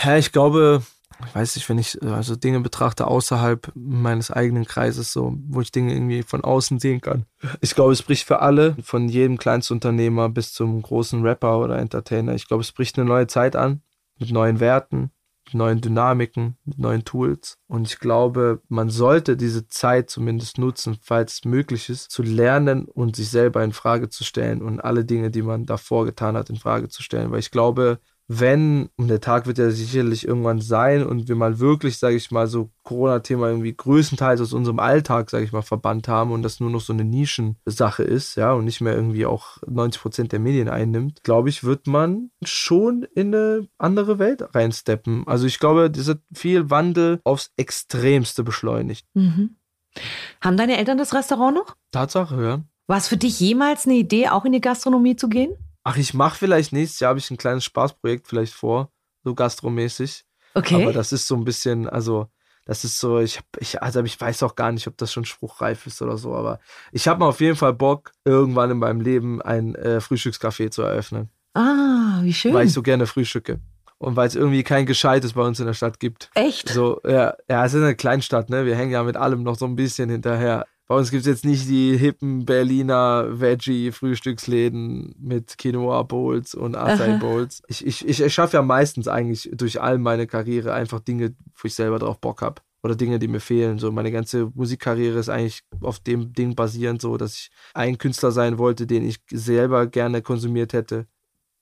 Ja, 0.04 0.16
ich 0.16 0.32
glaube, 0.32 0.82
ich 1.26 1.34
weiß 1.34 1.56
nicht, 1.56 1.68
wenn 1.68 1.78
ich 1.78 2.00
also 2.02 2.36
Dinge 2.36 2.60
betrachte 2.60 3.06
außerhalb 3.06 3.72
meines 3.74 4.30
eigenen 4.30 4.64
Kreises, 4.64 5.12
so, 5.12 5.34
wo 5.48 5.60
ich 5.60 5.72
Dinge 5.72 5.92
irgendwie 5.92 6.22
von 6.22 6.44
außen 6.44 6.78
sehen 6.78 7.00
kann. 7.00 7.26
Ich 7.60 7.74
glaube, 7.74 7.92
es 7.92 8.02
bricht 8.02 8.26
für 8.26 8.40
alle, 8.40 8.76
von 8.82 9.08
jedem 9.08 9.36
Kleinstunternehmer 9.36 10.28
bis 10.28 10.52
zum 10.52 10.80
großen 10.80 11.22
Rapper 11.22 11.58
oder 11.58 11.78
Entertainer. 11.78 12.34
Ich 12.34 12.46
glaube, 12.46 12.62
es 12.62 12.72
bricht 12.72 12.98
eine 12.98 13.08
neue 13.08 13.26
Zeit 13.26 13.56
an, 13.56 13.82
mit 14.18 14.30
neuen 14.30 14.60
Werten, 14.60 15.10
mit 15.46 15.54
neuen 15.54 15.80
Dynamiken, 15.80 16.56
mit 16.64 16.78
neuen 16.78 17.04
Tools. 17.04 17.58
Und 17.66 17.88
ich 17.88 17.98
glaube, 17.98 18.62
man 18.68 18.90
sollte 18.90 19.36
diese 19.36 19.66
Zeit 19.66 20.10
zumindest 20.10 20.58
nutzen, 20.58 20.98
falls 21.02 21.34
es 21.34 21.44
möglich 21.44 21.88
ist, 21.88 22.10
zu 22.10 22.22
lernen 22.22 22.84
und 22.84 23.16
sich 23.16 23.28
selber 23.28 23.64
in 23.64 23.72
Frage 23.72 24.08
zu 24.08 24.24
stellen 24.24 24.62
und 24.62 24.80
alle 24.80 25.04
Dinge, 25.04 25.30
die 25.30 25.42
man 25.42 25.66
davor 25.66 26.04
getan 26.04 26.36
hat, 26.36 26.50
in 26.50 26.56
Frage 26.56 26.88
zu 26.88 27.02
stellen. 27.02 27.30
Weil 27.32 27.40
ich 27.40 27.50
glaube, 27.50 27.98
wenn, 28.30 28.90
und 28.96 29.08
der 29.08 29.22
Tag 29.22 29.46
wird 29.46 29.56
ja 29.56 29.70
sicherlich 29.70 30.28
irgendwann 30.28 30.60
sein 30.60 31.04
und 31.04 31.28
wir 31.28 31.34
mal 31.34 31.58
wirklich, 31.60 31.98
sage 31.98 32.16
ich 32.16 32.30
mal, 32.30 32.46
so 32.46 32.70
Corona-Thema 32.82 33.48
irgendwie 33.48 33.74
größtenteils 33.74 34.42
aus 34.42 34.52
unserem 34.52 34.80
Alltag, 34.80 35.30
sage 35.30 35.44
ich 35.44 35.52
mal, 35.52 35.62
verbannt 35.62 36.08
haben 36.08 36.30
und 36.32 36.42
das 36.42 36.60
nur 36.60 36.68
noch 36.68 36.82
so 36.82 36.92
eine 36.92 37.06
Nischensache 37.06 38.02
ist, 38.02 38.36
ja, 38.36 38.52
und 38.52 38.66
nicht 38.66 38.82
mehr 38.82 38.94
irgendwie 38.94 39.24
auch 39.24 39.56
90 39.66 40.02
Prozent 40.02 40.32
der 40.32 40.40
Medien 40.40 40.68
einnimmt, 40.68 41.24
glaube 41.24 41.48
ich, 41.48 41.64
wird 41.64 41.86
man 41.86 42.30
schon 42.44 43.06
in 43.14 43.34
eine 43.34 43.66
andere 43.78 44.18
Welt 44.18 44.54
reinsteppen. 44.54 45.26
Also 45.26 45.46
ich 45.46 45.58
glaube, 45.58 45.90
das 45.90 46.08
hat 46.08 46.20
viel 46.34 46.68
Wandel 46.68 47.20
aufs 47.24 47.52
Extremste 47.56 48.44
beschleunigt. 48.44 49.06
Mhm. 49.14 49.56
Haben 50.42 50.58
deine 50.58 50.76
Eltern 50.76 50.98
das 50.98 51.14
Restaurant 51.14 51.56
noch? 51.56 51.76
Tatsache, 51.92 52.42
ja. 52.42 52.60
War 52.88 52.98
es 52.98 53.08
für 53.08 53.16
dich 53.16 53.40
jemals 53.40 53.86
eine 53.86 53.96
Idee, 53.96 54.28
auch 54.28 54.44
in 54.44 54.52
die 54.52 54.60
Gastronomie 54.60 55.16
zu 55.16 55.28
gehen? 55.28 55.56
Ach, 55.88 55.96
ich 55.96 56.12
mache 56.12 56.36
vielleicht 56.36 56.74
nächstes 56.74 57.00
Jahr 57.00 57.08
habe 57.08 57.18
ich 57.18 57.30
ein 57.30 57.38
kleines 57.38 57.64
Spaßprojekt 57.64 58.28
vielleicht 58.28 58.52
vor, 58.52 58.92
so 59.24 59.34
gastromäßig. 59.34 60.26
Okay. 60.52 60.82
Aber 60.82 60.92
das 60.92 61.12
ist 61.12 61.26
so 61.26 61.34
ein 61.34 61.44
bisschen, 61.44 61.88
also 61.88 62.26
das 62.66 62.84
ist 62.84 62.98
so, 62.98 63.20
ich, 63.20 63.40
ich, 63.58 63.82
also 63.82 64.02
ich 64.02 64.20
weiß 64.20 64.42
auch 64.42 64.54
gar 64.54 64.70
nicht, 64.70 64.86
ob 64.86 64.98
das 64.98 65.10
schon 65.10 65.24
spruchreif 65.24 65.86
ist 65.86 66.02
oder 66.02 66.18
so, 66.18 66.34
aber 66.34 66.60
ich 66.92 67.08
habe 67.08 67.20
mal 67.20 67.28
auf 67.28 67.40
jeden 67.40 67.56
Fall 67.56 67.72
Bock, 67.72 68.12
irgendwann 68.26 68.70
in 68.70 68.78
meinem 68.78 69.00
Leben 69.00 69.40
ein 69.40 69.74
äh, 69.76 70.02
Frühstückscafé 70.02 70.70
zu 70.70 70.82
eröffnen. 70.82 71.30
Ah, 71.54 72.20
wie 72.20 72.34
schön. 72.34 72.52
Weil 72.52 72.66
ich 72.66 72.74
so 72.74 72.82
gerne 72.82 73.06
frühstücke. 73.06 73.58
Und 73.96 74.14
weil 74.14 74.28
es 74.28 74.34
irgendwie 74.34 74.64
kein 74.64 74.84
Gescheites 74.84 75.32
bei 75.32 75.42
uns 75.42 75.58
in 75.58 75.64
der 75.64 75.72
Stadt 75.72 76.00
gibt. 76.00 76.30
Echt? 76.34 76.68
So, 76.68 77.00
ja, 77.02 77.34
ja, 77.48 77.64
es 77.64 77.72
ist 77.72 77.82
eine 77.82 77.96
Kleinstadt, 77.96 78.50
ne? 78.50 78.66
Wir 78.66 78.76
hängen 78.76 78.92
ja 78.92 79.02
mit 79.04 79.16
allem 79.16 79.42
noch 79.42 79.56
so 79.56 79.64
ein 79.64 79.74
bisschen 79.74 80.10
hinterher. 80.10 80.66
Bei 80.88 80.96
uns 80.96 81.10
gibt 81.10 81.20
es 81.20 81.26
jetzt 81.26 81.44
nicht 81.44 81.68
die 81.68 81.98
hippen 81.98 82.46
Berliner 82.46 83.26
Veggie-Frühstücksläden 83.38 85.14
mit 85.18 85.58
Quinoa-Bowls 85.58 86.54
und 86.54 86.76
Acai-Bowls. 86.76 87.62
Ich, 87.68 87.86
ich, 87.86 88.08
ich, 88.08 88.22
ich 88.22 88.32
schaffe 88.32 88.56
ja 88.56 88.62
meistens 88.62 89.06
eigentlich 89.06 89.50
durch 89.52 89.82
all 89.82 89.98
meine 89.98 90.26
Karriere 90.26 90.72
einfach 90.72 91.00
Dinge, 91.00 91.36
wo 91.54 91.66
ich 91.66 91.74
selber 91.74 91.98
drauf 91.98 92.18
Bock 92.20 92.40
habe. 92.40 92.62
Oder 92.82 92.96
Dinge, 92.96 93.18
die 93.18 93.28
mir 93.28 93.40
fehlen. 93.40 93.78
So, 93.78 93.92
meine 93.92 94.10
ganze 94.10 94.50
Musikkarriere 94.54 95.18
ist 95.18 95.28
eigentlich 95.28 95.60
auf 95.82 96.00
dem 96.00 96.32
Ding 96.32 96.54
basierend, 96.54 97.02
so 97.02 97.18
dass 97.18 97.34
ich 97.34 97.50
ein 97.74 97.98
Künstler 97.98 98.30
sein 98.30 98.56
wollte, 98.56 98.86
den 98.86 99.04
ich 99.06 99.18
selber 99.30 99.88
gerne 99.88 100.22
konsumiert 100.22 100.72
hätte. 100.72 101.06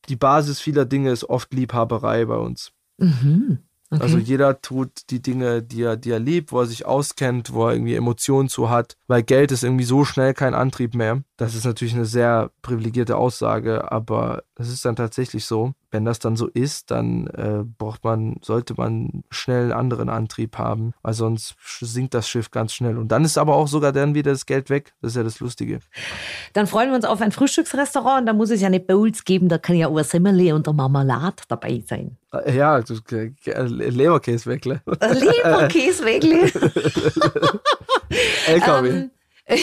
Die 0.08 0.16
Basis 0.16 0.60
vieler 0.60 0.84
Dinge 0.84 1.10
ist 1.10 1.24
oft 1.24 1.52
Liebhaberei 1.52 2.26
bei 2.26 2.36
uns. 2.36 2.70
Mhm. 2.98 3.65
Also 3.90 4.04
okay. 4.04 4.14
Also 4.14 4.18
jeder 4.18 4.60
tut 4.60 4.90
die 5.10 5.22
Dinge, 5.22 5.62
die 5.62 5.82
er, 5.82 5.96
die 5.96 6.10
er 6.10 6.18
liebt, 6.18 6.52
wo 6.52 6.60
er 6.60 6.66
sich 6.66 6.86
auskennt, 6.86 7.52
wo 7.52 7.66
er 7.66 7.74
irgendwie 7.74 7.94
Emotionen 7.94 8.48
zu 8.48 8.68
hat, 8.68 8.96
weil 9.06 9.22
Geld 9.22 9.52
ist 9.52 9.62
irgendwie 9.62 9.84
so 9.84 10.04
schnell 10.04 10.34
kein 10.34 10.54
Antrieb 10.54 10.94
mehr. 10.94 11.22
Das 11.36 11.54
ist 11.54 11.64
natürlich 11.64 11.94
eine 11.94 12.04
sehr 12.04 12.50
privilegierte 12.62 13.16
Aussage, 13.16 13.90
aber 13.92 14.42
es 14.56 14.68
ist 14.68 14.84
dann 14.84 14.96
tatsächlich 14.96 15.44
so. 15.44 15.72
Wenn 15.96 16.04
das 16.04 16.18
dann 16.18 16.36
so 16.36 16.46
ist, 16.48 16.90
dann 16.90 17.26
äh, 17.28 17.64
braucht 17.64 18.04
man, 18.04 18.36
sollte 18.42 18.74
man 18.76 19.24
schnell 19.30 19.62
einen 19.62 19.72
anderen 19.72 20.10
Antrieb 20.10 20.58
haben, 20.58 20.92
weil 21.00 21.14
sonst 21.14 21.54
sinkt 21.80 22.12
das 22.12 22.28
Schiff 22.28 22.50
ganz 22.50 22.74
schnell. 22.74 22.98
Und 22.98 23.08
dann 23.08 23.24
ist 23.24 23.38
aber 23.38 23.56
auch 23.56 23.66
sogar 23.66 23.92
dann 23.92 24.14
wieder 24.14 24.30
das 24.30 24.44
Geld 24.44 24.68
weg. 24.68 24.92
Das 25.00 25.12
ist 25.12 25.16
ja 25.16 25.22
das 25.22 25.40
Lustige. 25.40 25.78
Dann 26.52 26.66
freuen 26.66 26.90
wir 26.90 26.96
uns 26.96 27.06
auf 27.06 27.22
ein 27.22 27.32
Frühstücksrestaurant 27.32 28.20
und 28.20 28.26
da 28.26 28.34
muss 28.34 28.50
es 28.50 28.60
ja 28.60 28.68
nicht 28.68 28.86
Bowls 28.86 29.24
geben, 29.24 29.48
da 29.48 29.56
kann 29.56 29.74
ja 29.74 29.88
auch 29.88 29.98
Semmel 30.04 30.52
und 30.52 30.66
der 30.66 30.74
Marmelade 30.74 31.42
dabei 31.48 31.82
sein. 31.86 32.18
Äh, 32.34 32.54
ja, 32.54 32.74
also, 32.74 32.96
Leberkäsweckle. 33.46 34.82
Leberkäsweckle. 34.84 36.52
LKW. 38.48 38.88
Ähm, 38.90 39.10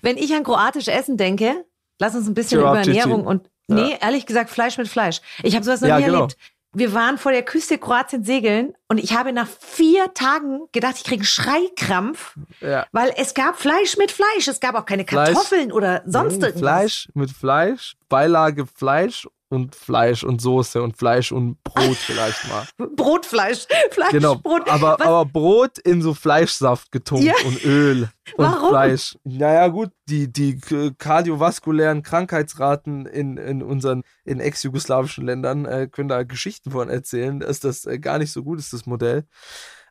wenn 0.00 0.16
ich 0.16 0.32
an 0.32 0.44
kroatisch 0.44 0.88
Essen 0.88 1.18
denke, 1.18 1.66
lass 1.98 2.14
uns 2.14 2.26
ein 2.26 2.32
bisschen 2.32 2.60
über 2.60 2.78
Ernährung 2.78 3.26
und 3.26 3.50
nee, 3.68 3.92
ja. 3.92 3.98
ehrlich 4.00 4.26
gesagt 4.26 4.50
Fleisch 4.50 4.76
mit 4.78 4.88
Fleisch. 4.88 5.20
Ich 5.42 5.54
habe 5.54 5.64
sowas 5.64 5.80
noch 5.80 5.88
ja, 5.88 5.98
nie 5.98 6.04
genau. 6.04 6.22
erlebt. 6.22 6.36
Wir 6.74 6.92
waren 6.92 7.16
vor 7.16 7.32
der 7.32 7.42
Küste 7.42 7.78
Kroatien 7.78 8.24
segeln 8.24 8.74
und 8.88 8.98
ich 8.98 9.16
habe 9.16 9.32
nach 9.32 9.48
vier 9.48 10.12
Tagen 10.12 10.60
gedacht, 10.72 10.96
ich 10.98 11.04
kriege 11.04 11.20
einen 11.20 11.24
Schreikrampf, 11.24 12.36
ja. 12.60 12.86
weil 12.92 13.12
es 13.16 13.32
gab 13.32 13.58
Fleisch 13.58 13.96
mit 13.96 14.12
Fleisch. 14.12 14.48
Es 14.48 14.60
gab 14.60 14.74
auch 14.74 14.84
keine 14.84 15.06
Kartoffeln 15.06 15.70
Fleisch, 15.70 15.72
oder 15.72 16.02
sonst 16.04 16.42
irgendwas. 16.42 16.60
Fleisch 16.60 17.08
mit 17.14 17.30
Fleisch, 17.30 17.96
Beilage 18.08 18.66
Fleisch 18.66 19.26
und 19.48 19.74
Fleisch 19.74 20.24
und 20.24 20.40
Soße 20.40 20.82
und 20.82 20.96
Fleisch 20.96 21.32
und 21.32 21.62
Brot 21.62 21.96
vielleicht 21.96 22.48
mal. 22.48 22.66
Brotfleisch, 22.96 23.66
Fleisch, 23.90 24.10
genau, 24.10 24.36
Brot. 24.36 24.68
Aber, 24.68 25.00
aber 25.00 25.24
Brot 25.24 25.78
in 25.78 26.02
so 26.02 26.14
Fleischsaft 26.14 26.92
getunkt 26.92 27.24
ja. 27.24 27.34
und 27.44 27.64
Öl 27.64 28.10
und 28.36 28.44
Warum? 28.44 28.68
Fleisch. 28.70 29.16
Naja 29.24 29.68
gut, 29.68 29.90
die, 30.08 30.30
die 30.32 30.60
kardiovaskulären 30.98 32.02
Krankheitsraten 32.02 33.06
in, 33.06 33.36
in 33.36 33.62
unseren 33.62 34.02
in 34.24 34.40
ex-jugoslawischen 34.40 35.24
Ländern 35.24 35.64
äh, 35.64 35.88
können 35.90 36.08
da 36.08 36.22
Geschichten 36.22 36.70
von 36.70 36.88
erzählen, 36.88 37.40
dass 37.40 37.60
das 37.60 37.86
äh, 37.86 37.98
gar 37.98 38.18
nicht 38.18 38.32
so 38.32 38.42
gut 38.42 38.58
ist, 38.58 38.72
das 38.72 38.86
Modell. 38.86 39.24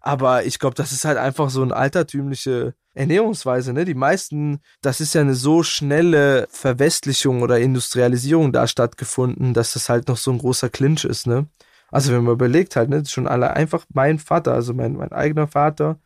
Aber 0.01 0.45
ich 0.45 0.59
glaube, 0.59 0.75
das 0.75 0.91
ist 0.91 1.05
halt 1.05 1.17
einfach 1.17 1.49
so 1.49 1.61
eine 1.61 1.75
altertümliche 1.75 2.73
Ernährungsweise. 2.93 3.73
Ne? 3.73 3.85
Die 3.85 3.93
meisten, 3.93 4.59
das 4.81 5.01
ist 5.01 5.13
ja 5.13 5.21
eine 5.21 5.35
so 5.35 5.63
schnelle 5.63 6.47
Verwestlichung 6.49 7.41
oder 7.41 7.59
Industrialisierung 7.59 8.51
da 8.51 8.67
stattgefunden, 8.67 9.53
dass 9.53 9.73
das 9.73 9.89
halt 9.89 10.07
noch 10.07 10.17
so 10.17 10.31
ein 10.31 10.39
großer 10.39 10.69
Clinch 10.69 11.05
ist. 11.05 11.27
Ne? 11.27 11.47
Also 11.91 12.13
wenn 12.13 12.23
man 12.23 12.33
überlegt 12.33 12.75
halt, 12.75 12.89
ne, 12.89 13.03
schon 13.05 13.27
alle 13.27 13.51
einfach 13.51 13.85
mein 13.93 14.19
Vater, 14.19 14.53
also 14.53 14.73
mein, 14.73 14.93
mein 14.93 15.11
eigener 15.11 15.47
Vater, 15.47 15.99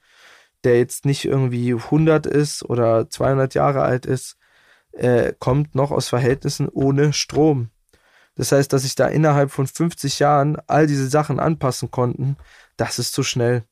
der 0.64 0.78
jetzt 0.78 1.06
nicht 1.06 1.26
irgendwie 1.26 1.74
100 1.74 2.26
ist 2.28 2.64
oder 2.64 3.10
200 3.10 3.54
Jahre 3.56 3.82
alt 3.82 4.06
ist, 4.06 4.38
äh, 4.94 5.34
kommt 5.40 5.76
noch 5.76 5.92
aus 5.92 6.10
Verhältnissen 6.10 6.70
ohne 6.70 7.14
Strom. 7.14 7.70
Das 8.36 8.52
heißt, 8.52 8.72
dass 8.72 8.84
sich 8.84 8.96
da 8.96 9.08
innerhalb 9.08 9.52
von 9.52 9.68
50 9.68 10.20
Jahren 10.20 10.58
all 10.68 10.88
diese 10.88 11.10
Sachen 11.10 11.40
anpassen 11.40 11.92
konnten, 11.92 12.38
das 12.78 13.00
ist 13.00 13.14
zu 13.14 13.24
schnell. 13.24 13.64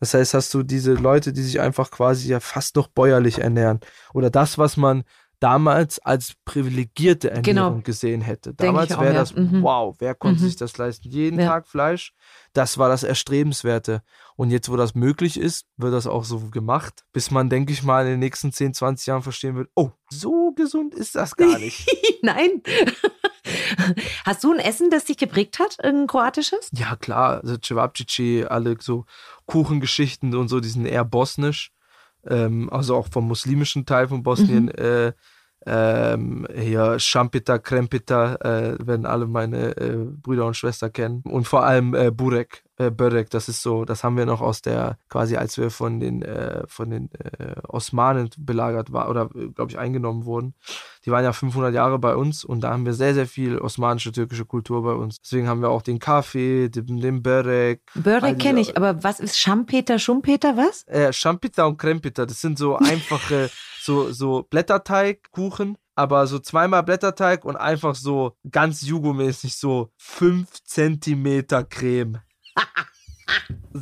Das 0.00 0.14
heißt, 0.14 0.34
hast 0.34 0.52
du 0.54 0.62
diese 0.62 0.94
Leute, 0.94 1.32
die 1.32 1.42
sich 1.42 1.60
einfach 1.60 1.90
quasi 1.90 2.28
ja 2.28 2.40
fast 2.40 2.76
noch 2.76 2.88
bäuerlich 2.88 3.38
ernähren. 3.38 3.80
Oder 4.14 4.30
das, 4.30 4.58
was 4.58 4.76
man 4.76 5.04
damals 5.40 6.00
als 6.00 6.34
privilegierte 6.44 7.28
Ernährung 7.30 7.44
Genau. 7.44 7.80
gesehen 7.84 8.20
hätte. 8.22 8.54
Damals 8.54 8.90
wäre 8.90 9.06
ja. 9.06 9.12
das, 9.12 9.34
Mhm. 9.36 9.62
wow, 9.62 9.94
wer 10.00 10.16
konnte 10.16 10.42
Mhm. 10.42 10.46
sich 10.46 10.56
das 10.56 10.76
leisten? 10.78 11.08
Jeden 11.10 11.38
Ja. 11.38 11.46
Tag 11.46 11.68
Fleisch. 11.68 12.12
Das 12.54 12.76
war 12.76 12.88
das 12.88 13.04
Erstrebenswerte. 13.04 14.02
Und 14.34 14.50
jetzt, 14.50 14.68
wo 14.68 14.76
das 14.76 14.96
möglich 14.96 15.38
ist, 15.38 15.66
wird 15.76 15.92
das 15.94 16.08
auch 16.08 16.24
so 16.24 16.40
gemacht, 16.50 17.04
bis 17.12 17.30
man, 17.30 17.48
denke 17.50 17.72
ich 17.72 17.84
mal, 17.84 18.04
in 18.04 18.12
den 18.12 18.20
nächsten 18.20 18.52
10, 18.52 18.74
20 18.74 19.06
Jahren 19.06 19.22
verstehen 19.22 19.54
wird, 19.54 19.68
oh, 19.76 19.90
so 20.10 20.52
gesund 20.56 20.92
ist 20.94 21.14
das 21.14 21.36
gar 21.36 21.56
nicht. 21.58 21.86
Nein. 22.22 22.60
Hast 24.24 24.44
du 24.44 24.52
ein 24.52 24.58
Essen, 24.58 24.90
das 24.90 25.04
dich 25.04 25.16
geprägt 25.16 25.58
hat, 25.58 25.82
ein 25.84 26.06
kroatisches? 26.06 26.70
Ja, 26.72 26.96
klar, 26.96 27.40
also 27.42 27.56
Cevapcici, 27.56 28.44
alle 28.48 28.76
so 28.80 29.04
Kuchengeschichten 29.46 30.34
und 30.34 30.48
so, 30.48 30.60
die 30.60 30.68
sind 30.68 30.86
eher 30.86 31.04
bosnisch. 31.04 31.72
Ähm, 32.26 32.68
also 32.70 32.96
auch 32.96 33.08
vom 33.08 33.26
muslimischen 33.28 33.86
Teil 33.86 34.08
von 34.08 34.22
Bosnien. 34.22 34.64
Mhm. 34.64 34.70
Äh, 34.70 35.12
ähm, 35.68 36.46
hier 36.54 36.98
Shampita, 36.98 37.58
Krempita, 37.58 38.36
äh, 38.36 38.86
werden 38.86 39.06
alle 39.06 39.26
meine 39.26 39.76
äh, 39.76 39.96
Brüder 39.96 40.46
und 40.46 40.56
Schwester 40.56 40.90
kennen. 40.90 41.22
Und 41.24 41.46
vor 41.46 41.64
allem 41.64 41.94
äh, 41.94 42.10
Burek, 42.10 42.64
äh, 42.78 42.90
Börek, 42.90 43.30
das 43.30 43.48
ist 43.48 43.62
so, 43.62 43.84
das 43.84 44.04
haben 44.04 44.16
wir 44.16 44.26
noch 44.26 44.40
aus 44.40 44.62
der, 44.62 44.98
quasi 45.08 45.36
als 45.36 45.58
wir 45.58 45.70
von 45.70 46.00
den, 46.00 46.22
äh, 46.22 46.62
von 46.66 46.90
den 46.90 47.10
äh, 47.12 47.54
Osmanen 47.68 48.30
belagert 48.38 48.92
waren 48.92 49.08
oder, 49.08 49.28
glaube 49.28 49.70
ich, 49.70 49.78
eingenommen 49.78 50.24
wurden. 50.24 50.54
Die 51.04 51.10
waren 51.10 51.24
ja 51.24 51.32
500 51.32 51.74
Jahre 51.74 51.98
bei 51.98 52.14
uns 52.14 52.44
und 52.44 52.62
da 52.62 52.70
haben 52.70 52.86
wir 52.86 52.94
sehr, 52.94 53.14
sehr 53.14 53.26
viel 53.26 53.58
osmanische, 53.58 54.12
türkische 54.12 54.44
Kultur 54.44 54.82
bei 54.82 54.92
uns. 54.92 55.20
Deswegen 55.20 55.48
haben 55.48 55.60
wir 55.60 55.70
auch 55.70 55.82
den 55.82 55.98
Kaffee, 55.98 56.68
den, 56.68 57.00
den 57.00 57.22
Börek, 57.22 57.82
Börek 57.94 58.38
kenne 58.38 58.60
ich, 58.60 58.76
aber 58.76 59.02
was 59.02 59.20
ist 59.20 59.38
Schampeter, 59.38 59.98
Schumpeter, 59.98 60.56
was? 60.56 60.86
äh, 60.86 61.12
Shampita 61.12 61.64
und 61.64 61.78
Krempita, 61.78 62.26
das 62.26 62.40
sind 62.40 62.58
so 62.58 62.76
einfache, 62.78 63.50
so, 63.88 64.12
so 64.12 64.42
Blätterteigkuchen, 64.50 65.78
aber 65.94 66.26
so 66.26 66.38
zweimal 66.40 66.82
Blätterteig 66.82 67.46
und 67.46 67.56
einfach 67.56 67.94
so 67.94 68.36
ganz 68.50 68.82
jugomäßig 68.82 69.56
so 69.56 69.90
5 69.96 70.62
Zentimeter 70.64 71.64
Creme. 71.64 72.18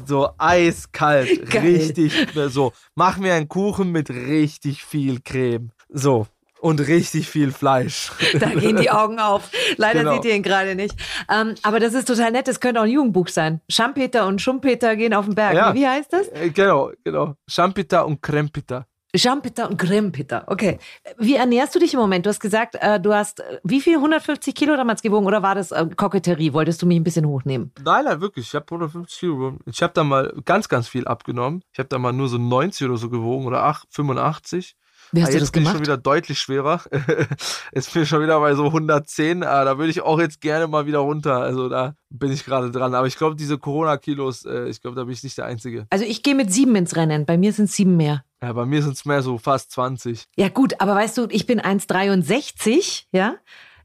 So 0.06 0.30
eiskalt, 0.38 1.48
Geil. 1.50 1.62
richtig, 1.62 2.12
so, 2.48 2.72
mach 2.96 3.16
mir 3.18 3.34
einen 3.34 3.48
Kuchen 3.48 3.92
mit 3.92 4.10
richtig 4.10 4.84
viel 4.84 5.20
Creme. 5.20 5.70
So, 5.88 6.26
und 6.60 6.80
richtig 6.80 7.28
viel 7.30 7.52
Fleisch. 7.52 8.10
Da 8.40 8.48
gehen 8.50 8.76
die 8.76 8.90
Augen 8.90 9.20
auf. 9.20 9.50
Leider 9.76 10.00
Genau. 10.00 10.14
seht 10.14 10.24
ihr 10.24 10.34
ihn 10.34 10.42
gerade 10.42 10.74
nicht. 10.74 10.96
Ähm, 11.32 11.54
aber 11.62 11.78
das 11.78 11.94
ist 11.94 12.08
total 12.08 12.32
nett. 12.32 12.48
Das 12.48 12.58
könnte 12.60 12.80
auch 12.80 12.84
ein 12.84 12.90
Jugendbuch 12.90 13.28
sein. 13.28 13.60
Schampeter 13.68 14.26
und 14.26 14.42
Schumpeter 14.42 14.96
gehen 14.96 15.14
auf 15.14 15.26
den 15.26 15.34
Berg. 15.36 15.54
Ja. 15.54 15.74
Wie 15.74 15.86
heißt 15.86 16.12
das? 16.12 16.26
Äh, 16.28 16.50
genau, 16.50 16.90
genau. 17.04 17.36
Shampita 17.46 18.00
und 18.02 18.20
Krempita. 18.20 18.86
Schampeter 19.14 19.70
und 19.70 19.78
Krempeter. 19.78 20.44
Okay. 20.46 20.78
Wie 21.18 21.36
ernährst 21.36 21.74
du 21.74 21.78
dich 21.78 21.94
im 21.94 22.00
Moment? 22.00 22.26
Du 22.26 22.30
hast 22.30 22.40
gesagt, 22.40 22.76
äh, 22.80 23.00
du 23.00 23.14
hast 23.14 23.40
äh, 23.40 23.60
wie 23.64 23.80
viel? 23.80 23.96
150 23.96 24.54
Kilo 24.54 24.76
damals 24.76 25.02
gewogen 25.02 25.26
oder 25.26 25.42
war 25.42 25.54
das 25.54 25.70
äh, 25.70 25.86
Koketterie? 25.96 26.52
Wolltest 26.52 26.82
du 26.82 26.86
mich 26.86 26.98
ein 26.98 27.04
bisschen 27.04 27.26
hochnehmen? 27.26 27.72
Nein, 27.82 28.04
nein, 28.04 28.20
wirklich. 28.20 28.46
Ich 28.48 28.54
habe 28.54 28.66
150 28.66 29.18
Kilo 29.18 29.36
gewogen. 29.36 29.60
Ich 29.66 29.82
habe 29.82 29.92
da 29.94 30.04
mal 30.04 30.34
ganz, 30.44 30.68
ganz 30.68 30.88
viel 30.88 31.06
abgenommen. 31.06 31.62
Ich 31.72 31.78
habe 31.78 31.88
da 31.88 31.98
mal 31.98 32.12
nur 32.12 32.28
so 32.28 32.38
90 32.38 32.86
oder 32.86 32.96
so 32.96 33.08
gewogen 33.08 33.46
oder 33.46 33.62
8, 33.62 33.88
85. 33.90 34.76
Wie 35.12 35.22
hast 35.22 35.28
Ah, 35.28 35.32
du 35.32 35.38
jetzt 35.38 35.42
das 35.42 35.52
bin 35.52 35.62
ich 35.62 35.68
gemacht? 35.68 35.76
schon 35.76 35.86
wieder 35.86 35.96
deutlich 35.96 36.38
schwerer. 36.38 36.80
jetzt 37.74 37.92
bin 37.92 38.02
ich 38.02 38.08
schon 38.08 38.22
wieder 38.22 38.38
bei 38.40 38.54
so 38.54 38.66
110. 38.66 39.42
Ah, 39.44 39.64
da 39.64 39.78
würde 39.78 39.90
ich 39.90 40.02
auch 40.02 40.18
jetzt 40.18 40.40
gerne 40.40 40.66
mal 40.66 40.86
wieder 40.86 40.98
runter. 40.98 41.36
Also 41.38 41.68
da 41.68 41.94
bin 42.10 42.32
ich 42.32 42.44
gerade 42.44 42.70
dran. 42.70 42.94
Aber 42.94 43.06
ich 43.06 43.16
glaube, 43.16 43.36
diese 43.36 43.58
Corona-Kilos, 43.58 44.44
äh, 44.44 44.68
ich 44.68 44.80
glaube, 44.82 44.96
da 44.96 45.04
bin 45.04 45.12
ich 45.12 45.22
nicht 45.22 45.38
der 45.38 45.46
Einzige. 45.46 45.86
Also 45.90 46.04
ich 46.04 46.22
gehe 46.22 46.34
mit 46.34 46.52
sieben 46.52 46.74
ins 46.76 46.96
Rennen. 46.96 47.24
Bei 47.26 47.36
mir 47.38 47.52
sind 47.52 47.66
es 47.66 47.76
sieben 47.76 47.96
mehr. 47.96 48.24
Ja, 48.42 48.52
bei 48.52 48.66
mir 48.66 48.82
sind 48.82 48.92
es 48.96 49.04
mehr 49.04 49.22
so 49.22 49.38
fast 49.38 49.70
20. 49.72 50.24
Ja 50.36 50.48
gut, 50.48 50.80
aber 50.80 50.94
weißt 50.94 51.16
du, 51.18 51.26
ich 51.30 51.46
bin 51.46 51.60
1,63, 51.60 53.04
ja? 53.12 53.36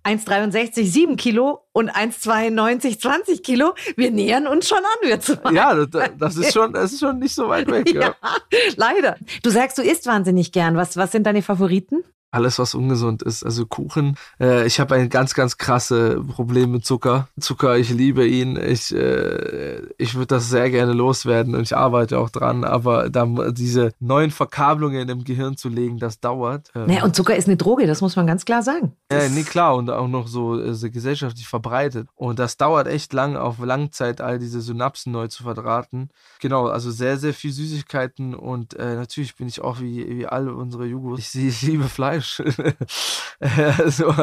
1,63, 0.03 0.85
7 0.85 1.15
Kilo 1.15 1.65
und 1.73 1.91
1,92, 1.91 2.99
20 2.99 3.43
Kilo. 3.43 3.75
Wir 3.95 4.11
nähern 4.11 4.47
uns 4.47 4.67
schon 4.67 4.79
an, 4.79 5.07
wir 5.07 5.19
zwei. 5.19 5.51
Ja, 5.51 5.75
das, 5.75 6.09
das, 6.17 6.37
ist 6.37 6.53
schon, 6.53 6.73
das 6.73 6.91
ist 6.91 6.99
schon 6.99 7.19
nicht 7.19 7.35
so 7.35 7.47
weit 7.49 7.69
weg. 7.69 7.91
Ja. 8.01 8.01
Ja, 8.01 8.15
leider. 8.77 9.17
Du 9.43 9.49
sagst, 9.49 9.77
du 9.77 9.81
isst 9.81 10.07
wahnsinnig 10.07 10.51
gern. 10.51 10.75
Was, 10.75 10.97
was 10.97 11.11
sind 11.11 11.25
deine 11.25 11.41
Favoriten? 11.41 12.03
Alles, 12.31 12.59
was 12.59 12.73
ungesund 12.75 13.21
ist. 13.23 13.43
Also 13.43 13.65
Kuchen. 13.65 14.15
Äh, 14.39 14.65
ich 14.65 14.79
habe 14.79 14.95
ein 14.95 15.09
ganz, 15.09 15.33
ganz 15.33 15.57
krasse 15.57 16.21
Problem 16.21 16.71
mit 16.71 16.85
Zucker. 16.85 17.27
Zucker, 17.39 17.77
ich 17.77 17.89
liebe 17.89 18.25
ihn. 18.25 18.55
Ich, 18.55 18.95
äh, 18.95 19.81
ich 19.97 20.15
würde 20.15 20.27
das 20.27 20.49
sehr 20.49 20.69
gerne 20.69 20.93
loswerden 20.93 21.55
und 21.55 21.63
ich 21.63 21.75
arbeite 21.75 22.17
auch 22.19 22.29
dran. 22.29 22.63
Aber 22.63 23.09
da, 23.09 23.25
diese 23.51 23.91
neuen 23.99 24.31
Verkabelungen 24.31 25.09
im 25.09 25.23
Gehirn 25.25 25.57
zu 25.57 25.67
legen, 25.67 25.97
das 25.97 26.19
dauert. 26.21 26.71
Äh, 26.73 26.87
Naja, 26.87 27.03
und 27.03 27.15
Zucker 27.15 27.35
ist 27.35 27.47
eine 27.47 27.57
Droge, 27.57 27.85
das 27.85 27.99
muss 28.01 28.15
man 28.15 28.27
ganz 28.27 28.45
klar 28.45 28.63
sagen. 28.63 28.93
ja, 29.11 29.27
nee, 29.27 29.43
klar, 29.43 29.75
und 29.75 29.89
auch 29.89 30.07
noch 30.07 30.27
so, 30.27 30.57
äh, 30.57 30.89
gesellschaftlich 30.89 31.47
verbreitet. 31.47 32.07
Und 32.15 32.39
das 32.39 32.55
dauert 32.57 32.87
echt 32.87 33.11
lang, 33.13 33.35
auf 33.35 33.59
Langzeit 33.59 34.21
all 34.21 34.39
diese 34.39 34.61
Synapsen 34.61 35.11
neu 35.11 35.27
zu 35.27 35.43
verdrahten. 35.43 36.09
Genau, 36.39 36.67
also 36.67 36.91
sehr, 36.91 37.17
sehr 37.17 37.33
viel 37.33 37.51
Süßigkeiten 37.51 38.35
und 38.35 38.73
äh, 38.75 38.95
natürlich 38.95 39.35
bin 39.35 39.47
ich 39.47 39.61
auch 39.61 39.79
wie, 39.81 40.07
wie 40.17 40.27
alle 40.27 40.53
unsere 40.55 40.85
Jugos. 40.85 41.19
Ich, 41.19 41.35
ich 41.35 41.61
liebe 41.63 41.83
Fleisch. 41.85 42.20
so, 43.87 44.13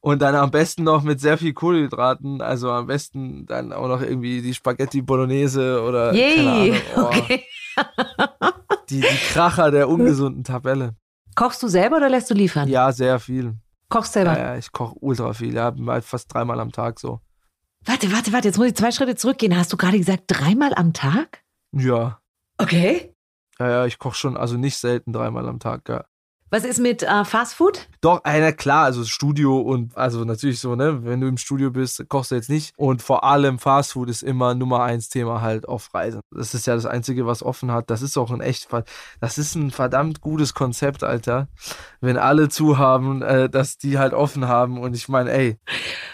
und 0.00 0.22
dann 0.22 0.34
am 0.34 0.50
besten 0.50 0.84
noch 0.84 1.02
mit 1.02 1.20
sehr 1.20 1.38
viel 1.38 1.52
Kohlenhydraten, 1.52 2.40
also 2.40 2.70
am 2.70 2.86
besten 2.86 3.46
dann 3.46 3.72
auch 3.72 3.88
noch 3.88 4.00
irgendwie 4.02 4.42
die 4.42 4.54
Spaghetti 4.54 5.02
Bolognese 5.02 5.82
oder 5.82 6.12
Yay! 6.14 6.74
Oh, 6.96 7.10
Okay. 7.14 7.44
die, 8.90 9.00
die 9.00 9.16
Kracher 9.32 9.70
der 9.70 9.88
ungesunden 9.88 10.44
Tabelle. 10.44 10.94
Kochst 11.34 11.62
du 11.62 11.68
selber 11.68 11.96
oder 11.96 12.08
lässt 12.08 12.30
du 12.30 12.34
liefern? 12.34 12.68
Ja, 12.68 12.92
sehr 12.92 13.18
viel. 13.18 13.54
Kochst 13.88 14.12
selber. 14.12 14.32
Ja, 14.38 14.52
ja, 14.52 14.56
ich 14.56 14.70
koche 14.72 14.94
ultra 15.00 15.32
viel, 15.32 15.54
ja, 15.54 15.72
fast 16.00 16.32
dreimal 16.32 16.60
am 16.60 16.72
Tag 16.72 17.00
so. 17.00 17.20
Warte, 17.84 18.10
warte, 18.12 18.32
warte, 18.32 18.48
jetzt 18.48 18.56
muss 18.56 18.68
ich 18.68 18.74
zwei 18.76 18.90
Schritte 18.92 19.14
zurückgehen. 19.14 19.56
Hast 19.56 19.72
du 19.72 19.76
gerade 19.76 19.98
gesagt, 19.98 20.24
dreimal 20.28 20.72
am 20.74 20.92
Tag? 20.92 21.42
Ja. 21.72 22.18
Okay. 22.56 23.14
Ja, 23.58 23.68
ja, 23.68 23.86
ich 23.86 23.98
koche 23.98 24.16
schon, 24.16 24.36
also 24.36 24.56
nicht 24.56 24.76
selten 24.78 25.12
dreimal 25.12 25.46
am 25.48 25.58
Tag, 25.60 25.88
ja. 25.88 26.04
Was 26.54 26.64
ist 26.64 26.78
mit 26.78 27.02
äh, 27.02 27.24
Fastfood? 27.24 27.88
Doch, 28.00 28.22
einer 28.22 28.52
klar, 28.52 28.84
also 28.84 29.02
Studio 29.02 29.58
und 29.58 29.96
also 29.96 30.24
natürlich 30.24 30.60
so, 30.60 30.76
ne, 30.76 31.04
wenn 31.04 31.20
du 31.20 31.26
im 31.26 31.36
Studio 31.36 31.72
bist, 31.72 32.08
kochst 32.08 32.30
du 32.30 32.36
jetzt 32.36 32.48
nicht. 32.48 32.74
Und 32.76 33.02
vor 33.02 33.24
allem 33.24 33.58
Fastfood 33.58 34.08
ist 34.08 34.22
immer 34.22 34.54
Nummer 34.54 34.84
eins 34.84 35.08
Thema 35.08 35.40
halt 35.40 35.66
auf 35.66 35.92
Reisen. 35.92 36.20
Das 36.30 36.54
ist 36.54 36.68
ja 36.68 36.76
das 36.76 36.86
Einzige, 36.86 37.26
was 37.26 37.42
offen 37.42 37.72
hat. 37.72 37.90
Das 37.90 38.02
ist 38.02 38.16
auch 38.16 38.30
ein 38.30 38.40
echt, 38.40 38.68
das 39.20 39.36
ist 39.36 39.56
ein 39.56 39.72
verdammt 39.72 40.20
gutes 40.20 40.54
Konzept, 40.54 41.02
Alter. 41.02 41.48
Wenn 42.00 42.18
alle 42.18 42.48
zu 42.48 42.78
haben, 42.78 43.20
äh, 43.22 43.50
dass 43.50 43.76
die 43.76 43.98
halt 43.98 44.12
offen 44.12 44.46
haben. 44.46 44.78
Und 44.78 44.94
ich 44.94 45.08
meine, 45.08 45.32
ey, 45.32 45.58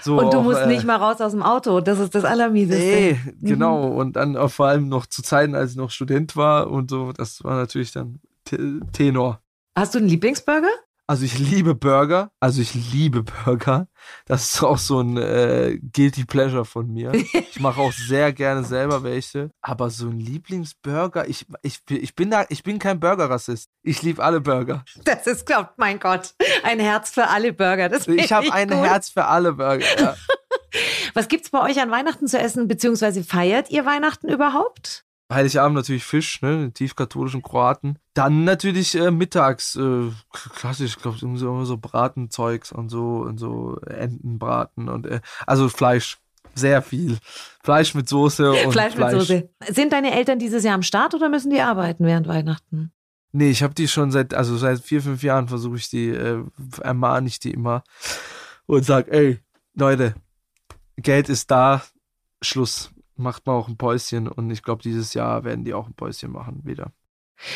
so. 0.00 0.18
Und 0.18 0.32
du 0.32 0.38
auch, 0.38 0.42
musst 0.42 0.62
äh, 0.62 0.68
nicht 0.68 0.86
mal 0.86 0.96
raus 0.96 1.20
aus 1.20 1.32
dem 1.32 1.42
Auto. 1.42 1.82
Das 1.82 1.98
ist 1.98 2.14
das 2.14 2.24
Allermieseste. 2.24 2.82
Nee, 2.82 3.20
genau. 3.42 3.88
Und 3.88 4.16
dann 4.16 4.38
auch 4.38 4.50
vor 4.50 4.68
allem 4.68 4.88
noch 4.88 5.04
zu 5.04 5.20
Zeiten, 5.22 5.54
als 5.54 5.72
ich 5.72 5.76
noch 5.76 5.90
Student 5.90 6.34
war 6.34 6.70
und 6.70 6.88
so, 6.88 7.12
das 7.12 7.44
war 7.44 7.56
natürlich 7.56 7.92
dann 7.92 8.20
Te- 8.46 8.80
Tenor. 8.94 9.42
Hast 9.76 9.94
du 9.94 9.98
einen 9.98 10.08
Lieblingsburger? 10.08 10.70
Also 11.10 11.24
ich 11.24 11.40
liebe 11.40 11.74
Burger, 11.74 12.30
also 12.38 12.62
ich 12.62 12.72
liebe 12.92 13.24
Burger. 13.24 13.88
Das 14.26 14.54
ist 14.54 14.62
auch 14.62 14.78
so 14.78 15.00
ein 15.00 15.16
äh, 15.16 15.76
guilty 15.92 16.24
pleasure 16.24 16.64
von 16.64 16.86
mir. 16.86 17.12
Ich 17.12 17.58
mache 17.58 17.80
auch 17.80 17.90
sehr 17.92 18.32
gerne 18.32 18.62
selber 18.62 19.02
welche, 19.02 19.50
aber 19.60 19.90
so 19.90 20.08
ein 20.08 20.20
Lieblingsburger, 20.20 21.28
ich, 21.28 21.46
ich, 21.62 21.80
ich 21.88 22.14
bin 22.14 22.30
da, 22.30 22.46
ich 22.48 22.62
bin 22.62 22.78
kein 22.78 23.00
Burger-Rassist. 23.00 23.70
Ich 23.82 24.02
liebe 24.02 24.22
alle 24.22 24.40
Burger. 24.40 24.84
Das 25.02 25.26
ist, 25.26 25.46
glaubt, 25.46 25.78
mein 25.78 25.98
Gott, 25.98 26.34
ein 26.62 26.78
Herz 26.78 27.10
für 27.10 27.26
alle 27.26 27.52
Burger. 27.52 27.88
Das 27.88 28.06
Ich 28.06 28.32
habe 28.32 28.52
ein 28.52 28.68
gut. 28.68 28.78
Herz 28.78 29.08
für 29.10 29.24
alle 29.24 29.54
Burger. 29.54 29.86
Ja. 29.98 30.16
Was 31.14 31.26
gibt's 31.26 31.50
bei 31.50 31.60
euch 31.68 31.80
an 31.80 31.90
Weihnachten 31.90 32.28
zu 32.28 32.38
essen, 32.38 32.68
beziehungsweise 32.68 33.24
feiert 33.24 33.68
ihr 33.70 33.84
Weihnachten 33.84 34.28
überhaupt? 34.28 35.04
Heiligabend 35.30 35.76
natürlich 35.76 36.04
Fisch, 36.04 36.42
ne, 36.42 36.72
tiefkatholischen 36.72 37.42
Kroaten. 37.42 37.98
Dann 38.14 38.44
natürlich 38.44 38.94
äh, 38.96 39.10
mittags, 39.10 39.76
äh, 39.76 40.10
klassisch, 40.56 40.98
glaube 40.98 41.16
ich, 41.16 41.20
so, 41.20 41.48
immer 41.48 41.66
so 41.66 41.76
Bratenzeugs 41.76 42.72
und 42.72 42.88
so 42.88 43.18
und 43.18 43.38
so 43.38 43.78
Entenbraten 43.86 44.88
und 44.88 45.06
äh, 45.06 45.20
also 45.46 45.68
Fleisch, 45.68 46.18
sehr 46.54 46.82
viel. 46.82 47.18
Fleisch 47.62 47.94
mit 47.94 48.08
Soße 48.08 48.50
und 48.66 48.72
Fleisch, 48.72 48.94
Fleisch. 48.94 49.12
mit 49.12 49.20
Soße. 49.20 49.48
Sind 49.68 49.92
deine 49.92 50.12
Eltern 50.12 50.38
dieses 50.38 50.64
Jahr 50.64 50.74
am 50.74 50.82
Start 50.82 51.14
oder 51.14 51.28
müssen 51.28 51.50
die 51.50 51.60
arbeiten 51.60 52.04
während 52.04 52.26
Weihnachten? 52.26 52.92
Nee, 53.32 53.50
ich 53.50 53.62
habe 53.62 53.74
die 53.74 53.86
schon 53.86 54.10
seit, 54.10 54.34
also 54.34 54.56
seit 54.56 54.80
vier, 54.80 55.00
fünf 55.00 55.22
Jahren 55.22 55.46
versuche 55.46 55.76
ich 55.76 55.88
die, 55.88 56.08
äh, 56.08 56.42
ermahne 56.80 57.28
ich 57.28 57.38
die 57.38 57.52
immer 57.52 57.84
und 58.66 58.84
sag, 58.84 59.08
ey, 59.08 59.38
Leute, 59.74 60.14
Geld 60.96 61.28
ist 61.28 61.50
da, 61.50 61.82
Schluss. 62.42 62.90
Macht 63.20 63.46
mal 63.46 63.52
auch 63.52 63.68
ein 63.68 63.76
Päuschen 63.76 64.28
und 64.28 64.50
ich 64.50 64.62
glaube, 64.62 64.82
dieses 64.82 65.12
Jahr 65.14 65.44
werden 65.44 65.64
die 65.64 65.74
auch 65.74 65.86
ein 65.86 65.94
Päuschen 65.94 66.32
machen 66.32 66.62
wieder. 66.64 66.92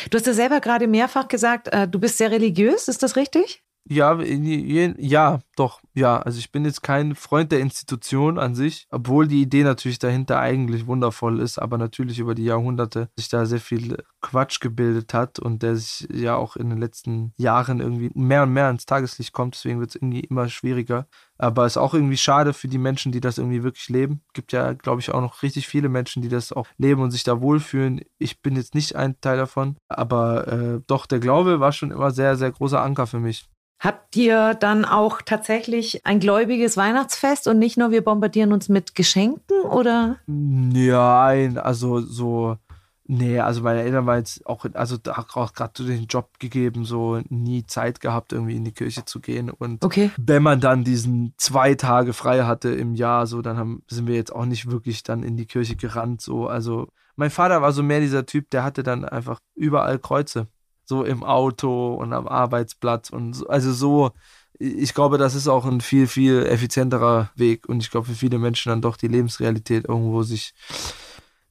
Du 0.09 0.17
hast 0.17 0.27
ja 0.27 0.33
selber 0.33 0.61
gerade 0.61 0.87
mehrfach 0.87 1.27
gesagt, 1.27 1.67
äh, 1.69 1.87
du 1.87 1.99
bist 1.99 2.17
sehr 2.17 2.31
religiös, 2.31 2.87
ist 2.87 3.03
das 3.03 3.15
richtig? 3.15 3.64
Ja, 3.87 4.19
ja, 4.19 5.39
doch, 5.55 5.79
ja. 5.93 6.17
Also 6.19 6.39
ich 6.39 6.51
bin 6.51 6.65
jetzt 6.65 6.81
kein 6.81 7.13
Freund 7.13 7.51
der 7.51 7.59
Institution 7.59 8.39
an 8.39 8.55
sich, 8.55 8.87
obwohl 8.89 9.27
die 9.27 9.43
Idee 9.43 9.63
natürlich 9.63 9.99
dahinter 9.99 10.39
eigentlich 10.39 10.87
wundervoll 10.87 11.39
ist, 11.39 11.59
aber 11.59 11.77
natürlich 11.77 12.17
über 12.17 12.33
die 12.33 12.45
Jahrhunderte 12.45 13.09
sich 13.15 13.29
da 13.29 13.45
sehr 13.45 13.59
viel 13.59 14.03
Quatsch 14.21 14.59
gebildet 14.59 15.13
hat 15.13 15.37
und 15.37 15.61
der 15.61 15.75
sich 15.75 16.07
ja 16.11 16.35
auch 16.35 16.55
in 16.55 16.71
den 16.71 16.79
letzten 16.79 17.33
Jahren 17.37 17.79
irgendwie 17.79 18.09
mehr 18.15 18.41
und 18.43 18.53
mehr 18.53 18.71
ins 18.71 18.87
Tageslicht 18.87 19.33
kommt. 19.33 19.53
Deswegen 19.53 19.79
wird 19.79 19.91
es 19.91 19.95
irgendwie 19.97 20.21
immer 20.21 20.49
schwieriger. 20.49 21.07
Aber 21.37 21.65
es 21.65 21.73
ist 21.73 21.77
auch 21.77 21.93
irgendwie 21.93 22.17
schade 22.17 22.53
für 22.53 22.67
die 22.67 22.79
Menschen, 22.79 23.11
die 23.11 23.19
das 23.21 23.37
irgendwie 23.37 23.61
wirklich 23.61 23.89
leben. 23.89 24.21
Gibt 24.33 24.51
ja, 24.51 24.73
glaube 24.73 25.01
ich, 25.01 25.11
auch 25.11 25.21
noch 25.21 25.43
richtig 25.43 25.67
viele 25.67 25.89
Menschen, 25.89 26.23
die 26.23 26.29
das 26.29 26.51
auch 26.51 26.67
leben 26.77 27.01
und 27.01 27.11
sich 27.11 27.23
da 27.23 27.39
wohlfühlen. 27.39 28.01
Ich 28.17 28.41
bin 28.41 28.55
jetzt 28.55 28.73
nicht 28.73 28.95
ein 28.95 29.19
Teil 29.21 29.37
davon, 29.37 29.77
aber 29.89 30.47
äh, 30.47 30.81
doch, 30.87 31.05
der 31.05 31.19
Glaube 31.19 31.59
war 31.59 31.71
schon 31.71 31.91
immer 31.91 32.09
sehr, 32.09 32.35
sehr 32.35 32.51
großer 32.51 32.81
Anker 32.81 33.05
für 33.05 33.19
mich. 33.19 33.45
Habt 33.79 34.15
ihr 34.15 34.53
dann 34.53 34.85
auch 34.85 35.21
tatsächlich 35.21 36.05
ein 36.05 36.19
gläubiges 36.19 36.77
Weihnachtsfest 36.77 37.47
und 37.47 37.59
nicht 37.59 37.77
nur 37.77 37.91
wir 37.91 38.03
bombardieren 38.03 38.53
uns 38.53 38.69
mit 38.69 38.95
Geschenken 38.95 39.61
oder? 39.61 40.17
Nein, 40.27 41.57
also 41.57 41.99
so, 41.99 42.57
nee, 43.03 43.39
also 43.39 43.61
meine 43.61 43.81
Eltern 43.81 44.05
waren 44.05 44.19
jetzt 44.19 44.45
auch, 44.45 44.65
also 44.73 44.97
auch 45.13 45.53
gerade 45.53 45.85
den 45.85 46.05
Job 46.05 46.39
gegeben, 46.39 46.85
so 46.85 47.21
nie 47.29 47.65
Zeit 47.65 47.99
gehabt, 47.99 48.31
irgendwie 48.31 48.55
in 48.55 48.63
die 48.63 48.71
Kirche 48.71 49.03
zu 49.03 49.19
gehen. 49.19 49.49
Und 49.49 49.83
okay. 49.83 50.09
wenn 50.17 50.41
man 50.41 50.61
dann 50.61 50.85
diesen 50.85 51.33
zwei 51.37 51.75
Tage 51.75 52.13
frei 52.13 52.43
hatte 52.43 52.69
im 52.69 52.95
Jahr, 52.95 53.27
so, 53.27 53.41
dann 53.41 53.57
haben, 53.57 53.83
sind 53.87 54.07
wir 54.07 54.15
jetzt 54.15 54.33
auch 54.33 54.45
nicht 54.45 54.71
wirklich 54.71 55.03
dann 55.03 55.21
in 55.21 55.35
die 55.35 55.47
Kirche 55.47 55.75
gerannt, 55.75 56.21
so, 56.21 56.47
also 56.47 56.87
mein 57.17 57.29
Vater 57.29 57.61
war 57.61 57.71
so 57.71 57.83
mehr 57.83 57.99
dieser 57.99 58.25
Typ, 58.25 58.49
der 58.49 58.63
hatte 58.63 58.83
dann 58.83 59.05
einfach 59.05 59.39
überall 59.55 59.99
Kreuze 59.99 60.47
so 60.85 61.03
im 61.03 61.23
Auto 61.23 61.95
und 61.95 62.13
am 62.13 62.27
Arbeitsplatz 62.27 63.09
und 63.09 63.33
so, 63.33 63.47
also 63.47 63.73
so, 63.73 64.11
ich 64.57 64.93
glaube, 64.93 65.17
das 65.17 65.35
ist 65.35 65.47
auch 65.47 65.65
ein 65.65 65.81
viel, 65.81 66.07
viel 66.07 66.45
effizienterer 66.45 67.31
Weg 67.35 67.67
und 67.67 67.81
ich 67.81 67.91
glaube, 67.91 68.07
für 68.07 68.13
viele 68.13 68.39
Menschen 68.39 68.69
dann 68.69 68.81
doch 68.81 68.97
die 68.97 69.07
Lebensrealität 69.07 69.85
irgendwo 69.87 70.23
sich 70.23 70.53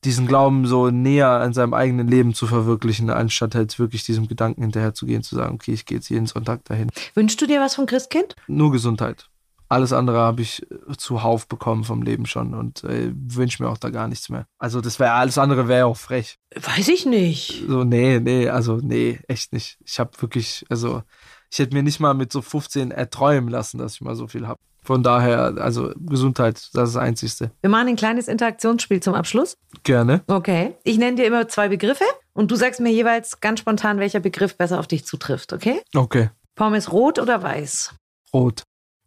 diesen 0.04 0.26
Glauben 0.26 0.66
so 0.66 0.90
näher 0.90 1.28
an 1.28 1.54
seinem 1.54 1.74
eigenen 1.74 2.08
Leben 2.08 2.34
zu 2.34 2.46
verwirklichen, 2.46 3.10
anstatt 3.10 3.54
halt 3.54 3.78
wirklich 3.78 4.04
diesem 4.04 4.28
Gedanken 4.28 4.62
hinterherzugehen, 4.62 5.22
zu 5.22 5.34
sagen, 5.34 5.54
okay, 5.54 5.72
ich 5.72 5.86
gehe 5.86 5.98
jetzt 5.98 6.10
jeden 6.10 6.26
Sonntag 6.26 6.64
dahin. 6.64 6.90
Wünschst 7.14 7.40
du 7.40 7.46
dir 7.46 7.60
was 7.60 7.74
vom 7.74 7.86
Christkind? 7.86 8.36
Nur 8.46 8.70
Gesundheit. 8.70 9.28
Alles 9.74 9.92
andere 9.92 10.18
habe 10.18 10.42
ich 10.42 10.62
äh, 10.70 10.96
zuhauf 10.96 11.48
bekommen 11.48 11.82
vom 11.82 12.02
Leben 12.02 12.26
schon 12.26 12.54
und 12.54 12.84
äh, 12.84 13.12
wünsche 13.12 13.60
mir 13.60 13.68
auch 13.68 13.78
da 13.78 13.90
gar 13.90 14.06
nichts 14.06 14.28
mehr. 14.28 14.46
Also 14.56 14.80
das 14.80 15.00
wäre 15.00 15.12
alles 15.12 15.36
andere 15.36 15.66
wäre 15.66 15.86
auch 15.86 15.96
frech. 15.96 16.38
Weiß 16.54 16.86
ich 16.86 17.06
nicht. 17.06 17.64
So, 17.66 17.82
nee, 17.82 18.20
nee, 18.20 18.48
also 18.48 18.78
nee, 18.80 19.18
echt 19.26 19.52
nicht. 19.52 19.78
Ich 19.84 19.98
habe 19.98 20.10
wirklich, 20.20 20.64
also 20.70 21.02
ich 21.50 21.58
hätte 21.58 21.74
mir 21.74 21.82
nicht 21.82 21.98
mal 21.98 22.14
mit 22.14 22.32
so 22.32 22.40
15 22.40 22.92
erträumen 22.92 23.50
lassen, 23.50 23.78
dass 23.78 23.94
ich 23.94 24.00
mal 24.00 24.14
so 24.14 24.28
viel 24.28 24.46
habe. 24.46 24.60
Von 24.84 25.02
daher, 25.02 25.56
also 25.58 25.92
Gesundheit, 25.96 26.56
das 26.74 26.90
ist 26.90 26.94
das 26.94 26.96
Einzigste. 26.96 27.50
Wir 27.62 27.70
machen 27.70 27.88
ein 27.88 27.96
kleines 27.96 28.28
Interaktionsspiel 28.28 29.00
zum 29.00 29.14
Abschluss. 29.14 29.56
Gerne. 29.82 30.22
Okay. 30.28 30.76
Ich 30.84 30.98
nenne 30.98 31.16
dir 31.16 31.26
immer 31.26 31.48
zwei 31.48 31.68
Begriffe 31.68 32.04
und 32.32 32.50
du 32.50 32.54
sagst 32.54 32.80
mir 32.80 32.92
jeweils 32.92 33.40
ganz 33.40 33.58
spontan, 33.58 33.98
welcher 33.98 34.20
Begriff 34.20 34.56
besser 34.56 34.78
auf 34.78 34.86
dich 34.86 35.04
zutrifft, 35.04 35.52
okay? 35.52 35.80
Okay. 35.96 36.30
Pommes 36.54 36.92
rot 36.92 37.18
oder 37.18 37.42
weiß? 37.42 37.94
Rot. 38.32 38.62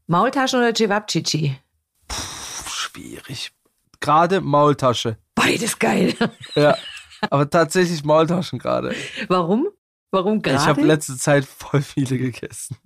Maultaschen 0.07 0.59
oder 0.59 0.73
Cevapcici? 0.73 1.57
Schwierig. 2.69 3.51
Gerade 3.99 4.41
Maultasche. 4.41 5.17
Beides 5.35 5.79
geil. 5.79 6.13
Ja, 6.55 6.77
aber 7.29 7.49
tatsächlich 7.49 8.03
Maultaschen 8.03 8.59
gerade. 8.59 8.95
Warum? 9.27 9.67
Warum 10.11 10.41
gerade? 10.41 10.57
Ich 10.57 10.67
habe 10.67 10.81
letzte 10.83 11.17
Zeit 11.17 11.45
voll 11.45 11.81
viele 11.81 12.17
gegessen. 12.17 12.77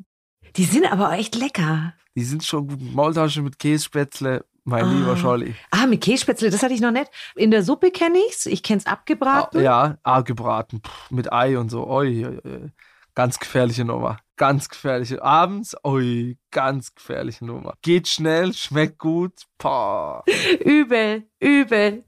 Die 0.56 0.64
sind 0.66 0.92
aber 0.92 1.14
echt 1.14 1.36
lecker. 1.36 1.94
Die 2.16 2.24
sind 2.24 2.44
schon 2.44 2.68
gut. 2.68 2.82
Maultasche 2.82 3.42
mit 3.42 3.60
Kässpätzle, 3.60 4.44
mein 4.64 4.86
Ah. 4.86 4.92
lieber 4.92 5.16
Scholli. 5.18 5.56
Ah, 5.70 5.86
mit 5.86 6.02
Kässpätzle, 6.02 6.50
das 6.50 6.64
hatte 6.64 6.74
ich 6.74 6.82
noch 6.82 6.92
nicht. 6.92 7.10
In 7.36 7.52
der 7.52 7.64
Suppe 7.64 7.92
kenne 7.92 8.18
ich's. 8.28 8.46
Ich 8.48 8.64
kenn's 8.64 8.86
abgebraten. 8.86 9.60
Ah, 9.60 9.64
Ja, 9.64 9.98
ah, 10.04 10.22
gebraten. 10.22 10.82
Puh, 10.82 10.92
mit 11.16 11.32
Ei 11.32 11.58
und 11.58 11.70
so. 11.70 11.88
Oi, 11.88 12.26
oi, 12.26 12.40
oi. 12.44 12.72
Ganz 13.16 13.40
gefährliche 13.40 13.86
Nummer. 13.86 14.20
Ganz 14.42 14.70
gefährliche. 14.70 15.22
Abends, 15.22 15.76
oi, 15.84 16.36
ganz 16.50 16.96
gefährliche 16.96 17.46
Nummer. 17.46 17.76
Geht 17.84 18.08
schnell, 18.08 18.54
schmeckt 18.54 18.98
gut. 18.98 19.44
Pah. 19.60 20.24
Übel, 20.66 21.30
übel. 21.40 22.04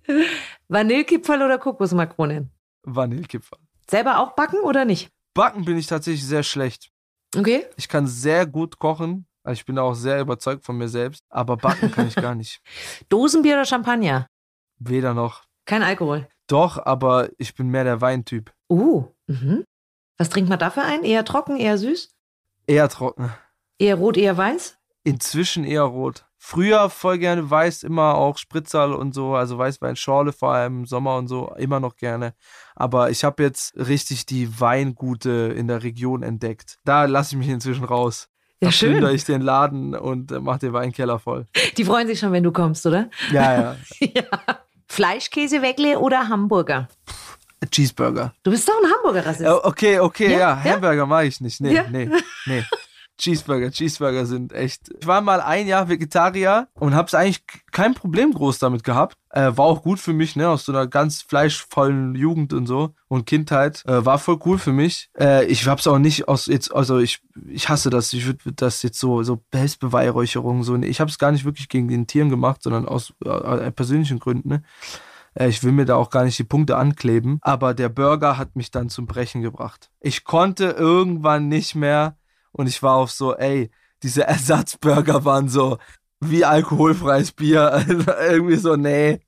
Vanillekipferl 0.68 1.44
oder 1.44 1.60
Kokosmakronen? 1.60 2.50
Vanillekipferl. 2.82 3.60
Selber 3.88 4.18
auch 4.18 4.32
backen 4.32 4.62
oder 4.62 4.84
nicht? 4.84 5.12
Backen 5.36 5.64
bin 5.64 5.78
ich 5.78 5.86
tatsächlich 5.86 6.26
sehr 6.26 6.42
schlecht. 6.42 6.90
Okay. 7.38 7.68
Ich 7.76 7.88
kann 7.88 8.08
sehr 8.08 8.48
gut 8.48 8.80
kochen. 8.80 9.28
Also 9.44 9.60
ich 9.60 9.66
bin 9.66 9.78
auch 9.78 9.94
sehr 9.94 10.20
überzeugt 10.20 10.66
von 10.66 10.76
mir 10.76 10.90
selbst. 10.90 11.24
Aber 11.30 11.56
backen 11.56 11.92
kann 11.92 12.08
ich 12.08 12.16
gar 12.16 12.34
nicht. 12.34 12.62
Dosenbier 13.10 13.54
oder 13.54 13.66
Champagner? 13.66 14.26
Weder 14.80 15.14
noch. 15.14 15.44
Kein 15.66 15.84
Alkohol. 15.84 16.28
Doch, 16.48 16.84
aber 16.84 17.30
ich 17.38 17.54
bin 17.54 17.68
mehr 17.68 17.84
der 17.84 18.02
Weintyp. 18.02 18.52
Uh, 18.72 19.06
mhm. 19.28 19.66
Was 20.18 20.30
trinkt 20.30 20.50
man 20.50 20.58
dafür 20.58 20.84
ein? 20.84 21.04
Eher 21.04 21.26
trocken, 21.26 21.58
eher 21.58 21.78
süß? 21.78 22.10
Eher 22.68 22.90
trocken. 22.90 23.32
Eher 23.78 23.96
rot, 23.96 24.18
eher 24.18 24.38
weiß? 24.38 24.78
Inzwischen 25.04 25.66
eher 25.66 25.84
rot. 25.84 26.26
Früher 26.38 26.90
voll 26.90 27.20
gerne 27.20 27.50
weiß, 27.50 27.84
immer 27.84 28.16
auch 28.16 28.38
Spritzerl 28.38 28.94
und 28.94 29.14
so, 29.14 29.34
also 29.34 29.58
Weißwein, 29.58 29.96
Schorle 29.96 30.34
vor 30.34 30.54
allem 30.54 30.80
im 30.80 30.86
Sommer 30.86 31.16
und 31.16 31.30
so, 31.30 31.54
immer 31.58 31.80
noch 31.80 31.96
gerne. 31.96 32.34
Aber 32.76 33.10
ich 33.10 33.24
habe 33.24 33.44
jetzt 33.44 33.76
richtig 33.78 34.26
die 34.26 34.60
Weingute 34.60 35.54
in 35.56 35.68
der 35.68 35.84
Region 35.84 36.22
entdeckt. 36.22 36.80
Da 36.84 37.06
lasse 37.06 37.36
ich 37.36 37.40
mich 37.40 37.48
inzwischen 37.48 37.86
raus. 37.86 38.28
Ja, 38.62 38.68
da 38.68 38.72
schön. 38.72 39.06
ich 39.16 39.26
den 39.26 39.42
Laden 39.42 39.96
und 39.96 40.32
äh, 40.32 40.40
mache 40.40 40.60
den 40.60 40.74
Weinkeller 40.74 41.20
voll. 41.20 41.46
Die 41.78 41.84
freuen 41.84 42.08
sich 42.08 42.20
schon, 42.20 42.32
wenn 42.32 42.44
du 42.44 42.52
kommst, 42.52 42.86
oder? 42.86 43.10
Ja, 43.32 43.54
ja. 43.54 43.76
ja. 44.00 44.24
Fleischkäseweckle 44.88 46.00
oder 46.00 46.30
Hamburger? 46.30 46.88
Cheeseburger. 47.70 48.34
Du 48.44 48.52
bist 48.52 48.68
doch 48.68 48.76
ein 48.84 48.92
Hamburger-Rassist. 48.92 49.42
Ja, 49.46 49.64
okay, 49.66 50.00
okay, 50.00 50.32
Ja, 50.32 50.40
ja. 50.40 50.62
ja. 50.64 50.74
Hamburger 50.74 51.06
mag 51.06 51.26
ich 51.26 51.40
nicht. 51.42 51.62
Nee, 51.62 51.74
Ja. 51.76 51.86
nee, 51.90 52.10
nee. 52.46 52.64
Cheeseburger, 53.16 53.70
Cheeseburger 53.70 54.26
sind 54.26 54.54
echt. 54.54 54.90
Ich 55.00 55.06
war 55.06 55.22
mal 55.22 55.40
ein 55.40 55.68
Jahr 55.68 55.88
Vegetarier 55.88 56.68
und 56.74 56.96
hab's 56.96 57.14
eigentlich 57.14 57.44
kein 57.72 57.94
Problem 57.94 58.34
groß 58.34 58.58
damit 58.58 58.84
gehabt. 58.84 59.16
Äh, 59.30 59.52
war 59.56 59.66
auch 59.66 59.84
gut 59.84 60.00
für 60.00 60.14
mich, 60.14 60.36
ne, 60.36 60.50
aus 60.50 60.66
so 60.66 60.72
einer 60.72 60.88
ganz 60.88 61.22
fleischvollen 61.22 62.16
Jugend 62.16 62.54
und 62.54 62.66
so 62.66 62.96
und 63.10 63.28
Kindheit. 63.28 63.84
Äh, 63.86 64.04
war 64.04 64.18
voll 64.18 64.40
cool 64.46 64.58
für 64.58 64.74
mich. 64.74 65.10
Äh, 65.18 65.46
ich 65.46 65.68
hab's 65.68 65.86
auch 65.86 66.00
nicht 66.00 66.28
aus 66.28 66.48
jetzt, 66.48 66.74
also 66.76 66.98
ich, 66.98 67.22
ich 67.48 67.70
hasse 67.70 67.92
das. 67.92 68.12
Ich 68.14 68.26
würde 68.26 68.52
das 68.56 68.82
jetzt 68.82 69.00
so, 69.00 69.22
so 69.22 69.44
Selbstbeweihräucherung, 69.54 70.64
so. 70.64 70.76
Ich 70.78 71.00
hab's 71.00 71.20
gar 71.20 71.32
nicht 71.32 71.46
wirklich 71.46 71.70
gegen 71.70 71.88
den 71.88 72.08
Tieren 72.08 72.30
gemacht, 72.30 72.64
sondern 72.64 72.88
aus 72.88 73.14
äh, 73.24 73.72
persönlichen 73.72 74.18
Gründen, 74.20 74.50
ne. 74.50 74.64
Äh, 75.36 75.48
Ich 75.50 75.64
will 75.64 75.72
mir 75.72 75.86
da 75.86 75.96
auch 75.96 76.10
gar 76.10 76.24
nicht 76.24 76.38
die 76.40 76.44
Punkte 76.44 76.78
ankleben, 76.78 77.40
aber 77.42 77.74
der 77.74 77.90
Burger 77.90 78.38
hat 78.38 78.56
mich 78.56 78.72
dann 78.72 78.90
zum 78.90 79.08
Brechen 79.08 79.42
gebracht. 79.42 79.90
Ich 80.00 80.24
konnte 80.24 80.66
irgendwann 80.72 81.48
nicht 81.48 81.76
mehr 81.76 82.18
und 82.52 82.68
ich 82.68 82.82
war 82.84 82.96
auf 82.96 83.12
so, 83.12 83.36
ey, 83.36 83.72
diese 84.04 84.24
Ersatzburger 84.28 85.26
waren 85.26 85.50
so 85.50 85.78
wie 86.20 86.46
alkoholfreies 86.46 87.32
Bier. 87.34 87.72
Also 87.88 88.12
irgendwie 88.12 88.56
so, 88.56 88.76
nee, 88.76 89.20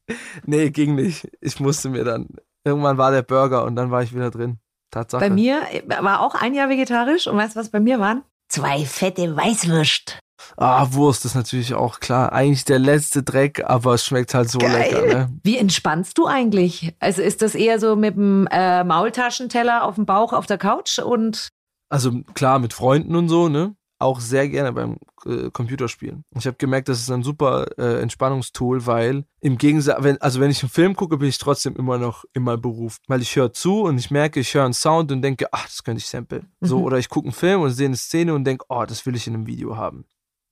nee, 0.46 0.70
ging 0.70 0.96
nicht. 0.96 1.28
Ich 1.42 1.60
musste 1.60 1.90
mir 1.90 2.04
dann, 2.04 2.28
irgendwann 2.64 2.98
war 2.98 3.12
der 3.12 3.24
Burger 3.24 3.66
und 3.66 3.76
dann 3.76 3.92
war 3.92 4.04
ich 4.04 4.14
wieder 4.14 4.32
drin. 4.32 4.60
Tatsache. 4.92 5.22
Bei 5.22 5.30
mir 5.30 5.62
äh, 5.72 5.84
war 5.88 6.22
auch 6.22 6.36
ein 6.36 6.54
Jahr 6.54 6.70
vegetarisch 6.70 7.28
und 7.28 7.38
weißt 7.38 7.56
du, 7.56 7.60
was 7.60 7.70
bei 7.70 7.80
mir 7.80 8.00
waren? 8.00 8.24
Zwei 8.48 8.86
fette 8.86 9.36
Weißwürst. 9.36 10.20
Ah, 10.58 10.88
Wurst 10.92 11.26
ist 11.26 11.36
natürlich 11.36 11.74
auch 11.74 12.00
klar. 12.00 12.34
Eigentlich 12.34 12.66
der 12.66 12.80
letzte 12.80 13.24
Dreck, 13.24 13.64
aber 13.66 13.94
es 13.94 14.06
schmeckt 14.06 14.34
halt 14.34 14.50
so 14.50 14.60
Geil. 14.60 14.72
lecker, 14.72 15.06
ne? 15.06 15.30
Wie 15.44 15.58
entspannst 15.58 16.18
du 16.18 16.28
eigentlich? 16.28 16.94
Also 17.00 17.22
ist 17.22 17.42
das 17.42 17.56
eher 17.56 17.80
so 17.80 17.96
mit 17.96 18.16
dem 18.16 18.48
äh, 18.52 18.84
Maultaschenteller 18.84 19.84
auf 19.84 19.96
dem 19.96 20.06
Bauch 20.06 20.34
auf 20.34 20.46
der 20.46 20.58
Couch 20.58 21.00
und 21.00 21.50
Also 21.90 22.12
klar, 22.34 22.60
mit 22.60 22.74
Freunden 22.74 23.16
und 23.16 23.30
so, 23.30 23.48
ne? 23.50 23.76
Auch 23.98 24.20
sehr 24.20 24.50
gerne 24.50 24.74
beim 24.74 24.98
äh, 25.26 25.50
Computerspielen. 25.52 26.26
Ich 26.38 26.46
habe 26.46 26.58
gemerkt, 26.58 26.90
das 26.90 27.00
ist 27.00 27.10
ein 27.10 27.24
super 27.24 27.66
äh, 27.78 28.02
Entspannungstool, 28.02 28.86
weil 28.86 29.24
im 29.40 29.58
Gegensatz, 29.58 30.04
wenn, 30.04 30.22
also 30.22 30.42
wenn 30.42 30.52
ich 30.52 30.62
einen 30.62 30.70
Film 30.70 30.98
gucke, 30.98 31.18
bin 31.18 31.30
ich 31.30 31.38
trotzdem 31.38 31.78
immer 31.78 31.98
noch 31.98 32.26
in 32.34 32.44
meinem 32.44 32.60
Beruf. 32.62 32.98
Weil 33.08 33.22
ich 33.22 33.34
höre 33.38 33.54
zu 33.54 33.84
und 33.84 33.98
ich 33.98 34.12
merke, 34.12 34.42
ich 34.42 34.54
höre 34.54 34.66
einen 34.66 34.74
Sound 34.74 35.14
und 35.14 35.22
denke, 35.22 35.48
ach, 35.54 35.66
das 35.66 35.82
könnte 35.86 36.00
ich 36.00 36.08
samplen. 36.08 36.52
So, 36.60 36.80
Mhm. 36.80 36.84
oder 36.84 36.98
ich 36.98 37.08
gucke 37.08 37.28
einen 37.28 37.34
Film 37.34 37.62
und 37.62 37.72
sehe 37.72 37.86
eine 37.88 37.96
Szene 37.96 38.34
und 38.34 38.44
denke, 38.44 38.66
oh, 38.68 38.84
das 38.86 39.06
will 39.06 39.16
ich 39.16 39.28
in 39.28 39.34
einem 39.34 39.48
Video 39.48 39.78
haben. 39.78 40.04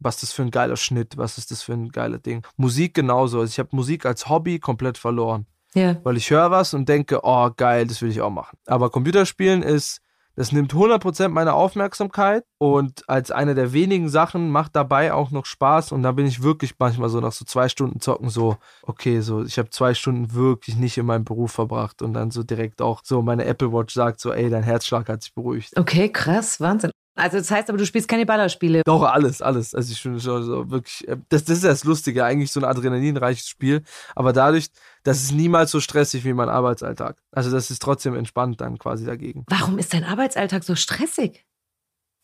Was 0.03 0.15
ist 0.15 0.23
das 0.23 0.31
für 0.33 0.43
ein 0.43 0.51
geiler 0.51 0.77
Schnitt, 0.77 1.17
was 1.17 1.37
ist 1.37 1.51
das 1.51 1.61
für 1.63 1.73
ein 1.73 1.89
geiler 1.89 2.17
Ding. 2.17 2.45
Musik 2.57 2.93
genauso. 2.93 3.39
Also 3.39 3.51
ich 3.51 3.59
habe 3.59 3.69
Musik 3.71 4.05
als 4.05 4.29
Hobby 4.29 4.59
komplett 4.59 4.97
verloren 4.97 5.45
ja. 5.75 5.95
weil 6.03 6.17
ich 6.17 6.29
höre 6.29 6.51
was 6.51 6.73
und 6.73 6.87
denke, 6.89 7.21
oh 7.23 7.49
geil, 7.55 7.87
das 7.87 8.01
will 8.01 8.09
ich 8.09 8.21
auch 8.21 8.29
machen. 8.29 8.57
Aber 8.65 8.89
Computerspielen 8.89 9.63
ist, 9.63 9.99
das 10.35 10.51
nimmt 10.51 10.73
100% 10.73 11.27
meiner 11.27 11.53
Aufmerksamkeit 11.53 12.43
und 12.57 13.07
als 13.07 13.29
eine 13.29 13.53
der 13.53 13.71
wenigen 13.71 14.09
Sachen 14.09 14.49
macht 14.49 14.75
dabei 14.75 15.13
auch 15.13 15.29
noch 15.29 15.45
Spaß 15.45 15.91
und 15.91 16.01
da 16.01 16.11
bin 16.11 16.25
ich 16.25 16.41
wirklich 16.41 16.73
manchmal 16.79 17.09
so 17.09 17.19
nach 17.19 17.31
so 17.31 17.45
zwei 17.45 17.69
Stunden 17.69 17.99
zocken 17.99 18.29
so, 18.29 18.57
okay, 18.81 19.21
so 19.21 19.43
ich 19.43 19.59
habe 19.59 19.69
zwei 19.69 19.93
Stunden 19.93 20.33
wirklich 20.33 20.75
nicht 20.75 20.97
in 20.97 21.05
meinem 21.05 21.23
Beruf 21.23 21.51
verbracht 21.51 22.01
und 22.01 22.15
dann 22.15 22.31
so 22.31 22.41
direkt 22.41 22.81
auch 22.81 23.01
so 23.03 23.21
meine 23.21 23.45
Apple 23.45 23.71
Watch 23.71 23.93
sagt 23.93 24.19
so, 24.19 24.33
ey, 24.33 24.49
dein 24.49 24.63
Herzschlag 24.63 25.07
hat 25.07 25.21
sich 25.21 25.35
beruhigt. 25.35 25.77
Okay, 25.77 26.09
krass, 26.09 26.59
Wahnsinn. 26.59 26.89
Also 27.15 27.37
das 27.37 27.51
heißt 27.51 27.69
aber, 27.69 27.77
du 27.77 27.85
spielst 27.85 28.07
keine 28.07 28.25
Ballerspiele. 28.25 28.81
Doch, 28.85 29.03
alles, 29.03 29.41
alles. 29.41 29.75
Also 29.75 29.91
ich 29.91 30.01
finde 30.01 30.19
schon 30.19 30.43
so 30.43 30.69
wirklich, 30.71 31.07
äh, 31.07 31.17
das, 31.29 31.43
das 31.43 31.57
ist 31.57 31.65
das 31.65 31.83
Lustige, 31.83 32.25
eigentlich 32.25 32.51
so 32.51 32.59
ein 32.59 32.63
adrenalinreiches 32.63 33.47
Spiel. 33.47 33.83
Aber 34.15 34.33
dadurch, 34.33 34.69
das 35.03 35.21
ist 35.21 35.31
niemals 35.31 35.71
so 35.71 35.79
stressig 35.79 36.25
wie 36.25 36.33
mein 36.33 36.49
Arbeitsalltag. 36.49 37.17
Also 37.31 37.51
das 37.51 37.69
ist 37.69 37.81
trotzdem 37.81 38.15
entspannt 38.15 38.61
dann 38.61 38.79
quasi 38.79 39.05
dagegen. 39.05 39.45
Warum 39.47 39.77
ist 39.77 39.93
dein 39.93 40.03
Arbeitsalltag 40.03 40.63
so 40.63 40.75
stressig? 40.75 41.45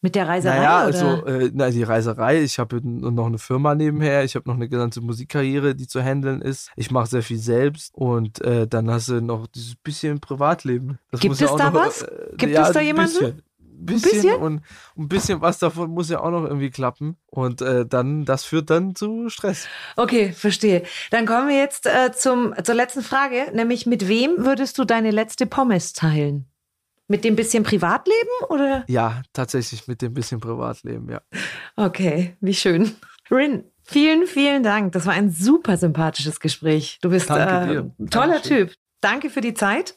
Mit 0.01 0.15
der 0.15 0.29
Reiserei? 0.29 0.55
Naja, 0.55 0.77
oder? 0.77 0.85
also 0.85 1.25
äh, 1.25 1.51
na, 1.53 1.69
die 1.71 1.83
Reiserei, 1.83 2.41
ich 2.41 2.57
habe 2.57 2.79
noch 2.81 3.25
eine 3.25 3.37
Firma 3.37 3.75
nebenher, 3.75 4.23
ich 4.23 4.35
habe 4.35 4.47
noch 4.47 4.55
eine 4.55 4.69
ganze 4.69 5.01
Musikkarriere, 5.01 5.75
die 5.75 5.87
zu 5.87 6.01
handeln 6.01 6.41
ist. 6.41 6.71
Ich 6.77 6.89
mache 6.89 7.07
sehr 7.07 7.21
viel 7.21 7.37
selbst 7.37 7.93
und 7.93 8.41
äh, 8.41 8.65
dann 8.65 8.89
hast 8.89 9.09
du 9.09 9.19
noch 9.19 9.47
dieses 9.47 9.75
bisschen 9.75 10.21
Privatleben. 10.21 10.99
Das 11.11 11.19
Gibt 11.19 11.37
ja 11.37 11.47
es 11.47 11.51
auch 11.51 11.57
da 11.57 11.69
noch, 11.69 11.85
was? 11.85 12.03
Äh, 12.03 12.33
Gibt 12.37 12.53
ja, 12.53 12.67
es 12.67 12.71
da 12.71 12.79
jemanden? 12.79 13.19
Bisschen. 13.19 13.43
Bisschen, 13.85 14.21
bisschen? 14.21 14.35
und 14.35 14.61
ein 14.97 15.07
bisschen 15.07 15.41
was 15.41 15.59
davon 15.59 15.91
muss 15.91 16.09
ja 16.09 16.19
auch 16.19 16.31
noch 16.31 16.43
irgendwie 16.43 16.69
klappen 16.69 17.17
und 17.27 17.61
äh, 17.61 17.85
dann 17.85 18.25
das 18.25 18.43
führt 18.43 18.69
dann 18.69 18.95
zu 18.95 19.29
Stress. 19.29 19.67
Okay, 19.95 20.31
verstehe. 20.33 20.83
Dann 21.11 21.25
kommen 21.25 21.47
wir 21.47 21.57
jetzt 21.57 21.85
äh, 21.85 22.11
zum, 22.11 22.53
zur 22.63 22.75
letzten 22.75 23.01
Frage, 23.01 23.51
nämlich 23.53 23.85
mit 23.85 24.07
wem 24.07 24.35
würdest 24.37 24.77
du 24.77 24.85
deine 24.85 25.11
letzte 25.11 25.45
Pommes 25.45 25.93
teilen? 25.93 26.45
Mit 27.07 27.23
dem 27.23 27.35
bisschen 27.35 27.63
Privatleben 27.63 28.29
oder? 28.49 28.83
Ja, 28.87 29.23
tatsächlich 29.33 29.87
mit 29.87 30.01
dem 30.01 30.13
bisschen 30.13 30.39
Privatleben, 30.39 31.09
ja. 31.09 31.21
Okay, 31.75 32.37
wie 32.39 32.53
schön. 32.53 32.95
Rin, 33.31 33.63
vielen, 33.83 34.27
vielen 34.27 34.61
Dank. 34.61 34.91
Das 34.91 35.05
war 35.05 35.13
ein 35.13 35.31
super 35.31 35.77
sympathisches 35.77 36.39
Gespräch. 36.39 36.99
Du 37.01 37.09
bist 37.09 37.29
Danke 37.29 37.73
äh, 37.73 37.77
ein 37.79 38.09
toller 38.09 38.33
Dankeschön. 38.33 38.67
Typ. 38.67 38.75
Danke 39.01 39.29
für 39.29 39.41
die 39.41 39.53
Zeit. 39.53 39.95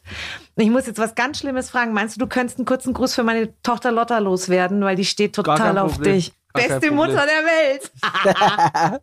Ich 0.56 0.70
muss 0.70 0.86
jetzt 0.86 0.98
was 0.98 1.14
ganz 1.14 1.38
Schlimmes 1.38 1.70
fragen. 1.70 1.92
Meinst 1.92 2.16
du, 2.16 2.20
du 2.20 2.26
könntest 2.28 2.58
einen 2.58 2.66
kurzen 2.66 2.92
Gruß 2.94 3.14
für 3.14 3.24
meine 3.24 3.52
Tochter 3.62 3.90
Lotta 3.90 4.18
loswerden, 4.18 4.82
weil 4.82 4.96
die 4.96 5.04
steht 5.04 5.34
total 5.34 5.78
auf 5.78 5.98
dich. 5.98 6.32
Gar 6.54 6.68
Beste. 6.68 6.90
Mutter 6.90 7.24
der 7.26 7.44
Welt. 7.44 9.02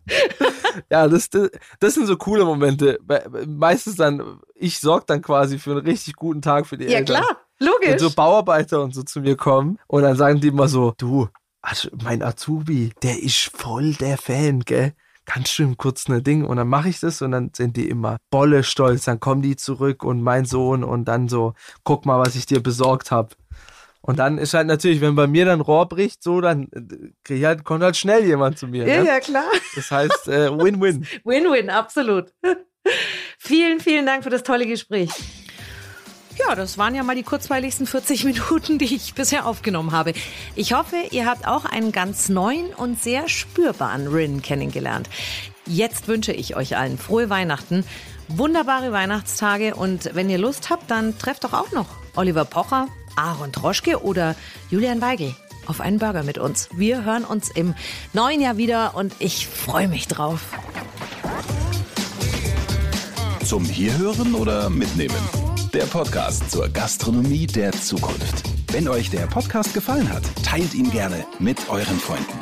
Ja, 0.90 1.08
das, 1.08 1.28
das, 1.30 1.50
das 1.80 1.94
sind 1.94 2.06
so 2.06 2.16
coole 2.16 2.44
Momente. 2.44 2.98
Meistens 3.46 3.96
dann, 3.96 4.40
ich 4.54 4.78
sorge 4.78 5.04
dann 5.06 5.20
quasi 5.22 5.58
für 5.58 5.72
einen 5.72 5.80
richtig 5.86 6.14
guten 6.14 6.42
Tag 6.42 6.66
für 6.66 6.78
die 6.78 6.84
ja 6.84 6.98
Eltern. 6.98 7.22
klar, 7.22 7.36
Wenn 7.58 7.68
logisch. 7.68 8.00
so 8.00 8.10
Bauarbeiter 8.10 8.80
und 8.82 8.94
so 8.94 9.02
zu 9.02 9.20
mir 9.20 9.36
kommen 9.36 9.78
und 9.88 10.02
dann 10.02 10.16
sagen 10.16 10.40
die 10.40 10.48
immer 10.48 10.68
so, 10.68 10.94
du, 10.96 11.28
also 11.60 11.88
mein 12.04 12.22
Azubi, 12.22 12.92
der 13.02 13.20
ist 13.22 13.50
voll 13.56 13.94
der 13.94 14.16
Fan, 14.16 14.60
gell? 14.60 14.94
Kannst 15.32 15.56
du 15.56 15.62
ihm 15.62 15.76
kurz 15.76 16.08
ne 16.08 16.20
Ding? 16.20 16.44
Und 16.44 16.56
dann 16.56 16.66
mache 16.66 16.88
ich 16.88 16.98
das 16.98 17.22
und 17.22 17.30
dann 17.30 17.52
sind 17.54 17.76
die 17.76 17.88
immer 17.88 18.16
bolle 18.30 18.64
stolz. 18.64 19.04
Dann 19.04 19.20
kommen 19.20 19.42
die 19.42 19.54
zurück 19.54 20.02
und 20.02 20.20
mein 20.22 20.44
Sohn 20.44 20.82
und 20.82 21.04
dann 21.04 21.28
so, 21.28 21.54
guck 21.84 22.04
mal, 22.04 22.18
was 22.18 22.34
ich 22.34 22.46
dir 22.46 22.60
besorgt 22.60 23.12
habe. 23.12 23.36
Und 24.00 24.18
dann 24.18 24.38
ist 24.38 24.54
halt 24.54 24.66
natürlich, 24.66 25.00
wenn 25.00 25.14
bei 25.14 25.28
mir 25.28 25.44
dann 25.44 25.60
Rohr 25.60 25.88
bricht, 25.88 26.20
so, 26.24 26.40
dann 26.40 26.64
äh, 26.72 27.12
krieg 27.22 27.44
halt, 27.44 27.62
kommt 27.62 27.84
halt 27.84 27.96
schnell 27.96 28.24
jemand 28.24 28.58
zu 28.58 28.66
mir. 28.66 28.88
ja, 28.88 29.02
Ne? 29.02 29.06
ja, 29.06 29.20
klar. 29.20 29.44
Das 29.76 29.92
heißt, 29.92 30.26
äh, 30.26 30.50
Win-Win. 30.50 31.06
Win-win, 31.24 31.70
absolut. 31.70 32.32
vielen, 33.38 33.78
vielen 33.78 34.06
Dank 34.06 34.24
für 34.24 34.30
das 34.30 34.42
tolle 34.42 34.66
Gespräch. 34.66 35.10
Ja, 36.48 36.54
das 36.54 36.78
waren 36.78 36.94
ja 36.94 37.02
mal 37.02 37.16
die 37.16 37.22
kurzweiligsten 37.22 37.86
40 37.86 38.24
Minuten, 38.24 38.78
die 38.78 38.94
ich 38.94 39.14
bisher 39.14 39.46
aufgenommen 39.46 39.92
habe. 39.92 40.12
Ich 40.54 40.72
hoffe, 40.72 40.96
ihr 41.10 41.26
habt 41.26 41.46
auch 41.46 41.64
einen 41.64 41.92
ganz 41.92 42.28
neuen 42.28 42.72
und 42.74 43.02
sehr 43.02 43.28
spürbaren 43.28 44.06
Rin 44.06 44.42
kennengelernt. 44.42 45.08
Jetzt 45.66 46.08
wünsche 46.08 46.32
ich 46.32 46.56
euch 46.56 46.76
allen 46.76 46.98
frohe 46.98 47.30
Weihnachten, 47.30 47.84
wunderbare 48.28 48.92
Weihnachtstage 48.92 49.74
und 49.74 50.14
wenn 50.14 50.30
ihr 50.30 50.38
Lust 50.38 50.70
habt, 50.70 50.90
dann 50.90 51.18
trefft 51.18 51.44
doch 51.44 51.52
auch 51.52 51.72
noch 51.72 51.86
Oliver 52.16 52.44
Pocher, 52.44 52.88
Aaron 53.16 53.52
Troschke 53.52 54.02
oder 54.02 54.34
Julian 54.70 55.00
Weigel 55.00 55.34
auf 55.66 55.80
einen 55.80 55.98
Burger 55.98 56.22
mit 56.22 56.38
uns. 56.38 56.68
Wir 56.72 57.04
hören 57.04 57.24
uns 57.24 57.50
im 57.50 57.74
neuen 58.12 58.40
Jahr 58.40 58.56
wieder 58.56 58.96
und 58.96 59.14
ich 59.18 59.46
freue 59.46 59.88
mich 59.88 60.08
drauf. 60.08 60.40
Zum 63.44 63.64
Hierhören 63.64 64.34
oder 64.34 64.70
Mitnehmen? 64.70 65.39
Der 65.72 65.84
Podcast 65.84 66.50
zur 66.50 66.68
Gastronomie 66.68 67.46
der 67.46 67.70
Zukunft. 67.70 68.42
Wenn 68.72 68.88
euch 68.88 69.08
der 69.08 69.28
Podcast 69.28 69.72
gefallen 69.72 70.12
hat, 70.12 70.24
teilt 70.44 70.74
ihn 70.74 70.90
gerne 70.90 71.24
mit 71.38 71.68
euren 71.68 71.98
Freunden. 71.98 72.38